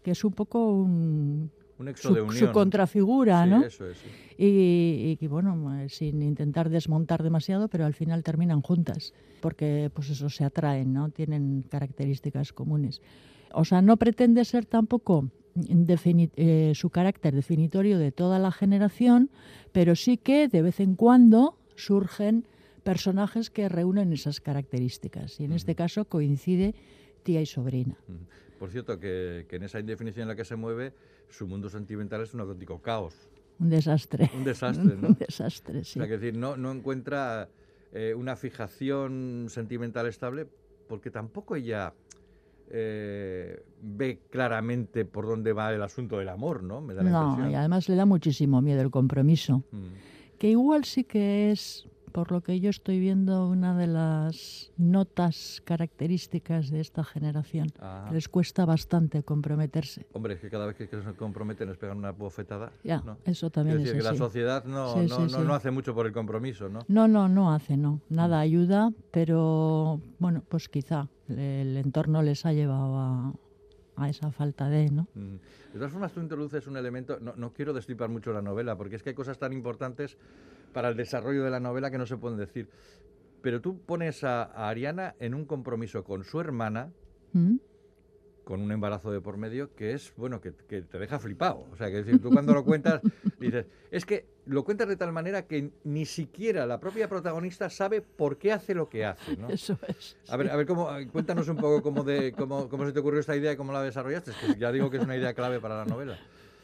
que 0.03 0.11
es 0.11 0.23
un 0.23 0.33
poco 0.33 0.71
un, 0.71 1.49
un 1.79 1.87
exo 1.87 2.09
su, 2.09 2.13
de 2.15 2.21
unión. 2.21 2.37
su 2.37 2.51
contrafigura, 2.51 3.43
Sí, 3.43 3.49
¿no? 3.49 3.63
eso 3.65 3.89
es, 3.89 3.97
sí. 3.97 4.07
Y, 4.37 5.17
y, 5.19 5.27
bueno, 5.27 5.79
eh, 5.79 5.89
sin 5.89 6.21
intentar 6.21 6.69
desmontar 6.69 7.23
demasiado, 7.23 7.67
pero 7.67 7.85
al 7.85 7.93
final 7.93 8.23
terminan 8.23 8.61
juntas, 8.61 9.13
porque 9.41 9.89
pues 9.93 10.09
eso 10.09 10.29
se 10.29 10.43
atraen, 10.43 10.93
¿no? 10.93 11.09
Tienen 11.09 11.63
características 11.69 12.53
comunes. 12.53 13.01
O 13.53 13.65
sea, 13.65 13.81
no 13.81 13.97
pretende 13.97 14.43
ser 14.45 14.65
tampoco 14.65 15.29
eh, 15.55 16.71
su 16.75 16.89
carácter 16.89 17.35
definitorio 17.35 17.99
de 17.99 18.11
toda 18.11 18.39
la 18.39 18.51
generación, 18.51 19.29
pero 19.71 19.95
sí 19.95 20.17
que 20.17 20.47
de 20.47 20.61
vez 20.63 20.79
en 20.79 20.95
cuando 20.95 21.57
surgen 21.75 22.45
personajes 22.83 23.49
que 23.49 23.69
reúnen 23.69 24.11
esas 24.13 24.41
características. 24.41 25.39
Y 25.39 25.45
en 25.45 25.53
este 25.53 25.75
caso 25.75 26.05
coincide 26.05 26.73
tía 27.23 27.41
y 27.41 27.45
sobrina. 27.45 27.95
Por 28.59 28.71
cierto, 28.71 28.99
que, 28.99 29.45
que 29.47 29.57
en 29.57 29.63
esa 29.63 29.79
indefinición 29.79 30.23
en 30.23 30.27
la 30.29 30.35
que 30.35 30.45
se 30.45 30.55
mueve, 30.55 30.93
su 31.33 31.47
mundo 31.47 31.69
sentimental 31.69 32.21
es 32.21 32.33
un 32.33 32.41
auténtico 32.41 32.81
caos. 32.81 33.15
Un 33.59 33.69
desastre. 33.69 34.29
Un 34.35 34.43
desastre, 34.43 34.95
¿no? 35.01 35.09
Un 35.09 35.17
desastre, 35.17 35.83
sí. 35.83 35.99
O 35.99 36.03
sea, 36.03 36.07
que 36.07 36.17
decir, 36.17 36.37
no, 36.37 36.55
no 36.57 36.71
encuentra 36.71 37.49
eh, 37.91 38.13
una 38.13 38.35
fijación 38.35 39.47
sentimental 39.49 40.07
estable 40.07 40.47
porque 40.87 41.11
tampoco 41.11 41.55
ella 41.55 41.93
eh, 42.69 43.63
ve 43.81 44.21
claramente 44.29 45.05
por 45.05 45.25
dónde 45.27 45.53
va 45.53 45.73
el 45.73 45.81
asunto 45.81 46.17
del 46.17 46.29
amor, 46.29 46.63
¿no? 46.63 46.81
Me 46.81 46.93
da 46.93 47.03
la 47.03 47.09
no, 47.09 47.29
impresión. 47.29 47.51
y 47.51 47.55
además 47.55 47.89
le 47.89 47.95
da 47.95 48.05
muchísimo 48.05 48.61
miedo 48.61 48.81
el 48.81 48.91
compromiso. 48.91 49.63
Mm. 49.71 50.37
Que 50.37 50.49
igual 50.49 50.85
sí 50.85 51.03
que 51.03 51.51
es, 51.51 51.87
por 52.13 52.31
lo 52.31 52.41
que 52.41 52.59
yo 52.59 52.69
estoy 52.69 52.99
viendo, 52.99 53.47
una 53.49 53.75
de 53.75 53.87
las 53.87 54.71
notas 54.77 55.61
características 55.65 56.69
de 56.69 56.79
esta 56.79 57.03
generación. 57.03 57.67
Ah. 57.79 58.09
Les 58.13 58.29
cuesta 58.29 58.65
bastante 58.65 59.23
comprometerse. 59.23 60.05
Hombre, 60.13 60.35
es 60.35 60.39
que 60.39 60.49
cada 60.49 60.67
vez 60.67 60.75
que 60.75 60.87
se 60.87 61.13
comprometen 61.15 61.67
les 61.67 61.77
pegan 61.77 61.97
una 61.97 62.11
bofetada. 62.11 62.71
Ya, 62.83 63.01
¿no? 63.01 63.17
eso 63.25 63.49
también 63.49 63.77
Quiero 63.77 63.89
decir 63.93 63.97
es 63.97 64.03
que 64.03 64.09
así. 64.09 64.19
la 64.19 64.25
sociedad 64.25 64.63
no, 64.63 64.93
Sí, 64.93 64.99
no, 65.09 65.15
sí, 65.15 65.21
no, 65.23 65.29
sí. 65.29 65.47
no 65.47 65.53
hace 65.55 65.71
mucho 65.71 65.95
por 65.95 66.05
el 66.05 66.13
compromiso, 66.13 66.69
¿no? 66.69 66.85
No, 66.87 67.07
no, 67.07 67.27
no 67.27 67.51
hace, 67.51 67.77
no. 67.77 67.99
Nada 68.09 68.39
ayuda, 68.39 68.91
pero 69.11 69.99
bueno, 70.19 70.43
pues 70.47 70.69
quizá 70.69 71.07
el 71.27 71.75
entorno 71.77 72.21
les 72.21 72.45
ha 72.45 72.53
llevado 72.53 72.95
a, 72.99 73.33
a 73.95 74.09
esa 74.09 74.31
falta 74.31 74.69
de, 74.69 74.91
¿no? 74.91 75.07
Mm. 75.15 75.35
De 75.73 75.79
todas 75.79 75.91
formas, 75.91 76.11
tú 76.11 76.19
introduces 76.21 76.67
un 76.67 76.77
elemento, 76.77 77.17
no, 77.19 77.33
no 77.35 77.51
quiero 77.51 77.73
destripar 77.73 78.07
mucho 78.07 78.31
la 78.31 78.43
novela, 78.43 78.77
porque 78.77 78.95
es 78.97 79.01
que 79.01 79.09
hay 79.09 79.15
cosas 79.15 79.39
tan 79.39 79.51
importantes 79.53 80.17
para 80.73 80.89
el 80.89 80.97
desarrollo 80.97 81.43
de 81.43 81.51
la 81.51 81.59
novela 81.59 81.89
que 81.91 81.97
no 81.97 82.05
se 82.05 82.17
pueden 82.17 82.37
decir. 82.37 82.67
Pero 83.41 83.61
tú 83.61 83.79
pones 83.79 84.23
a, 84.23 84.43
a 84.43 84.69
Ariana 84.69 85.15
en 85.19 85.33
un 85.33 85.45
compromiso 85.45 86.03
con 86.03 86.23
su 86.23 86.39
hermana, 86.39 86.91
¿Mm? 87.33 87.57
con 88.43 88.61
un 88.61 88.71
embarazo 88.71 89.11
de 89.11 89.21
por 89.21 89.37
medio, 89.37 89.73
que 89.75 89.93
es, 89.93 90.13
bueno, 90.17 90.41
que, 90.41 90.53
que 90.67 90.81
te 90.81 90.99
deja 90.99 91.19
flipado. 91.19 91.65
O 91.71 91.75
sea, 91.77 91.87
que 91.87 92.03
decir, 92.03 92.21
tú 92.21 92.29
cuando 92.29 92.53
lo 92.53 92.63
cuentas, 92.63 93.01
dices, 93.39 93.65
es 93.91 94.05
que 94.05 94.25
lo 94.45 94.63
cuentas 94.63 94.87
de 94.87 94.97
tal 94.97 95.13
manera 95.13 95.45
que 95.45 95.71
ni 95.83 96.05
siquiera 96.05 96.65
la 96.65 96.79
propia 96.79 97.07
protagonista 97.07 97.69
sabe 97.69 98.01
por 98.01 98.37
qué 98.37 98.51
hace 98.51 98.73
lo 98.73 98.89
que 98.89 99.05
hace, 99.05 99.37
¿no? 99.37 99.49
Eso 99.49 99.77
es. 99.87 100.17
A 100.27 100.37
ver, 100.37 100.49
a 100.49 100.55
ver 100.55 100.65
cómo, 100.65 100.89
cuéntanos 101.11 101.47
un 101.47 101.57
poco 101.57 101.81
cómo, 101.81 102.03
de, 102.03 102.33
cómo, 102.33 102.67
cómo 102.67 102.85
se 102.85 102.91
te 102.91 102.99
ocurrió 102.99 103.19
esta 103.19 103.35
idea 103.35 103.53
y 103.53 103.55
cómo 103.55 103.71
la 103.71 103.81
desarrollaste. 103.81 104.31
Es 104.31 104.37
que 104.37 104.59
ya 104.59 104.71
digo 104.71 104.89
que 104.89 104.97
es 104.97 105.03
una 105.03 105.15
idea 105.15 105.33
clave 105.33 105.59
para 105.59 105.77
la 105.77 105.85
novela. 105.85 106.17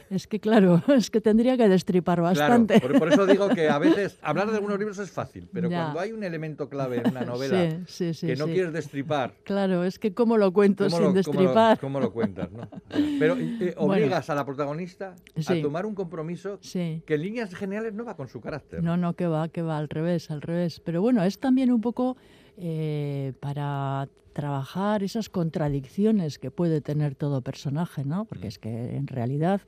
Es 0.09 0.25
que 0.27 0.39
claro, 0.39 0.81
es 0.87 1.11
que 1.11 1.21
tendría 1.21 1.55
que 1.55 1.69
destripar 1.69 2.19
bastante. 2.21 2.79
Claro, 2.79 2.93
por, 2.93 2.99
por 2.99 3.13
eso 3.13 3.25
digo 3.27 3.49
que 3.49 3.69
a 3.69 3.77
veces 3.79 4.17
hablar 4.21 4.49
de 4.49 4.55
algunos 4.55 4.79
libros 4.79 4.97
es 4.99 5.11
fácil, 5.11 5.47
pero 5.53 5.69
Ya. 5.69 5.81
cuando 5.83 5.99
hay 5.99 6.11
un 6.11 6.23
elemento 6.23 6.67
clave 6.67 6.97
en 6.97 7.09
una 7.09 7.21
novela 7.25 7.69
Sí, 7.69 7.83
sí, 7.87 8.13
sí, 8.13 8.27
que 8.27 8.35
no 8.35 8.45
quieres 8.45 8.73
destripar, 8.73 9.35
Claro, 9.43 9.83
es 9.83 9.99
que 9.99 10.13
cómo 10.13 10.37
lo 10.37 10.51
cuento 10.51 10.85
¿cómo 10.85 10.97
sin 10.97 11.05
lo, 11.15 11.23
cómo 11.23 11.33
lo- 11.41 11.41
destripar. 11.43 11.79
cómo 11.79 11.99
lo 11.99 12.11
cuentas? 12.11 12.51
¿no? 12.51 12.67
Pero 13.19 13.37
eh, 13.39 13.75
Bueno. 13.77 13.93
obligas 13.93 14.29
a 14.29 14.35
la 14.35 14.45
protagonista 14.45 15.15
a 15.47 15.61
tomar 15.61 15.85
un 15.85 15.93
compromiso 15.95 16.59
que 16.71 17.03
en 17.07 17.21
líneas 17.21 17.53
generales 17.53 17.93
no 17.93 18.03
va 18.05 18.15
con 18.15 18.27
su 18.27 18.41
carácter. 18.41 18.81
No, 18.83 18.97
no, 18.97 19.13
que 19.13 19.27
va, 19.27 19.47
que 19.49 19.61
va, 19.61 19.77
al 19.77 19.89
revés, 19.89 20.31
al 20.31 20.41
revés. 20.41 20.79
Pero 20.83 21.01
bueno, 21.01 21.23
es 21.23 21.39
también 21.39 21.71
un 21.71 21.81
poco 21.81 22.17
eh, 22.57 23.33
para 23.39 24.07
trabajar 24.39 25.03
esas 25.03 25.27
contradicciones 25.27 26.39
que 26.39 26.49
puede 26.49 26.79
tener 26.79 27.13
todo 27.13 27.41
personaje, 27.41 28.05
¿no? 28.05 28.23
Porque 28.23 28.47
es 28.47 28.57
que 28.57 28.95
en 28.95 29.05
realidad, 29.07 29.59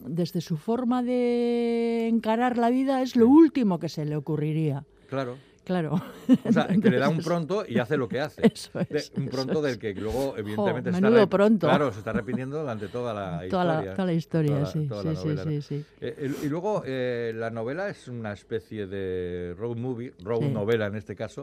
desde 0.00 0.40
su 0.40 0.56
forma 0.56 1.04
de 1.04 2.08
encarar 2.08 2.58
la 2.58 2.70
vida, 2.70 3.02
es 3.02 3.14
lo 3.14 3.28
último 3.28 3.78
que 3.78 3.88
se 3.88 4.04
le 4.04 4.16
ocurriría. 4.16 4.84
Claro. 5.08 5.36
Claro. 5.66 6.00
O 6.44 6.52
sea, 6.52 6.68
que 6.68 6.90
le 6.90 6.98
da 6.98 7.08
un 7.08 7.18
pronto 7.18 7.64
y 7.66 7.80
hace 7.80 7.96
lo 7.96 8.08
que 8.08 8.20
hace. 8.20 8.46
Eso 8.46 8.70
es, 8.88 9.12
De- 9.12 9.20
un 9.20 9.26
eso 9.26 9.32
pronto 9.32 9.60
del 9.60 9.80
que 9.80 9.92
luego, 9.94 10.36
evidentemente, 10.38 10.90
está 10.90 11.26
pronto. 11.26 11.66
Claro, 11.66 11.92
se 11.92 11.98
está 11.98 12.12
repitiendo 12.12 12.60
durante 12.60 12.86
toda 12.86 13.12
la 13.12 13.42
Toda 13.50 13.64
la, 13.64 13.72
historia. 13.74 13.94
toda 13.94 14.06
la 14.06 14.12
historia, 14.12 14.54
Toda 14.54 14.66
sí, 14.66 14.86
toda 14.86 15.02
sí, 15.02 15.08
la 15.08 15.14
sí, 15.16 15.24
novela, 15.26 15.44
¿no? 15.44 15.50
sí, 15.50 15.62
sí. 15.62 15.84
Eh, 16.00 16.30
y, 16.42 16.46
y 16.46 16.48
luego 16.48 16.82
eh, 16.86 17.32
la 17.34 17.50
novela 17.50 17.88
es 17.88 18.06
una 18.06 18.32
especie 18.32 18.86
de 18.86 19.54
road 19.58 19.76
movie, 19.76 20.12
road 20.22 20.38
Sí. 20.42 20.48
novela 20.50 20.86
en 20.86 20.94
este 20.94 21.16
caso, 21.16 21.42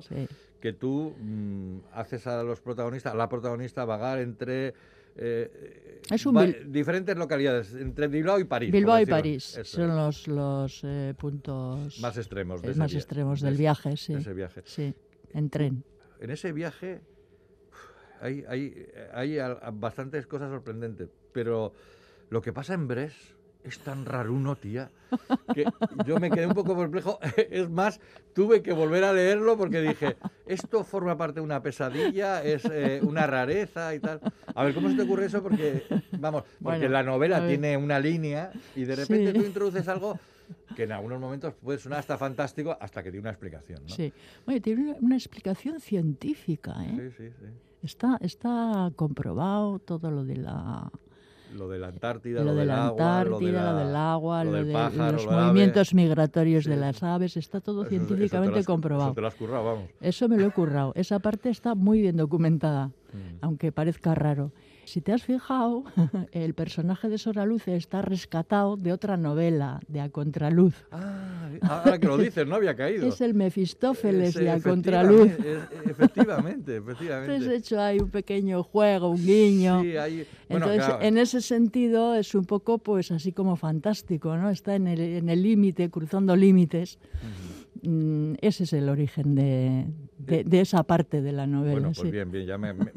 que 0.62 0.72
tú 0.72 1.14
mm, 1.20 1.78
haces 1.94 2.26
a 2.26 2.42
los 2.44 2.62
protagonistas, 2.62 3.14
a 3.14 3.18
la 3.18 3.28
protagonista 3.28 3.84
vagar 3.84 4.20
entre 4.20 4.74
eh, 5.16 6.02
Es 6.12 6.26
un 6.26 6.36
Bil- 6.36 6.72
diferentes 6.72 7.16
localidades, 7.18 7.74
entre 7.74 8.08
Bilbao 8.08 8.40
y 8.40 8.44
París. 8.46 8.72
Bilbao 8.72 9.00
y. 9.00 9.06
París 9.06 9.58
Eso 9.58 9.78
son 9.78 9.90
es. 9.92 9.96
los, 9.96 10.28
los 10.28 10.82
eh, 10.84 11.14
puntos 11.18 12.00
más 12.00 12.18
extremos 12.18 12.62
de 12.62 12.72
eh, 12.72 12.76
más 12.76 12.94
extremos 12.94 13.42
de 13.42 13.46
del 13.48 13.54
ese- 13.56 13.62
viaje, 13.62 13.98
sí. 13.98 14.14
de 14.14 14.20
ese 14.20 14.34
viaje. 14.34 14.62
Sí, 14.66 14.94
en 15.34 15.50
tren. 15.50 15.84
En 16.20 16.30
ese 16.32 16.52
viaje 16.52 17.02
hay, 18.22 18.44
hay, 18.48 18.88
hay 19.14 19.38
bastantes 19.74 20.26
cosas 20.28 20.50
sorprendentes, 20.50 21.10
pero 21.32 21.74
lo 22.30 22.42
que 22.42 22.54
pasa 22.54 22.74
en 22.74 22.88
Bres 22.88 23.14
es 23.64 23.80
tan 23.80 24.06
raruno, 24.06 24.56
tía, 24.56 24.90
que 25.54 25.66
yo 26.06 26.20
me 26.20 26.30
quedé 26.30 26.48
un 26.48 26.54
poco 26.54 26.76
perplejo. 26.78 27.20
Es 27.50 27.70
más, 27.70 28.00
tuve 28.34 28.62
que 28.62 28.74
volver 28.74 29.04
a 29.04 29.14
leerlo 29.14 29.58
porque 29.58 29.82
dije, 29.82 30.18
esto 30.46 30.84
forma 30.84 31.18
parte 31.18 31.36
de 31.40 31.42
una 31.46 31.62
pesadilla, 31.62 32.44
es 32.44 32.66
eh, 32.66 33.00
una 33.04 33.26
rareza 33.28 33.94
y 33.96 34.00
tal. 34.00 34.20
A 34.54 34.64
ver, 34.64 34.74
¿cómo 34.74 34.90
se 34.90 34.96
te 34.96 35.04
ocurre 35.04 35.26
eso? 35.26 35.42
Porque, 35.42 35.84
vamos, 36.20 36.44
porque 36.62 36.80
Bueno, 36.80 36.90
la 36.90 37.04
novela 37.04 37.48
tiene 37.48 37.78
una 37.78 38.00
línea 38.00 38.52
y 38.76 38.84
de 38.86 38.96
repente 38.96 39.32
Sí. 39.32 39.40
tú 39.40 39.46
introduces 39.46 39.88
algo 39.88 40.20
que 40.76 40.84
en 40.84 40.92
algunos 40.92 41.20
momentos 41.20 41.54
puede 41.62 41.80
sonar 41.80 42.00
hasta 42.00 42.18
fantástico 42.18 42.78
hasta 42.80 43.02
que 43.02 43.12
tiene 43.12 43.22
una 43.22 43.30
explicación, 43.32 43.84
¿no? 43.84 43.90
Sí. 43.90 44.12
Oye, 44.46 44.60
tiene 44.60 44.82
una, 44.90 44.98
una 45.00 45.16
explicación 45.16 45.80
científica, 45.80 46.74
¿eh? 46.84 47.12
sí, 47.18 47.24
sí. 47.26 47.34
sí. 47.40 47.46
Está, 47.82 48.18
está 48.22 48.92
comprobado 48.96 49.80
todo 49.80 50.10
lo 50.10 50.24
de 50.24 50.38
la 50.38 50.90
Lo 51.54 51.70
de 51.70 51.80
la 51.80 51.88
Antártida, 51.88 52.40
lo 52.40 52.46
lo, 52.48 52.52
de 52.54 52.60
del 52.60 52.68
la 52.70 52.88
agua, 52.88 53.20
Antártida, 53.20 53.32
lo, 53.32 53.40
de 53.48 53.52
la- 53.52 53.86
del 53.86 53.96
agua, 53.96 54.44
lo 54.44 54.52
del 54.54 54.68
de 54.68 54.74
pájaro, 54.74 55.12
los 55.14 55.26
lo 55.26 55.32
del 55.32 55.40
ave. 55.40 55.48
movimientos 55.48 55.94
migratorios 55.94 56.64
Sí, 56.64 56.70
de 56.70 56.78
las 56.78 57.04
aves, 57.04 57.38
está 57.38 57.62
todo 57.62 57.84
Eso- 57.84 57.96
eso 57.96 58.06
científicamente 58.06 58.60
has- 58.60 58.66
comprobado. 58.66 59.10
Eso 59.10 59.16
te 59.16 59.22
lo 59.22 59.28
has 59.28 59.36
currado, 59.36 59.64
vamos. 59.66 59.84
Eso 60.02 60.28
me 60.30 60.38
lo 60.38 60.48
he 60.48 60.52
currado. 60.52 60.92
Esa 60.96 61.20
parte 61.20 61.50
está 61.50 61.76
muy 61.76 62.02
bien 62.02 62.18
documentada, 62.18 62.88
Mm. 62.88 63.38
aunque 63.42 63.72
parezca 63.72 64.16
raro. 64.16 64.52
Si 64.86 65.02
te 65.02 65.12
has 65.14 65.24
fijado, 65.24 65.84
el 66.32 66.54
personaje 66.54 67.10
de 67.10 67.18
Soraluce 67.18 67.76
está 67.76 68.02
rescatado 68.02 68.76
de 68.78 68.92
otra 68.92 69.18
novela, 69.18 69.80
de 69.88 70.02
A 70.02 70.10
Contraluz. 70.10 70.76
Ah, 70.92 71.50
ahora 71.62 71.98
que 72.00 72.08
lo 72.08 72.18
dices, 72.18 72.46
no 72.48 72.56
había 72.56 72.76
caído. 72.76 73.08
Es 73.08 73.22
el 73.22 73.34
Mefistófeles 73.34 74.34
de 74.34 74.50
A 74.52 74.60
Contraluz. 74.60 75.32
efectivamente, 75.32 75.54
es- 75.86 75.90
Efectivamente, 75.92 76.78
efectivamente. 76.78 77.34
Entonces 77.34 77.54
he 77.54 77.56
hecho 77.58 77.82
ahí 77.82 78.00
un 78.00 78.10
pequeño 78.10 78.64
juego, 78.64 79.10
un 79.10 79.26
guiño. 79.26 79.82
Sí, 79.82 79.96
hay- 79.98 80.26
bueno, 80.50 80.66
Entonces, 80.68 80.86
claro, 80.86 81.02
en 81.04 81.18
ese 81.18 81.42
sentido 81.42 82.16
es 82.16 82.36
un 82.36 82.46
poco, 82.46 82.78
pues, 82.80 83.12
así 83.12 83.32
como 83.32 83.56
fantástico, 83.56 84.36
¿no? 84.38 84.50
Está 84.50 84.76
en 84.76 84.88
el 84.88 85.00
en 85.00 85.30
el 85.30 85.42
límite, 85.44 85.90
cruzando 85.90 86.36
límites. 86.36 87.00
Mm, 87.82 88.36
ese 88.42 88.64
es 88.64 88.74
el 88.74 88.88
origen 88.90 89.36
de, 89.36 89.86
de- 90.18 90.44
de 90.44 90.62
esa 90.62 90.84
parte 90.84 91.22
de 91.22 91.32
la 91.34 91.48
novela. 91.48 91.72
Bueno, 91.74 91.92
pues 91.94 92.06
sí. 92.08 92.12
bien, 92.12 92.32
bien, 92.32 92.46
ya 92.46 92.58
me, 92.58 92.74
me- 92.74 92.92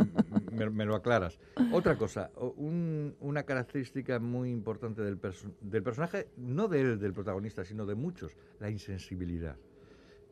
me- 0.57 0.71
me 0.71 0.85
lo 0.85 0.95
aclaras. 0.95 1.39
Otra 1.73 1.97
cosa, 1.97 2.31
un- 2.57 3.15
una 3.21 3.43
característica 3.45 4.19
muy 4.19 4.51
importante 4.51 5.03
del, 5.03 5.19
perso- 5.19 5.53
del 5.61 5.83
personaje, 5.83 6.29
no 6.37 6.67
de 6.69 6.81
él, 6.81 6.99
del 6.99 7.13
protagonista, 7.13 7.65
sino 7.65 7.87
de 7.87 7.95
muchos, 7.95 8.33
la 8.61 8.71
insensibilidad. 8.71 9.57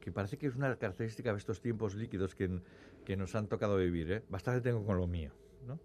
Que 0.00 0.10
parece 0.12 0.36
que 0.36 0.46
es 0.46 0.56
una 0.56 0.74
característica 0.76 1.32
de 1.32 1.38
estos 1.38 1.60
tiempos 1.60 1.94
líquidos 1.94 2.34
que, 2.34 2.50
que 3.04 3.16
nos 3.16 3.34
han 3.34 3.46
tocado 3.46 3.76
vivir. 3.78 4.10
¿eh? 4.12 4.22
Bastante 4.28 4.60
tengo 4.60 4.84
con 4.84 4.98
lo 4.98 5.06
mío. 5.06 5.30
¿no? 5.66 5.78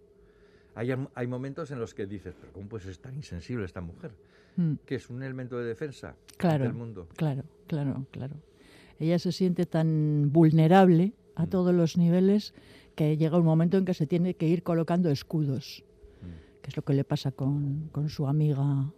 Hay, 0.74 0.90
am- 0.90 1.08
hay 1.14 1.26
momentos 1.26 1.70
en 1.70 1.78
los 1.80 1.94
que 1.94 2.06
dices, 2.06 2.34
pero 2.38 2.52
¿cómo 2.52 2.68
puede 2.68 2.84
ser 2.84 2.96
tan 2.98 3.14
insensible 3.16 3.64
esta 3.64 3.80
mujer? 3.80 4.12
Mm, 4.56 4.74
Que 4.84 4.96
es 4.96 5.08
un 5.10 5.22
elemento 5.22 5.58
de 5.58 5.64
defensa 5.64 6.16
Claro. 6.36 6.64
del 6.64 6.74
mundo. 6.74 7.08
claro, 7.16 7.44
claro, 7.66 8.06
claro. 8.10 8.34
Ella 8.98 9.18
se 9.18 9.32
siente 9.32 9.64
tan 9.64 10.30
vulnerable 10.30 11.14
a 11.34 11.46
Mm. 11.46 11.48
todos 11.48 11.74
los 11.74 11.96
niveles 11.96 12.52
que 13.00 13.16
llega 13.16 13.38
un 13.38 13.46
momento 13.46 13.78
en 13.78 13.86
que 13.86 13.94
se 13.94 14.06
tiene 14.06 14.34
que 14.34 14.46
ir 14.46 14.62
colocando 14.62 15.08
escudos. 15.10 15.82
que 16.60 16.68
es 16.68 16.76
lo 16.76 16.82
que 16.82 16.92
le 16.92 17.02
pasa 17.04 17.32
con, 17.32 17.88
con 17.92 18.10
su 18.10 18.26
amiga 18.26 18.92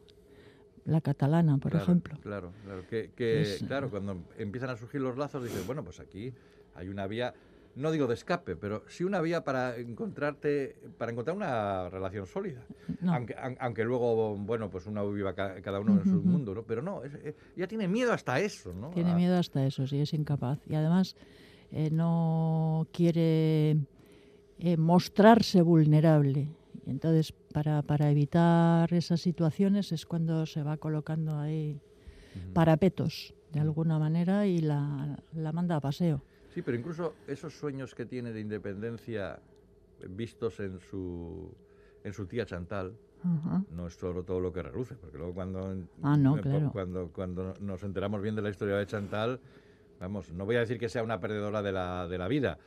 la 0.85 1.01
catalana, 1.01 1.59
por 1.59 1.71
Claro, 1.71 1.85
ejemplo. 1.85 2.19
Claro, 2.21 2.53
claro. 2.65 2.85
Que, 2.89 3.13
que, 3.15 3.43
Es, 3.43 3.63
eh, 3.63 3.67
claro, 3.69 3.91
cuando 3.91 4.25
empiezan 4.37 4.71
a 4.71 4.77
surgir 4.77 5.01
los 5.01 5.17
lazos, 5.17 5.45
dices, 5.45 5.65
bueno, 5.65 5.85
pues 5.85 6.01
aquí 6.01 6.33
hay 6.75 6.89
una 6.89 7.07
vía, 7.07 7.33
no 7.77 7.93
digo 7.93 8.09
de 8.09 8.15
escape, 8.15 8.57
pero 8.57 8.83
sí 8.89 9.05
una 9.05 9.21
vía 9.21 9.45
para 9.45 9.77
encontrarte, 9.77 10.75
para 10.99 11.13
encontrar 11.13 11.37
una 11.37 11.89
relación 11.89 12.27
sólida. 12.27 12.67
No. 13.01 13.15
Aunque, 13.15 13.37
aun- 13.37 13.57
aunque 13.61 13.85
luego, 13.85 14.37
bueno, 14.37 14.69
pues 14.69 14.87
uno 14.89 15.09
viva 15.13 15.33
ca- 15.33 15.63
cada 15.63 15.79
uno 15.79 15.93
en 16.01 16.05
su 16.11 16.21
mundo, 16.25 16.53
¿no? 16.57 16.65
Pero 16.65 16.83
no, 16.83 17.05
es- 17.05 17.15
eh, 17.23 17.37
ya 17.55 17.69
tiene 17.69 17.87
miedo 17.87 18.13
hasta 18.13 18.41
eso, 18.41 18.73
¿no? 18.75 18.91
Tiene 18.91 19.13
A- 19.13 19.15
miedo 19.15 19.39
hasta 19.39 19.65
eso, 19.65 19.87
sí, 19.87 20.01
es 20.01 20.13
incapaz. 20.13 20.59
Y 20.67 20.75
además 20.75 21.15
eh, 21.75 21.91
no 21.91 22.87
quiere 22.93 23.77
eh, 24.65 24.77
mostrarse 24.77 25.61
vulnerable. 25.61 26.49
Y 26.87 26.91
entonces, 26.91 27.33
para, 27.53 27.83
para 27.83 28.11
evitar 28.11 28.93
esas 28.95 29.21
situaciones 29.21 29.91
es 29.91 30.07
cuando 30.07 30.47
se 30.47 30.63
va 30.63 30.77
colocando 30.77 31.37
ahí 31.39 31.81
parapetos, 32.55 33.35
de 33.53 33.61
alguna 33.61 33.99
manera, 33.99 34.47
y 34.47 34.59
la, 34.61 35.19
la 35.35 35.53
manda 35.53 35.77
a 35.77 35.81
paseo. 35.81 36.23
Sí, 36.55 36.63
pero 36.63 36.77
incluso 36.79 37.15
esos 37.27 37.53
sueños 37.59 37.95
que 37.95 38.07
tiene 38.07 38.33
de 38.33 38.41
independencia 38.41 39.41
vistos 40.09 40.61
en 40.61 40.79
su, 40.81 41.53
en 42.05 42.13
su 42.13 42.27
tía 42.27 42.47
Chantal, 42.47 42.95
no 43.71 43.87
es 43.87 43.95
solo 43.95 44.23
todo 44.25 44.41
lo 44.41 44.53
que 44.53 44.63
reluce, 44.63 44.95
porque 44.97 45.17
luego 45.19 45.33
cuando, 45.35 45.77
Ah, 46.03 46.17
no, 46.17 46.37
eh, 46.39 46.41
claro. 46.41 46.71
cuando, 46.73 47.09
cuando 47.13 47.55
nos 47.61 47.83
enteramos 47.85 48.21
bien 48.21 48.35
de 48.35 48.43
la 48.43 48.51
historia 48.51 48.77
de 48.77 48.87
Chantal, 48.87 49.39
vamos, 50.01 50.33
no 50.33 50.45
voy 50.45 50.57
a 50.57 50.61
decir 50.61 50.79
que 50.79 50.89
sea 50.89 51.03
una 51.05 51.21
perdedora 51.21 51.63
de 51.63 51.73
la, 51.73 52.09
de 52.09 52.19
la 52.19 52.27
vida, 52.29 52.59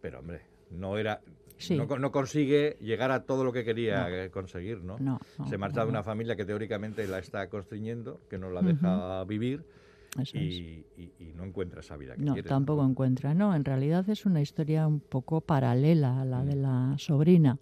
pero 0.00 0.20
hombre, 0.20 0.42
no 0.70 0.98
era... 0.98 1.20
Sí. 1.58 1.74
No, 1.74 1.86
no 1.98 2.12
consigue 2.12 2.76
llegar 2.80 3.10
a 3.10 3.22
todo 3.24 3.42
lo 3.42 3.50
que 3.50 3.64
quería 3.64 4.10
eh, 4.10 4.30
conseguir, 4.30 4.82
¿no? 4.82 4.98
Se 5.48 5.56
marcha 5.56 5.82
de 5.84 5.88
una 5.90 6.02
familia 6.02 6.36
que 6.36 6.44
teóricamente 6.44 7.06
la 7.08 7.18
está 7.18 7.48
constriñendo, 7.48 8.20
que 8.28 8.36
no 8.36 8.50
la 8.50 8.60
deja 8.60 9.24
vivir 9.24 9.64
y, 10.38 10.84
y- 10.98 11.12
y 11.18 11.32
no 11.34 11.44
encuentra 11.44 11.80
esa 11.80 11.96
vida 11.96 12.14
que 12.14 12.22
No, 12.22 12.34
quiere. 12.34 12.48
tampoco 12.48 12.84
encuentra. 12.84 13.32
No, 13.32 13.54
en 13.54 13.64
realidad 13.64 14.08
es 14.10 14.26
una 14.26 14.42
historia 14.42 14.86
un 14.86 15.00
poco 15.00 15.40
paralela 15.40 16.20
a 16.20 16.24
la 16.26 16.44
de 16.44 16.56
la 16.56 16.94
sobrina. 16.98 17.58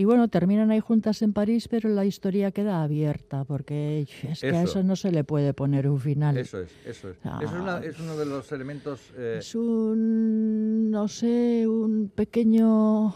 Y 0.00 0.04
bueno, 0.04 0.28
terminan 0.28 0.70
ahí 0.70 0.78
juntas 0.78 1.22
en 1.22 1.32
París, 1.32 1.66
pero 1.66 1.88
la 1.88 2.04
historia 2.04 2.52
queda 2.52 2.84
abierta, 2.84 3.42
porque 3.44 4.02
es 4.02 4.40
que 4.40 4.46
a 4.56 4.62
Eso. 4.62 4.84
no 4.84 4.94
se 4.94 5.10
le 5.10 5.24
puede 5.24 5.54
poner 5.54 5.88
un 5.88 5.98
final. 5.98 6.36
Eso 6.38 6.60
es, 6.60 6.70
eso 6.86 7.10
es. 7.10 7.16
Ah. 7.24 7.40
Eso 7.42 7.56
es, 7.56 7.60
una- 7.60 7.78
es 7.78 7.98
uno 7.98 8.16
de 8.16 8.24
los 8.24 8.52
elementos... 8.52 9.12
eh, 9.16 9.38
Es 9.40 9.56
un, 9.56 10.88
no 10.92 11.08
sé, 11.08 11.66
un 11.66 12.12
pequeño 12.14 13.12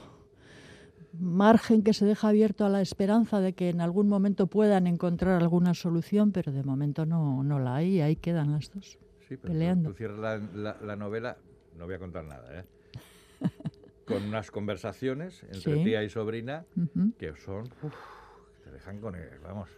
margen 1.20 1.82
que 1.82 1.94
se 1.94 2.04
deja 2.04 2.30
abierto 2.30 2.64
a 2.64 2.68
la 2.68 2.80
esperanza 2.80 3.38
de 3.38 3.52
que 3.52 3.68
en 3.68 3.80
algún 3.80 4.08
momento 4.08 4.48
puedan 4.48 4.88
encontrar 4.88 5.40
alguna 5.40 5.74
solución, 5.74 6.32
pero 6.32 6.50
de 6.50 6.64
momento 6.64 7.06
no, 7.06 7.44
no 7.44 7.60
la 7.60 7.76
hay, 7.76 7.98
y 7.98 8.00
ahí 8.00 8.16
quedan 8.16 8.50
las 8.50 8.72
dos. 8.74 8.98
Sí, 9.28 9.36
pero 9.36 9.40
tú- 9.42 9.48
peleando. 9.48 9.90
Tú, 9.90 9.94
cierras 9.98 10.18
la, 10.18 10.38
la- 10.52 10.76
la 10.84 10.96
novela, 10.96 11.36
no 11.78 11.84
voy 11.84 11.94
a 11.94 11.98
contar 12.00 12.24
nada, 12.24 12.58
¿eh? 12.58 12.64
Con 14.14 14.24
unas 14.24 14.50
conversaciones 14.50 15.42
entre 15.44 15.76
Sí. 15.76 15.84
tía 15.84 16.02
y 16.02 16.08
sobrina 16.10 16.64
que 17.18 17.34
son. 17.36 17.64
uf, 17.82 17.94
te 18.64 18.70
dejan 18.70 19.00
con 19.00 19.14
el, 19.14 19.28
vamos, 19.42 19.68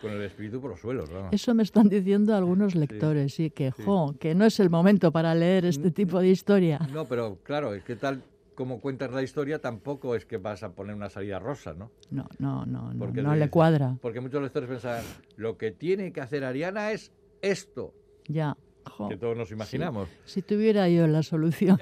con 0.00 0.12
el 0.12 0.22
espíritu 0.22 0.60
por 0.60 0.70
los 0.70 0.80
suelos, 0.80 1.10
vamos. 1.10 1.32
Eso 1.32 1.54
me 1.54 1.62
están 1.62 1.88
diciendo 1.88 2.34
algunos 2.36 2.74
lectores, 2.74 3.34
sí, 3.34 3.50
que, 3.50 3.72
sí. 3.72 3.82
jo, 3.84 4.14
que 4.18 4.34
no 4.34 4.44
es 4.44 4.58
el 4.60 4.70
momento 4.70 5.10
para 5.12 5.34
leer 5.34 5.64
este 5.64 5.90
tipo 5.90 6.20
de 6.20 6.28
historia. 6.28 6.78
No, 6.92 7.06
pero 7.06 7.38
claro, 7.42 7.74
es 7.74 7.82
que 7.84 7.96
tal 7.96 8.22
como 8.54 8.80
cuentas 8.80 9.12
la 9.12 9.22
historia, 9.22 9.60
tampoco 9.60 10.16
es 10.16 10.24
que 10.26 10.36
vas 10.36 10.64
a 10.64 10.70
poner 10.72 10.96
una 10.96 11.08
salida 11.08 11.38
rosa, 11.38 11.74
¿no? 11.74 11.92
No, 12.10 12.26
no, 12.40 12.66
no, 12.66 12.92
no, 12.92 12.98
Porque 12.98 13.22
no 13.22 13.30
te 13.32 13.38
le 13.38 13.50
cuadra. 13.50 13.96
Porque 14.02 14.20
muchos 14.20 14.42
lectores 14.42 14.68
pensaban, 14.68 15.04
lo 15.36 15.56
que 15.56 15.70
tiene 15.70 16.12
que 16.12 16.20
hacer 16.20 16.42
Ariana 16.44 16.90
es 16.90 17.12
esto, 17.40 17.94
Ya. 18.26 18.56
jo, 18.84 19.08
que 19.08 19.16
todos 19.16 19.36
nos 19.36 19.52
imaginamos. 19.52 20.08
si 20.24 20.42
tuviera 20.42 20.88
yo 20.88 21.06
la 21.06 21.22
solución. 21.22 21.78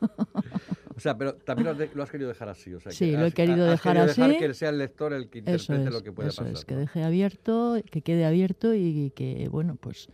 O 0.98 1.00
sea, 1.00 1.16
pero 1.16 1.34
también 1.36 1.66
lo 1.66 1.70
has, 1.70 1.78
de- 1.78 1.90
lo 1.94 2.02
has 2.02 2.10
querido 2.10 2.28
dejar 2.28 2.48
así. 2.48 2.74
O 2.74 2.80
sea, 2.80 2.90
que 2.90 2.96
Sí, 2.96 3.12
lo 3.12 3.20
he 3.22 3.26
has- 3.28 3.34
querido 3.34 3.64
has 3.66 3.70
dejar 3.70 3.96
querido 4.08 4.10
así. 4.28 4.38
que 4.38 4.52
sea 4.54 4.70
el 4.70 4.78
lector 4.78 5.12
el 5.12 5.28
que 5.30 5.38
Eso 5.38 5.50
interprete 5.72 5.84
es, 5.84 5.94
lo 5.94 6.02
que 6.02 6.10
puede 6.12 6.28
eso 6.30 6.42
pasar. 6.42 6.56
es, 6.56 6.64
que 6.64 6.74
¿no? 6.74 6.80
deje 6.80 7.04
abierto, 7.04 7.76
que 7.88 8.02
quede 8.02 8.26
abierto 8.26 8.74
y 8.74 9.12
que, 9.14 9.48
bueno, 9.48 9.76
pues, 9.80 10.08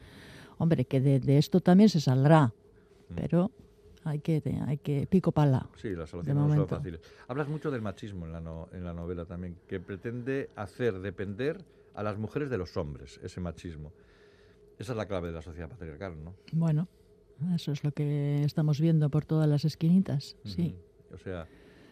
hombre, 0.58 0.84
que 0.84 1.00
de, 1.00 1.20
de 1.20 1.38
esto 1.38 1.60
también 1.62 1.88
se 1.88 2.00
saldrá, 2.02 2.52
Mm. 3.08 3.14
pero 3.14 3.50
hay 4.04 4.18
que, 4.18 4.42
hay 4.66 4.76
que 4.76 5.06
pico 5.06 5.32
pala. 5.32 5.66
Sí, 5.76 5.88
las 5.94 6.10
soluciones 6.10 6.42
no 6.48 6.54
son 6.54 6.68
fáciles. 6.68 7.00
Hablas 7.28 7.48
mucho 7.48 7.70
del 7.70 7.80
machismo 7.80 8.26
en 8.26 8.32
la, 8.32 8.40
no- 8.40 8.68
en 8.74 8.84
la 8.84 8.92
novela 8.92 9.24
también, 9.24 9.56
que 9.66 9.80
pretende 9.80 10.50
hacer 10.54 10.98
depender 11.00 11.64
a 11.94 12.02
las 12.02 12.18
mujeres 12.18 12.50
de 12.50 12.58
los 12.58 12.76
hombres, 12.76 13.18
ese 13.22 13.40
machismo. 13.40 13.90
Esa 14.78 14.92
es 14.92 14.96
la 14.98 15.06
clave 15.06 15.28
de 15.28 15.34
la 15.34 15.40
sociedad 15.42 15.68
patriarcal, 15.70 16.22
¿no? 16.22 16.34
Bueno, 16.52 16.88
eso 17.54 17.72
es 17.72 17.84
lo 17.84 17.92
que 17.92 18.42
estamos 18.44 18.80
viendo 18.80 19.10
por 19.10 19.24
todas 19.26 19.48
las 19.48 19.64
esquinitas, 19.64 20.36
sí. 20.44 20.76
O 21.10 21.18
sea, 21.18 21.48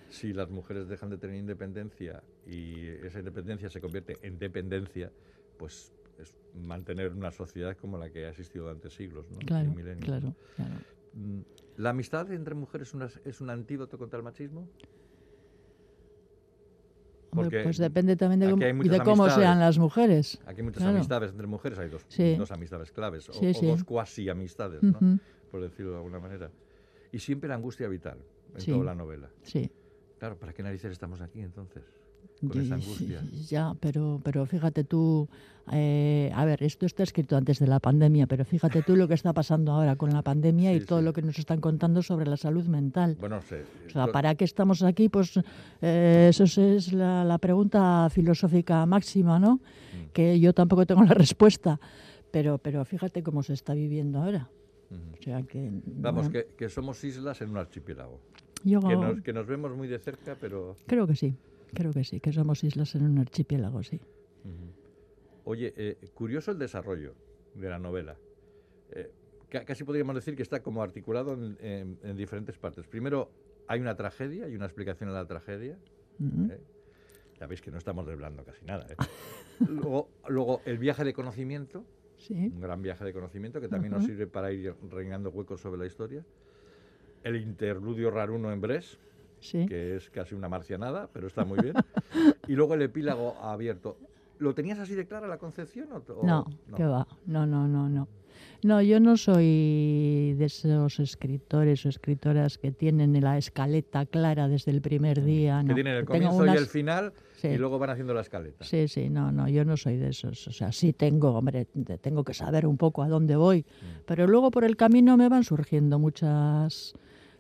si 0.09 0.33
las 0.33 0.51
mujeres 0.51 0.89
dejan 0.89 1.11
de 1.11 1.19
tener 1.19 1.37
independencia 1.37 2.23
y 2.45 2.87
esa 3.07 3.19
independencia 3.21 3.71
se 3.71 3.81
convierte 3.81 4.19
en 4.23 4.39
dependencia, 4.39 5.13
pues 5.57 5.93
es 6.19 6.35
mantener 6.53 7.13
una 7.13 7.31
sociedad 7.31 7.77
como 7.77 7.99
la 7.99 8.11
que 8.11 8.27
ha 8.27 8.31
existido 8.31 8.65
durante 8.65 8.91
siglos, 8.91 9.31
¿no? 9.31 9.39
Claro, 9.39 9.75
claro. 10.05 10.35
Mm, 11.13 11.41
¿La 11.77 11.91
amistad 11.91 12.31
entre 12.33 12.55
mujeres 12.55 12.89
es, 12.89 12.95
una- 12.95 13.11
es 13.25 13.41
un 13.41 13.51
antídoto 13.51 13.99
contra 13.99 14.19
el 14.19 14.23
machismo? 14.25 14.69
Porque 17.35 17.63
pues 17.63 17.79
depende 17.79 18.15
también 18.17 18.41
de 18.41 18.51
cómo, 18.51 18.63
hay 18.63 18.71
y 18.83 18.89
de 18.89 19.01
cómo 19.03 19.29
sean 19.31 19.59
las 19.59 19.79
mujeres. 19.79 20.39
Aquí 20.45 20.61
hay 20.61 20.65
muchas 20.65 20.83
Claro. 20.83 20.97
amistades 20.99 21.31
entre 21.31 21.47
mujeres, 21.47 21.79
hay 21.79 21.89
dos, 21.89 22.05
Sí. 22.09 22.37
dos 22.37 22.51
amistades 22.53 22.93
claves, 22.93 23.29
o, 23.31 23.33
Sí, 23.33 23.53
o 23.57 23.67
dos 23.69 23.85
cuasi 23.85 24.29
amistades, 24.29 24.83
¿no? 24.83 24.99
Ujú, 24.99 25.19
por 25.51 25.63
decirlo 25.63 25.93
de 25.93 25.97
alguna 25.97 26.19
manera. 26.21 26.51
Y 27.11 27.21
siempre 27.21 27.49
la 27.49 27.55
angustia 27.55 27.89
vital 27.89 28.19
en 28.55 28.67
toda 28.67 28.85
la 28.85 28.95
novela. 28.95 29.31
Sí. 29.43 29.71
Claro, 30.19 30.37
¿para 30.39 30.53
qué 30.53 30.63
narices 30.63 30.93
estamos 30.93 31.23
aquí 31.23 31.41
entonces? 31.41 31.83
Con 32.49 32.61
esa 32.61 32.77
Y- 32.77 32.83
angustia. 32.83 33.23
Ya, 33.49 33.75
pero, 33.79 34.21
pero 34.25 34.45
fíjate 34.47 34.83
tú, 34.85 35.29
eh, 35.71 36.31
a 36.35 36.45
ver, 36.45 36.63
esto 36.65 36.87
está 36.87 37.05
escrito 37.05 37.37
antes 37.37 37.59
de 37.61 37.67
la 37.69 37.79
pandemia, 37.79 38.27
pero 38.27 38.45
fíjate 38.45 38.83
tú 38.83 38.97
lo 38.97 39.07
que 39.07 39.15
está 39.15 39.33
pasando 39.33 39.71
ahora 39.73 39.95
con 39.97 40.11
la 40.13 40.23
pandemia 40.23 40.73
y 40.73 40.81
Sí, 40.81 40.87
todo 40.87 40.99
sí. 40.99 41.05
lo 41.05 41.13
que 41.13 41.23
nos 41.23 41.39
están 41.39 41.61
contando 41.61 42.03
sobre 42.03 42.27
la 42.29 42.37
salud 42.37 42.65
mental. 42.67 43.17
Bueno, 43.21 43.41
sé. 43.43 43.63
O 43.87 43.91
sea, 43.91 44.09
¿para 44.09 44.35
qué 44.35 44.45
estamos 44.45 44.83
aquí? 44.83 45.09
Pues 45.09 45.39
eh, 45.81 46.27
eso 46.31 46.45
es- 46.45 46.93
la, 46.93 47.25
la 47.25 47.39
pregunta 47.39 48.09
filosófica 48.11 48.85
máxima, 48.87 49.39
¿no? 49.39 49.57
Mm. 49.57 50.11
Que 50.13 50.41
yo 50.41 50.53
tampoco 50.53 50.85
tengo 50.85 51.05
la 51.05 51.15
respuesta, 51.15 51.79
pero, 52.33 52.59
pero 52.59 52.85
fíjate 52.85 53.23
cómo 53.23 53.43
se 53.45 53.53
está 53.53 53.73
viviendo 53.75 54.19
ahora. 54.21 54.49
O 54.91 55.23
sea 55.23 55.43
que... 55.45 55.71
Vamos, 55.87 56.25
bueno, 56.29 56.31
que, 56.33 56.55
que 56.57 56.69
somos 56.69 57.03
islas 57.05 57.41
en 57.41 57.51
un 57.51 57.57
archipiélago. 57.57 58.19
yo 58.65 58.81
Que 58.81 58.97
nos, 58.97 59.21
que 59.23 59.33
nos 59.33 59.47
vemos 59.47 59.75
muy 59.77 59.89
de 59.89 59.99
cerca, 59.99 60.37
pero... 60.39 60.77
creo 60.87 61.07
que 61.07 61.17
sí, 61.17 61.35
creo 61.75 61.93
que 61.93 62.05
sí, 62.05 62.21
que 62.21 62.33
somos 62.33 62.63
islas 62.65 62.95
en 62.95 63.05
un 63.05 63.19
archipiélago, 63.19 63.83
sí. 63.83 64.01
Oye, 65.45 65.73
eh, 65.77 65.99
curioso 66.15 66.51
el 66.53 66.59
desarrollo 66.59 67.15
de 67.55 67.69
la 67.69 67.79
novela. 67.79 68.17
Eh, 68.91 69.11
ca- 69.49 69.65
casi 69.65 69.85
podríamos 69.85 70.15
decir 70.15 70.37
que 70.37 70.43
está 70.43 70.63
como 70.63 70.83
articulado 70.83 71.35
en, 71.35 71.57
en- 71.61 71.99
en 72.03 72.17
diferentes 72.17 72.59
partes. 72.59 72.87
Primero, 72.87 73.31
hay 73.67 73.81
una 73.81 73.97
tragedia, 73.97 74.47
hay 74.47 74.55
una 74.55 74.67
explicación 74.67 75.11
a 75.11 75.13
la 75.13 75.27
tragedia. 75.27 75.79
¿eh? 76.51 76.61
Ya 77.41 77.47
veis 77.47 77.61
que 77.61 77.71
no 77.73 77.79
estamos 77.79 78.07
desvelando 78.07 78.45
casi 78.45 78.65
nada. 78.65 78.87
¿eh? 78.89 78.97
luego, 79.69 80.09
luego, 80.29 80.61
el 80.65 80.79
viaje 80.79 81.05
de 81.05 81.13
conocimiento, 81.13 81.85
Sí, 82.19 82.35
un 82.55 82.61
gran 82.61 82.81
viaje 82.83 83.05
de 83.05 83.13
conocimiento 83.13 83.61
que 83.61 83.67
también 83.69 83.93
nos 83.93 84.05
sirve 84.05 84.29
para 84.29 84.53
ir 84.53 84.73
rellenando 84.89 85.31
huecos 85.31 85.61
sobre 85.61 85.81
la 85.81 85.87
historia. 85.87 86.25
El 87.25 87.35
interludio 87.35 88.13
raruno 88.13 88.53
en 88.53 88.61
Bres, 88.61 88.97
sí. 89.43 89.67
que 89.67 89.97
es 89.97 90.09
casi 90.11 90.35
una 90.35 90.49
marcianada, 90.49 91.09
pero 91.13 91.27
está 91.27 91.45
muy 91.45 91.59
bien. 91.61 91.75
y 92.49 92.53
luego 92.55 92.75
el 92.75 92.83
epílogo 92.83 93.37
abierto. 93.43 93.99
¿Lo 94.39 94.55
tenías 94.55 94.79
así 94.79 94.95
de 94.95 95.07
clara 95.07 95.29
la 95.29 95.39
concepción? 95.39 95.89
O, 95.93 95.97
o- 96.13 96.27
No, 96.27 96.47
que 96.75 96.85
va. 96.85 97.07
No, 97.27 97.47
no, 97.47 97.69
no, 97.69 97.89
no. 97.89 98.09
No, 98.65 98.81
yo 98.81 98.99
no 99.01 99.17
soy 99.17 100.35
de 100.39 100.45
esos 100.47 100.99
escritores 101.01 101.85
o 101.85 101.89
escritoras 101.89 102.59
que 102.59 102.71
tienen 102.73 103.21
la 103.21 103.37
escaleta 103.39 104.07
clara 104.07 104.49
desde 104.49 104.71
el 104.71 104.81
primer 104.81 105.23
día. 105.23 105.61
Que 105.63 105.69
no. 105.69 105.75
tienen 105.75 105.95
el 105.95 106.01
Que 106.07 106.07
comienzo 106.07 106.47
y 106.47 106.51
el 106.51 106.67
final 106.67 107.13
Sí. 107.37 107.49
y 107.49 107.59
luego 107.59 107.79
van 107.81 107.91
haciendo 107.91 108.15
la 108.15 108.21
escaleta. 108.21 108.65
Sí, 108.65 108.87
sí, 108.87 109.11
no, 109.11 109.33
no, 109.33 109.49
yo 109.49 109.65
no 109.65 109.77
soy 109.77 109.97
de 109.97 110.09
esos. 110.11 110.47
O 110.47 110.53
sea, 110.53 110.71
sí 110.71 110.93
tengo, 110.93 111.31
hombre, 111.35 111.65
te- 111.65 111.99
tengo 111.99 112.23
que 112.25 112.35
saber 112.35 112.67
un 112.67 112.77
poco 112.77 113.03
a 113.03 113.09
dónde 113.09 113.35
voy, 113.37 113.61
Mm. 113.63 114.03
pero 114.07 114.27
luego 114.29 114.51
por 114.53 114.65
el 114.65 114.77
camino 114.77 115.17
me 115.17 115.29
van 115.29 115.43
surgiendo 115.43 115.99
muchas 115.99 116.95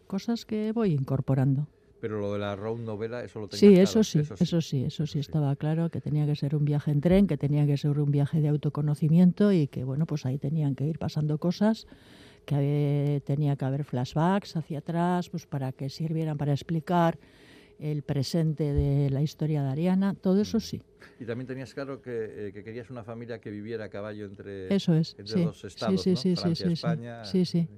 cosas 0.08 0.44
que 0.44 0.72
voy 0.72 0.92
incorporando. 0.92 1.68
Pero 2.02 2.18
lo 2.18 2.32
de 2.32 2.40
la 2.40 2.56
road 2.56 2.78
novela, 2.80 3.22
eso 3.22 3.38
lo 3.38 3.46
tenías 3.46 3.60
Sí, 3.60 3.74
claro, 3.74 3.84
eso 3.84 4.02
sí, 4.02 4.18
eso 4.18 4.60
sí, 4.60 4.84
eso 4.84 5.06
sí, 5.06 5.20
estaba 5.20 5.54
claro, 5.54 5.88
que 5.88 6.00
tenía 6.00 6.26
que 6.26 6.34
ser 6.34 6.56
un 6.56 6.64
viaje 6.64 6.90
en 6.90 7.00
tren, 7.00 7.28
que 7.28 7.38
tenía 7.38 7.64
que 7.64 7.76
ser 7.76 7.96
un 8.00 8.10
viaje 8.10 8.40
de 8.40 8.48
autoconocimiento 8.48 9.52
y 9.52 9.68
que, 9.68 9.84
bueno, 9.84 10.04
pues 10.04 10.26
ahí 10.26 10.36
tenían 10.36 10.74
que 10.74 10.84
ir 10.84 10.98
pasando 10.98 11.38
cosas, 11.38 11.86
que 12.44 12.56
eh, 12.58 13.20
tenía 13.20 13.54
que 13.54 13.64
haber 13.66 13.84
flashbacks 13.84 14.56
hacia 14.56 14.80
atrás, 14.80 15.28
pues 15.30 15.46
para 15.46 15.70
que 15.70 15.90
sirvieran 15.90 16.38
para 16.38 16.50
explicar 16.50 17.20
el 17.78 18.02
presente 18.02 18.72
de 18.72 19.08
la 19.10 19.22
historia 19.22 19.62
de 19.62 19.70
Ariana, 19.70 20.14
todo 20.14 20.40
eso 20.40 20.58
sí. 20.58 20.82
Y 21.20 21.24
también 21.24 21.46
tenías 21.46 21.72
claro 21.72 22.02
que, 22.02 22.48
eh, 22.48 22.52
que 22.52 22.64
querías 22.64 22.90
una 22.90 23.04
familia 23.04 23.38
que 23.38 23.52
viviera 23.52 23.84
a 23.84 23.88
caballo 23.88 24.26
entre, 24.26 24.74
Eso 24.74 24.92
es, 24.94 25.14
entre 25.16 25.36
sí. 25.36 25.44
dos 25.44 25.62
estados, 25.62 26.02
sí, 26.02 26.16
sí, 26.16 26.30
¿no? 26.30 26.34
sí, 26.34 26.34
Francia, 26.34 26.66
sí, 26.66 26.66
sí, 26.66 26.72
España. 26.72 27.24
sí, 27.24 27.44
sí, 27.44 27.68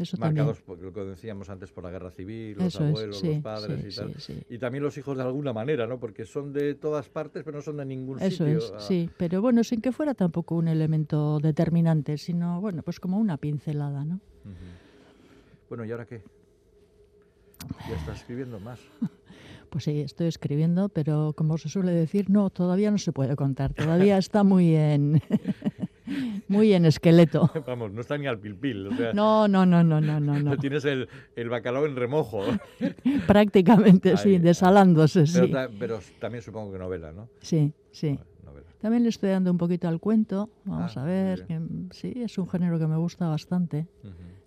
eso 0.00 0.16
también. 0.16 0.44
Marcados 0.46 0.62
por 0.62 0.80
lo 0.80 0.92
que 0.92 1.00
decíamos 1.00 1.48
antes 1.50 1.70
por 1.72 1.84
la 1.84 1.90
guerra 1.90 2.10
civil, 2.10 2.56
los 2.58 2.66
Eso 2.74 2.84
es, 2.84 2.88
abuelos, 2.90 3.18
sí, 3.18 3.26
los 3.34 3.42
padres 3.42 3.80
sí, 3.82 3.88
y 3.88 3.94
tal. 3.94 4.14
sí. 4.20 4.42
Y 4.48 4.58
también 4.58 4.82
los 4.84 4.96
hijos 4.98 5.16
de 5.16 5.22
alguna 5.22 5.52
manera, 5.52 5.86
¿no? 5.86 5.98
Porque 6.00 6.24
son 6.24 6.52
de 6.52 6.74
todas 6.74 7.08
partes, 7.08 7.42
pero 7.44 7.56
no 7.58 7.62
son 7.62 7.76
de 7.76 7.84
ningún 7.84 8.18
Eso 8.20 8.44
sitio. 8.44 8.58
es, 8.58 8.72
Ah, 8.74 8.80
sí, 8.80 9.08
pero 9.16 9.40
bueno, 9.42 9.62
sin 9.64 9.80
que 9.80 9.92
fuera 9.92 10.14
tampoco 10.14 10.54
un 10.56 10.68
elemento 10.68 11.38
determinante, 11.40 12.18
sino, 12.18 12.60
bueno, 12.60 12.82
pues 12.82 13.00
como 13.00 13.18
una 13.18 13.36
pincelada, 13.36 14.04
¿no? 14.04 14.20
Bueno, 15.68 15.84
¿y 15.84 15.92
ahora 15.92 16.04
qué? 16.06 16.22
Ya 17.88 17.96
estás 17.96 18.18
escribiendo 18.20 18.58
más. 18.60 18.80
Pues 19.70 19.84
sí, 19.84 20.00
estoy 20.00 20.26
escribiendo, 20.26 20.88
pero 20.88 21.32
como 21.36 21.56
se 21.56 21.68
suele 21.68 21.92
decir, 21.92 22.28
no, 22.28 22.50
todavía 22.50 22.90
no 22.90 22.98
se 22.98 23.12
puede 23.12 23.36
contar, 23.36 23.72
todavía 23.72 24.18
está 24.18 24.42
muy 24.42 24.74
en, 24.74 25.22
muy 26.48 26.72
en 26.72 26.84
esqueleto. 26.84 27.50
Vamos, 27.66 27.92
no 27.92 28.00
está 28.00 28.18
ni 28.18 28.26
al 28.26 28.38
pilpil. 28.38 28.86
O 28.88 28.96
sea, 28.96 29.12
No, 29.12 29.48
no, 29.48 29.64
no, 29.66 29.82
no, 29.84 30.00
no, 30.00 30.20
no, 30.20 30.38
no. 30.38 30.56
tienes 30.58 30.84
el, 30.84 31.08
el 31.36 31.48
bacalao 31.48 31.86
en 31.86 31.96
remojo. 31.96 32.42
Prácticamente, 33.26 34.16
sí, 34.16 34.28
Ahí, 34.30 34.34
ahí. 34.36 34.40
desalándose, 34.40 35.24
Pero, 35.32 35.46
sí. 35.46 35.52
ta- 35.52 35.70
pero 35.78 36.00
también 36.18 36.42
supongo 36.42 36.72
que 36.72 36.78
novela, 36.78 37.12
¿no? 37.12 37.28
Sí, 37.40 37.72
sí. 37.90 38.18
Novela. 38.44 38.66
También 38.80 39.02
le 39.02 39.08
estoy 39.10 39.30
dando 39.30 39.50
un 39.50 39.58
poquito 39.58 39.88
al 39.88 40.00
cuento, 40.00 40.48
vamos 40.64 40.96
Ah, 40.96 41.02
a 41.02 41.04
ver, 41.04 41.44
que 41.46 41.60
sí, 41.92 42.12
es 42.16 42.38
un 42.38 42.48
género 42.48 42.78
que 42.78 42.86
me 42.86 42.96
gusta 42.96 43.28
bastante. 43.28 43.86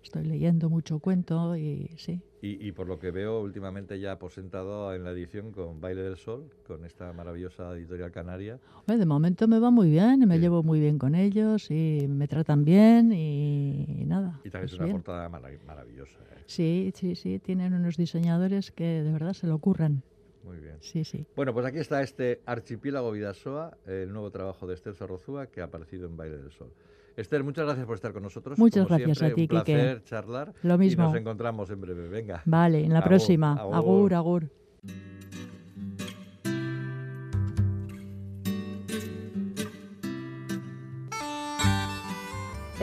Estoy 0.02 0.24
leyendo 0.24 0.68
mucho 0.68 0.98
cuento 0.98 1.56
y 1.56 1.88
sí. 1.96 2.20
Y, 2.44 2.68
y 2.68 2.72
por 2.72 2.86
lo 2.88 2.98
que 2.98 3.10
veo, 3.10 3.40
últimamente 3.40 3.98
ya 3.98 4.12
aposentado 4.12 4.94
en 4.94 5.02
la 5.02 5.12
edición 5.12 5.50
con 5.50 5.80
Baile 5.80 6.02
del 6.02 6.18
Sol, 6.18 6.50
con 6.66 6.84
esta 6.84 7.10
maravillosa 7.14 7.72
editorial 7.74 8.12
canaria. 8.12 8.60
Hombre, 8.80 8.98
de 8.98 9.06
momento 9.06 9.48
me 9.48 9.58
va 9.58 9.70
muy 9.70 9.88
bien, 9.88 10.20
me 10.28 10.34
Sí. 10.34 10.40
llevo 10.42 10.62
muy 10.62 10.78
bien 10.78 10.98
con 10.98 11.14
ellos 11.14 11.70
y 11.70 12.04
me 12.06 12.28
tratan 12.28 12.66
bien 12.66 13.14
y, 13.14 14.04
nada. 14.06 14.40
Y 14.44 14.50
también 14.50 14.62
pues 14.68 14.72
es 14.72 14.78
una 14.78 14.84
bien. 14.84 14.96
portada 14.98 15.28
mara- 15.30 15.48
maravillosa. 15.66 16.18
¿eh? 16.20 16.42
Sí, 16.44 16.92
sí, 16.94 17.14
sí, 17.14 17.38
tienen 17.38 17.72
unos 17.72 17.96
diseñadores 17.96 18.72
que 18.72 19.02
de 19.02 19.10
verdad 19.10 19.32
se 19.32 19.46
lo 19.46 19.54
ocurran. 19.54 20.02
Muy 20.42 20.58
bien. 20.58 20.76
Sí, 20.80 21.02
sí. 21.04 21.24
Bueno, 21.36 21.54
pues 21.54 21.64
aquí 21.64 21.78
está 21.78 22.02
este 22.02 22.42
Archipiélago 22.44 23.10
Vidasoa, 23.10 23.78
el 23.86 24.12
nuevo 24.12 24.30
trabajo 24.30 24.66
de 24.66 24.74
Esther 24.74 24.94
Zorrozúa 24.94 25.46
que 25.46 25.62
ha 25.62 25.64
aparecido 25.64 26.06
en 26.06 26.18
Baile 26.18 26.36
del 26.36 26.50
Sol. 26.52 26.70
Esther, 27.16 27.44
muchas 27.44 27.64
gracias 27.64 27.86
por 27.86 27.94
estar 27.94 28.12
con 28.12 28.22
nosotros. 28.22 28.58
Muchas 28.58 28.86
Como 28.86 28.96
gracias 28.98 29.18
a 29.18 29.20
siempre, 29.26 29.34
ti, 29.34 29.54
un 29.54 29.60
Quique. 29.60 29.72
placer 29.76 30.04
charlar. 30.04 30.52
Lo 30.62 30.74
Y 30.74 30.78
mismo. 30.78 31.04
nos 31.04 31.14
encontramos 31.14 31.70
en 31.70 31.80
breve. 31.80 32.08
Venga. 32.08 32.42
Vale, 32.44 32.84
en 32.84 32.92
la 32.92 32.98
Agur, 32.98 33.08
próxima. 33.08 33.52
agur. 33.52 33.74
Agur, 33.74 34.14
agur. 34.14 34.50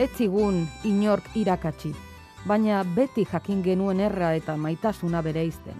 Etzigun 0.02 0.62
inork 0.88 1.26
irakatsi, 1.36 1.92
baina 2.48 2.80
beti 2.96 3.24
jakin 3.28 3.60
genuen 3.62 4.00
erra 4.00 4.32
eta 4.38 4.56
maitasuna 4.56 5.20
bereizten. 5.22 5.76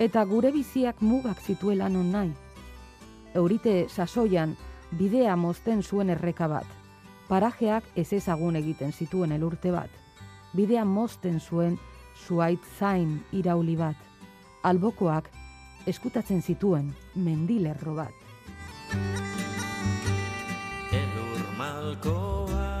Eta 0.00 0.22
gure 0.24 0.52
biziak 0.52 1.00
mugak 1.02 1.40
zituela 1.40 1.88
non 1.88 2.12
nahi. 2.12 2.32
Eurite 3.34 3.86
sasoian 3.88 4.54
bidea 4.98 5.36
mozten 5.36 5.82
zuen 5.82 6.10
erreka 6.10 6.48
bat. 6.48 6.66
Parajeak 7.30 7.84
ez 7.94 8.08
ezagun 8.12 8.56
egiten 8.58 8.90
zituen 8.90 9.30
elurte 9.30 9.70
bat. 9.70 9.90
Bidea 10.50 10.82
mozten 10.84 11.38
zuen 11.38 11.76
zuait 12.26 12.64
zain 12.78 13.20
irauli 13.30 13.76
bat. 13.78 13.94
Albokoak 14.66 15.28
eskutatzen 15.86 16.42
zituen 16.42 16.90
mendilerro 17.14 17.94
bat. 17.94 18.10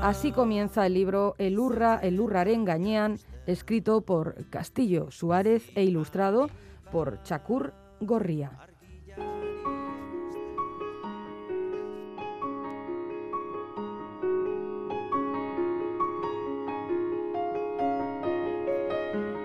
Así 0.02 0.32
comienza 0.32 0.86
el 0.86 0.94
libro 0.94 1.36
El 1.38 1.58
Urra, 1.60 2.00
el 2.02 2.18
Urraren 2.18 2.64
Gañean, 2.64 3.18
escrito 3.46 4.00
por 4.00 4.34
Castillo 4.50 5.12
Suárez 5.12 5.70
e 5.76 5.84
ilustrado 5.84 6.50
por 6.90 7.22
Chacur 7.22 7.72
Gorría. 8.00 8.69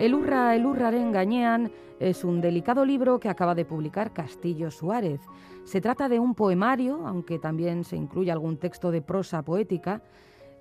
El 0.05 0.13
Urra, 0.13 0.55
el 0.55 0.67
Urraren 0.67 1.11
Gañean 1.11 1.71
es 1.99 2.23
un 2.23 2.39
delicado 2.39 2.85
libro 2.85 3.19
que 3.19 3.27
acaba 3.27 3.55
de 3.55 3.65
publicar 3.65 4.13
Castillo 4.13 4.69
Suárez. 4.69 5.19
Se 5.63 5.81
trata 5.81 6.07
de 6.07 6.19
un 6.19 6.35
poemario, 6.35 7.07
aunque 7.07 7.39
también 7.39 7.83
se 7.83 7.95
incluye 7.95 8.31
algún 8.31 8.57
texto 8.57 8.91
de 8.91 9.01
prosa 9.01 9.41
poética, 9.41 10.03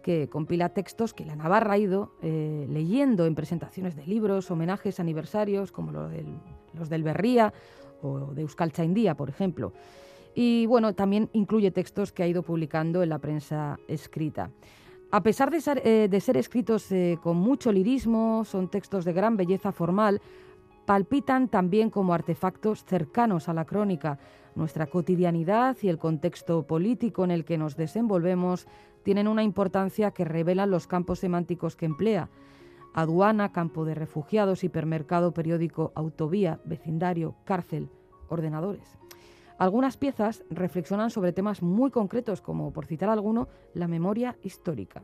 que 0.02 0.30
compila 0.30 0.70
textos 0.70 1.12
que 1.12 1.26
la 1.26 1.36
Navarra 1.36 1.74
ha 1.74 1.78
ido 1.78 2.12
eh, 2.22 2.66
leyendo 2.70 3.26
en 3.26 3.34
presentaciones 3.34 3.96
de 3.96 4.06
libros, 4.06 4.50
homenajes, 4.50 4.98
aniversarios, 4.98 5.72
como 5.72 5.92
lo 5.92 6.08
del- 6.08 6.40
los 6.72 6.88
del 6.88 7.02
Berría 7.02 7.52
o 8.00 8.32
de 8.32 8.40
Euskal 8.40 8.72
Chaindía, 8.72 9.14
por 9.14 9.28
ejemplo. 9.28 9.74
Y 10.34 10.64
bueno, 10.64 10.94
también 10.94 11.28
incluye 11.34 11.70
textos 11.70 12.12
que 12.12 12.22
ha 12.22 12.26
ido 12.26 12.42
publicando 12.42 13.02
en 13.02 13.10
la 13.10 13.18
prensa 13.18 13.78
escrita. 13.88 14.50
A 15.10 15.22
pesar 15.22 15.50
de 15.50 15.60
ser, 15.60 15.82
eh, 15.84 16.08
escritos 16.12 16.90
eh, 16.90 17.18
con 17.22 17.36
mucho 17.36 17.70
lirismo, 17.70 18.44
son 18.44 18.68
textos 18.68 19.04
de 19.04 19.12
gran 19.12 19.36
belleza 19.36 19.70
formal, 19.70 20.20
palpitan 20.86 21.48
también 21.48 21.90
como 21.90 22.14
artefactos 22.14 22.84
cercanos 22.84 23.48
a 23.48 23.54
la 23.54 23.64
crónica. 23.64 24.18
Nuestra 24.54 24.86
cotidianidad 24.86 25.76
y 25.82 25.88
el 25.88 25.98
contexto 25.98 26.66
político 26.66 27.24
en 27.24 27.30
el 27.30 27.44
que 27.44 27.58
nos 27.58 27.76
desenvolvemos 27.76 28.66
tienen 29.02 29.28
una 29.28 29.42
importancia 29.42 30.10
que 30.12 30.24
revelan 30.24 30.70
los 30.70 30.86
campos 30.86 31.20
semánticos 31.20 31.76
que 31.76 31.86
emplea. 31.86 32.28
Aduana, 32.92 33.52
campo 33.52 33.84
de 33.84 33.94
refugiados, 33.94 34.62
hipermercado, 34.62 35.32
periódico, 35.32 35.92
autovía, 35.94 36.60
vecindario, 36.64 37.34
cárcel, 37.44 37.88
ordenadores. 38.28 38.96
Algunas 39.58 39.96
piezas 39.96 40.44
reflexionan 40.50 41.10
sobre 41.10 41.32
temas 41.32 41.62
muy 41.62 41.90
concretos, 41.90 42.40
como, 42.40 42.72
por 42.72 42.86
citar 42.86 43.08
alguno, 43.08 43.48
la 43.72 43.86
memoria 43.86 44.36
histórica. 44.42 45.02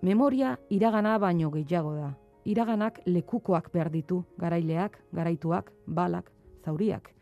Memoria 0.00 0.60
iragana 0.68 1.18
baino 1.18 1.50
gehiago 1.50 1.94
da. 1.94 2.16
Iraganak 2.44 3.00
lekukoak 3.04 3.70
behar 3.72 3.90
ditu, 3.90 4.24
garaileak, 4.38 4.98
garaituak, 5.12 5.72
balak, 5.86 6.30
zauriak, 6.64 7.12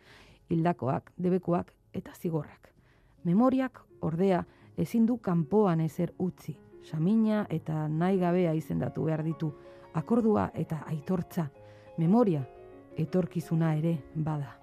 hildakoak, 0.48 1.12
debekuak 1.16 1.72
eta 1.92 2.14
zigorrak. 2.14 2.72
Memoriak, 3.24 3.80
ordea, 4.00 4.44
ezin 4.76 5.06
du 5.06 5.18
kanpoan 5.18 5.80
ezer 5.80 6.14
utzi. 6.18 6.56
Samina 6.82 7.46
eta 7.50 7.88
nahi 7.88 8.18
gabea 8.18 8.54
izendatu 8.54 9.04
behar 9.08 9.24
ditu. 9.24 9.52
Akordua 9.94 10.50
eta 10.54 10.84
aitortza. 10.86 11.50
Memoria, 11.98 12.46
etorkizuna 12.96 13.74
ere 13.76 13.98
bada. 14.14 14.59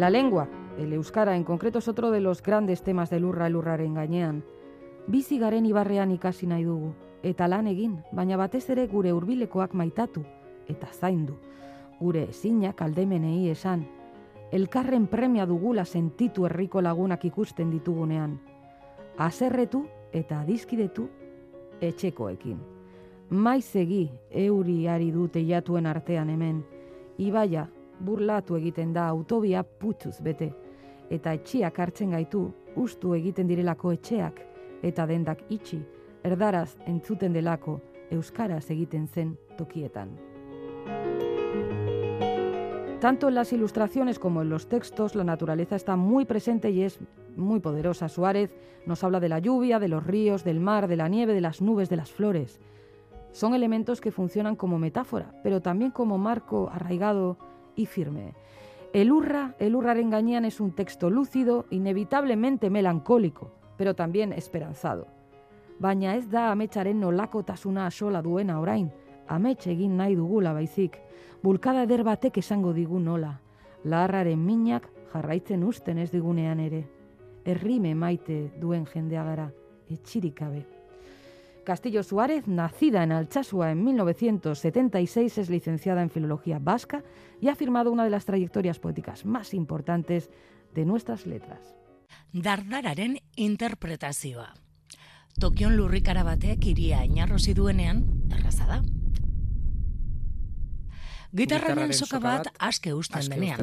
La 0.00 0.08
lengua, 0.08 0.48
el 0.78 0.94
euskara 0.94 1.36
en 1.36 1.44
concreto, 1.44 1.78
es 1.78 1.86
otro 1.86 2.10
de 2.10 2.22
los 2.22 2.42
grandes 2.42 2.82
temas 2.82 3.10
del 3.10 3.26
urra 3.26 3.48
elurraren 3.48 3.92
gainean. 3.92 4.42
Bizi 5.06 5.38
garen 5.38 5.66
ibarrean 5.66 6.10
ikasi 6.10 6.46
nahi 6.46 6.64
dugu, 6.64 6.94
eta 7.22 7.46
lan 7.46 7.66
egin, 7.66 7.98
baina 8.10 8.38
batez 8.40 8.70
ere 8.72 8.86
gure 8.88 9.12
hurbilekoak 9.12 9.74
maitatu 9.74 10.22
eta 10.72 10.86
zaindu. 10.86 11.34
Gure 11.98 12.22
ezinak 12.30 12.80
aldemenei 12.80 13.50
esan, 13.50 13.82
elkarren 14.50 15.04
premia 15.06 15.44
dugula 15.44 15.84
sentitu 15.84 16.46
herriko 16.46 16.80
lagunak 16.80 17.26
ikusten 17.28 17.68
ditugunean. 17.70 18.38
Aserretu 19.18 19.82
eta 20.14 20.40
adizkidetu 20.40 21.10
etxekoekin. 21.82 22.56
Maiz 23.28 23.76
egi 23.76 24.08
euri 24.30 24.88
ari 24.88 25.10
dute 25.12 25.44
jatuen 25.44 25.84
artean 25.84 26.30
hemen, 26.30 26.64
ibaia 27.18 27.68
burlatu 28.00 28.56
egiten 28.56 28.92
da 28.92 29.06
autobia 29.08 29.62
putzuz 29.62 30.20
bete, 30.20 30.52
eta 31.10 31.34
etxiak 31.34 31.78
hartzen 31.78 32.10
gaitu 32.16 32.48
ustu 32.76 33.14
egiten 33.14 33.48
direlako 33.50 33.92
etxeak, 33.92 34.40
eta 34.82 35.06
dendak 35.06 35.44
itxi, 35.50 35.80
erdaraz 36.24 36.76
entzuten 36.86 37.32
delako, 37.32 37.80
euskaraz 38.10 38.70
egiten 38.70 39.06
zen 39.08 39.36
tokietan. 39.58 40.16
Tanto 43.00 43.28
en 43.28 43.34
las 43.34 43.52
ilustraciones 43.54 44.18
como 44.18 44.42
en 44.42 44.50
los 44.50 44.68
textos, 44.68 45.14
la 45.14 45.24
naturaleza 45.24 45.74
está 45.74 45.96
muy 45.96 46.26
presente 46.26 46.70
y 46.70 46.82
es 46.82 46.98
muy 47.34 47.60
poderosa. 47.60 48.10
Suárez 48.10 48.50
nos 48.84 49.02
habla 49.02 49.20
de 49.20 49.30
la 49.30 49.38
lluvia, 49.38 49.78
de 49.78 49.88
los 49.88 50.06
ríos, 50.06 50.44
del 50.44 50.60
mar, 50.60 50.86
de 50.86 50.96
la 50.96 51.08
nieve, 51.08 51.32
de 51.32 51.40
las 51.40 51.62
nubes, 51.62 51.88
de 51.88 51.96
las 51.96 52.10
flores. 52.10 52.60
Son 53.32 53.54
elementos 53.54 54.02
que 54.02 54.10
funcionan 54.10 54.54
como 54.54 54.78
metáfora, 54.78 55.32
pero 55.42 55.62
también 55.62 55.92
como 55.92 56.18
marco 56.18 56.68
arraigado 56.70 57.38
firme. 57.86 58.34
El 58.92 59.12
Urra, 59.12 59.54
el 59.58 59.76
Urraren 59.76 60.10
Gañán 60.10 60.44
es 60.44 60.60
un 60.60 60.72
texto 60.72 61.10
lúcido, 61.10 61.66
inevitablemente 61.70 62.70
melancólico, 62.70 63.52
pero 63.76 63.94
también 63.94 64.32
esperanzado. 64.32 65.06
Baina 65.78 66.16
ez 66.16 66.28
da 66.28 66.50
ametsaren 66.50 67.00
nolakotasuna 67.00 67.90
sola 67.90 68.20
duena 68.20 68.58
orain, 68.60 68.90
amets 69.28 69.66
egin 69.66 69.96
nahi 69.96 70.16
dugula 70.16 70.52
baizik, 70.52 70.98
bulkada 71.42 71.84
eder 71.86 72.02
batek 72.04 72.38
esango 72.42 72.74
digu 72.74 72.98
nola, 73.00 73.38
laharraren 73.84 74.44
minak 74.44 74.90
jarraitzen 75.12 75.64
usten 75.64 75.98
ez 75.98 76.10
digunean 76.10 76.60
ere, 76.60 76.84
errime 77.44 77.94
maite 77.94 78.50
duen 78.60 78.84
jendea 78.86 79.24
gara, 79.24 79.48
etxirik 79.88 80.36
gabe. 80.40 80.79
Castillo 81.70 82.02
Suárez, 82.02 82.48
nacida 82.48 83.04
en 83.04 83.12
Alchasua 83.12 83.70
en 83.70 83.84
1976, 83.84 85.38
es 85.38 85.50
licenciada 85.50 86.02
en 86.02 86.10
Filología 86.10 86.58
Vasca 86.60 87.04
y 87.40 87.46
ha 87.46 87.54
firmado 87.54 87.92
una 87.92 88.02
de 88.02 88.10
las 88.10 88.24
trayectorias 88.24 88.80
poéticas 88.80 89.24
más 89.24 89.54
importantes 89.54 90.30
de 90.74 90.84
nuestras 90.84 91.26
letras. 91.26 91.76
Dardararen 92.32 93.20
interpretazioa. 93.36 94.52
Tokion 95.38 95.76
lurrikara 95.76 96.24
batek 96.24 96.66
iria 96.66 97.04
inarrosi 97.04 97.54
duenean, 97.54 98.02
erraza 98.34 98.66
da. 98.66 98.82
Gitarraren 101.30 101.94
soka 101.94 102.18
bat 102.18 102.50
aske 102.58 102.98
usten 102.98 103.30
denean. 103.30 103.62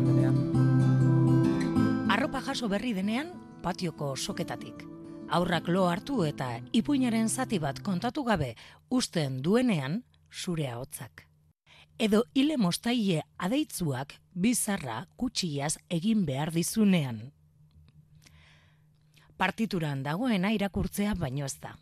Arropa 2.08 2.40
jaso 2.40 2.72
berri 2.72 2.94
denean, 2.94 3.36
patioko 3.62 4.16
soketatik. 4.16 4.97
Aurrak 5.28 5.68
lo 5.68 5.88
hartu 5.92 6.22
eta 6.24 6.54
ipuinaren 6.72 7.28
zati 7.28 7.58
bat 7.60 7.82
kontatu 7.84 8.24
gabe 8.24 8.54
usten 8.90 9.42
duenean, 9.44 10.04
zure 10.32 10.70
hotzak. 10.72 11.26
Edo 12.00 12.22
hile 12.34 12.56
mostaile 12.58 13.24
adeitzuak 13.38 14.14
bizarra 14.34 15.02
kutsiaz 15.18 15.74
egin 15.90 16.24
behar 16.26 16.54
dizunean. 16.56 17.20
Partituran 19.38 20.04
dagoena 20.04 20.54
irakurtzea 20.56 21.14
baino 21.20 21.46
ez 21.46 21.58
da 21.60 21.76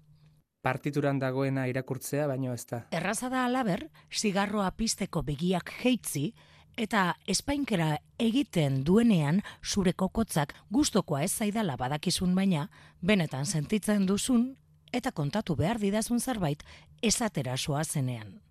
partituran 0.65 1.19
dagoena 1.21 1.67
irakurtzea 1.69 2.25
baino 2.31 2.53
ez 2.57 2.65
da. 2.65 2.81
Erraza 2.89 3.29
da 3.29 3.43
alaber, 3.45 3.85
zigarroa 4.09 4.71
pisteko 4.73 5.21
begiak 5.27 5.69
jeitzi, 5.83 6.31
eta 6.78 7.15
espainkera 7.28 7.97
egiten 8.19 8.84
duenean 8.86 9.41
zure 9.63 9.93
kokotzak 9.93 10.53
gustokoa 10.71 11.23
ez 11.23 11.32
zaidala 11.32 11.78
badakizun 11.78 12.36
baina, 12.36 12.67
benetan 13.01 13.45
sentitzen 13.45 14.05
duzun, 14.05 14.55
eta 14.93 15.11
kontatu 15.11 15.55
behar 15.55 15.80
didazun 15.80 16.19
zerbait 16.19 16.63
esatera 17.01 17.57
soa 17.57 17.84
zenean. 17.84 18.41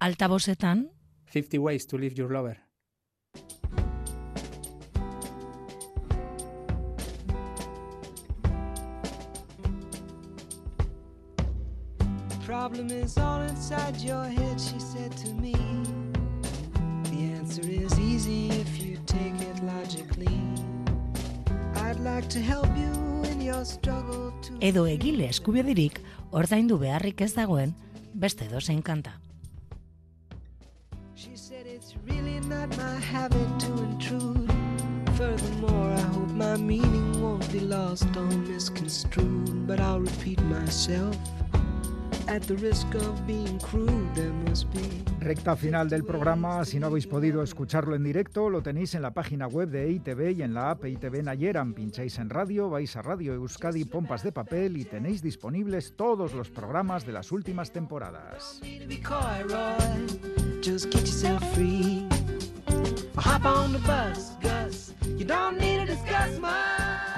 Altabosetan... 0.00 0.88
50 1.26 1.58
ways 1.58 1.86
to 1.86 1.98
leave 1.98 2.16
your 2.16 2.32
lover. 2.32 2.56
problem 12.48 12.90
is 12.90 13.18
all 13.18 13.42
inside 13.42 13.94
your 13.98 14.24
head, 14.24 14.58
she 14.58 14.80
said 14.80 15.12
to 15.12 15.28
me. 15.34 15.54
Is 17.68 17.98
easy 17.98 18.48
if 18.48 18.82
you 18.82 18.98
take 19.04 19.38
it 19.42 19.62
logically. 19.62 20.40
I'd 21.76 22.00
like 22.00 22.26
to 22.30 22.40
help 22.40 22.66
you 22.76 23.22
in 23.30 23.42
your 23.42 23.62
struggle 23.64 24.32
to... 24.42 24.56
Edo 24.64 24.86
egile 24.88 25.28
eskubiedirik, 25.28 26.00
ordaindu 26.32 26.78
beharrik 26.80 27.20
ez 27.20 27.34
dagoen, 27.36 27.74
beste 28.14 28.48
dozein 28.48 28.80
kanta. 28.82 29.12
She 31.14 31.36
said 31.36 31.66
it's 31.66 31.94
really 32.06 32.40
not 32.48 32.74
my 32.78 32.96
habit 33.12 33.60
to 33.60 33.72
intrude. 33.84 34.50
Furthermore, 35.16 35.92
I 35.92 36.00
hope 36.16 36.32
my 36.32 36.56
meaning 36.56 37.20
won't 37.20 37.52
be 37.52 37.60
lost 37.60 38.08
or 38.16 38.26
misconstrued, 38.48 39.66
but 39.66 39.78
I'll 39.78 40.00
repeat 40.00 40.40
myself. 40.44 41.16
Recta 45.20 45.56
final 45.56 45.88
del 45.88 46.04
programa, 46.04 46.64
si 46.64 46.78
no 46.78 46.88
habéis 46.88 47.06
podido 47.06 47.42
escucharlo 47.42 47.96
en 47.96 48.04
directo, 48.04 48.50
lo 48.50 48.62
tenéis 48.62 48.94
en 48.94 49.02
la 49.02 49.12
página 49.12 49.46
web 49.46 49.70
de 49.70 49.90
ITV 49.90 50.32
y 50.32 50.42
en 50.42 50.54
la 50.54 50.70
app 50.70 50.84
ITV 50.84 51.22
Nayeran. 51.22 51.74
Pincháis 51.74 52.18
en 52.18 52.30
radio, 52.30 52.68
vais 52.68 52.94
a 52.96 53.02
Radio 53.02 53.32
Euskadi 53.34 53.84
Pompas 53.84 54.22
de 54.22 54.32
Papel 54.32 54.76
y 54.76 54.84
tenéis 54.84 55.22
disponibles 55.22 55.94
todos 55.96 56.34
los 56.34 56.50
programas 56.50 57.06
de 57.06 57.12
las 57.12 57.32
últimas 57.32 57.72
temporadas. 57.72 58.60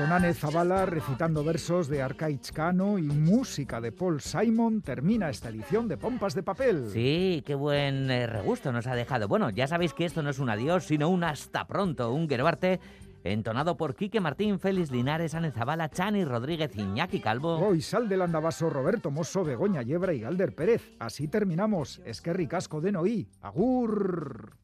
Con 0.00 0.12
Anne 0.12 0.32
Zavala 0.32 0.86
recitando 0.86 1.44
versos 1.44 1.86
de 1.86 2.00
Arcaich 2.00 2.52
Cano 2.52 2.96
y 2.96 3.02
música 3.02 3.82
de 3.82 3.92
Paul 3.92 4.22
Simon, 4.22 4.80
termina 4.80 5.28
esta 5.28 5.50
edición 5.50 5.88
de 5.88 5.98
Pompas 5.98 6.34
de 6.34 6.42
Papel. 6.42 6.88
Sí, 6.90 7.42
qué 7.44 7.54
buen 7.54 8.10
eh, 8.10 8.26
regusto 8.26 8.72
nos 8.72 8.86
ha 8.86 8.94
dejado. 8.94 9.28
Bueno, 9.28 9.50
ya 9.50 9.66
sabéis 9.66 9.92
que 9.92 10.06
esto 10.06 10.22
no 10.22 10.30
es 10.30 10.38
un 10.38 10.48
adiós, 10.48 10.84
sino 10.84 11.10
un 11.10 11.22
hasta 11.22 11.66
pronto, 11.66 12.14
un 12.14 12.30
Gerbarte 12.30 12.80
entonado 13.24 13.76
por 13.76 13.94
Quique 13.94 14.20
Martín, 14.20 14.58
Félix 14.58 14.90
Linares, 14.90 15.34
Anne 15.34 15.52
Zavala, 15.52 15.90
Chani 15.90 16.24
Rodríguez, 16.24 16.74
Iñaki 16.74 17.20
Calvo. 17.20 17.58
Hoy 17.58 17.82
sal 17.82 18.08
del 18.08 18.22
andabaso 18.22 18.70
Roberto 18.70 19.10
Mosso, 19.10 19.44
Begoña 19.44 19.82
Yebra 19.82 20.14
y 20.14 20.20
Galder 20.20 20.54
Pérez. 20.54 20.94
Así 20.98 21.28
terminamos. 21.28 22.00
Es 22.06 22.22
que 22.22 22.32
ricasco 22.32 22.80
de 22.80 22.92
Noí. 22.92 23.28
Agur. 23.42 24.59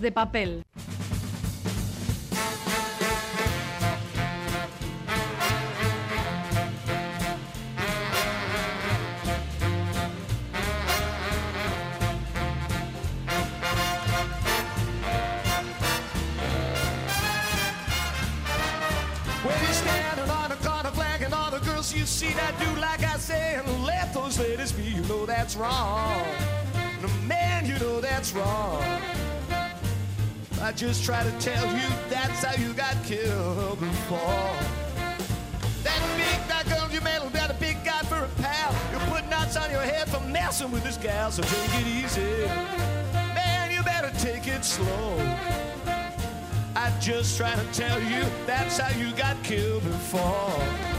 De 0.00 0.10
papel. 0.10 0.64
The 21.22 21.58
the 21.58 21.98
you 21.98 22.04
see 22.04 22.32
that 22.34 22.58
dude 22.58 22.78
like 22.78 23.02
I 23.04 23.16
say 23.16 23.54
and 23.54 23.84
let 23.84 24.12
those 24.12 24.38
ladies 24.38 24.72
be. 24.72 24.82
You 24.82 25.02
know 25.02 25.24
that's 25.24 25.56
wrong. 25.56 26.22
No, 27.00 27.08
man 27.26 27.66
you 27.66 27.78
know 27.78 28.00
that's 28.00 28.32
wrong 28.32 29.21
I 30.62 30.70
just 30.70 31.04
try 31.04 31.24
to 31.24 31.30
tell 31.40 31.66
you 31.74 31.88
that's 32.08 32.44
how 32.44 32.54
you 32.54 32.72
got 32.72 32.94
killed 33.02 33.80
before. 33.80 34.54
That 35.82 36.00
big 36.16 36.48
that 36.48 36.64
girl 36.68 36.88
you 36.92 37.00
met 37.00 37.20
got 37.32 37.50
a 37.50 37.54
big 37.54 37.84
guy 37.84 37.98
for 38.02 38.24
a 38.24 38.28
pal. 38.40 38.72
You're 38.92 39.00
putting 39.10 39.28
knots 39.28 39.56
on 39.56 39.72
your 39.72 39.80
head 39.80 40.08
for 40.08 40.20
messing 40.28 40.70
with 40.70 40.84
this 40.84 40.96
gal, 40.98 41.32
so 41.32 41.42
take 41.42 41.80
it 41.80 41.86
easy. 41.88 42.46
Man, 43.34 43.72
you 43.72 43.82
better 43.82 44.12
take 44.20 44.46
it 44.46 44.64
slow. 44.64 45.16
I 46.76 46.92
just 47.00 47.36
try 47.36 47.56
to 47.56 47.72
tell 47.72 48.00
you 48.00 48.24
that's 48.46 48.78
how 48.78 48.96
you 48.96 49.12
got 49.16 49.42
killed 49.42 49.82
before. 49.82 50.91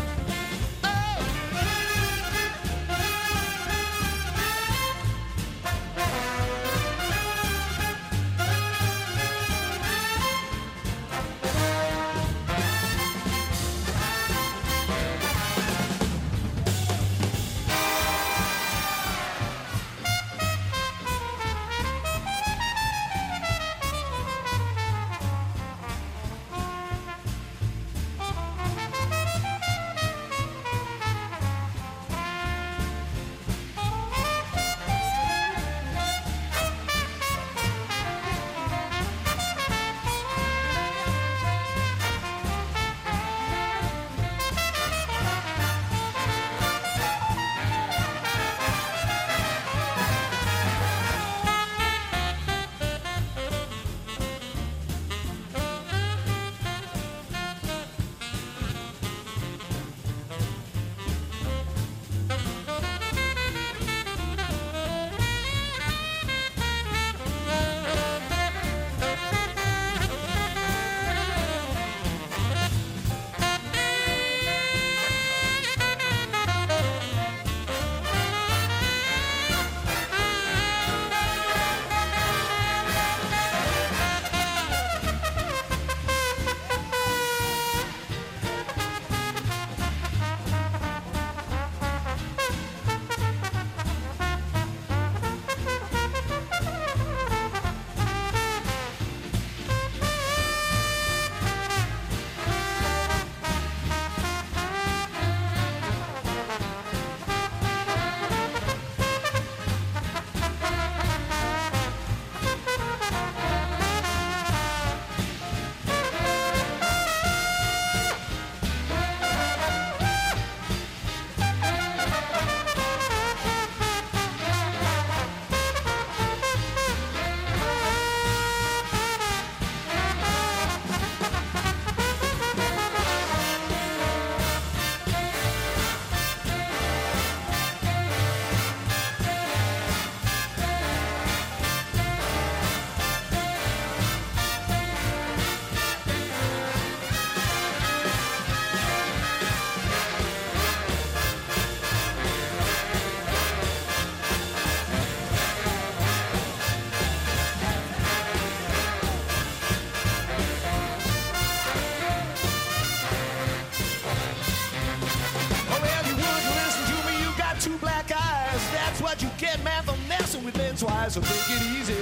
So 171.14 171.22
take 171.22 171.62
it 171.62 171.62
easy. 171.80 171.94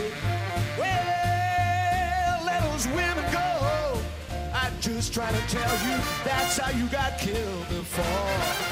Well, 0.80 2.46
let 2.46 2.64
those 2.64 2.88
women 2.88 3.30
go. 3.30 4.00
I'm 4.54 4.72
just 4.80 5.14
trying 5.14 5.34
to 5.34 5.48
tell 5.50 5.74
you 5.86 6.02
that's 6.24 6.58
how 6.58 6.72
you 6.72 6.88
got 6.88 7.20
killed 7.20 7.68
before. 7.68 8.71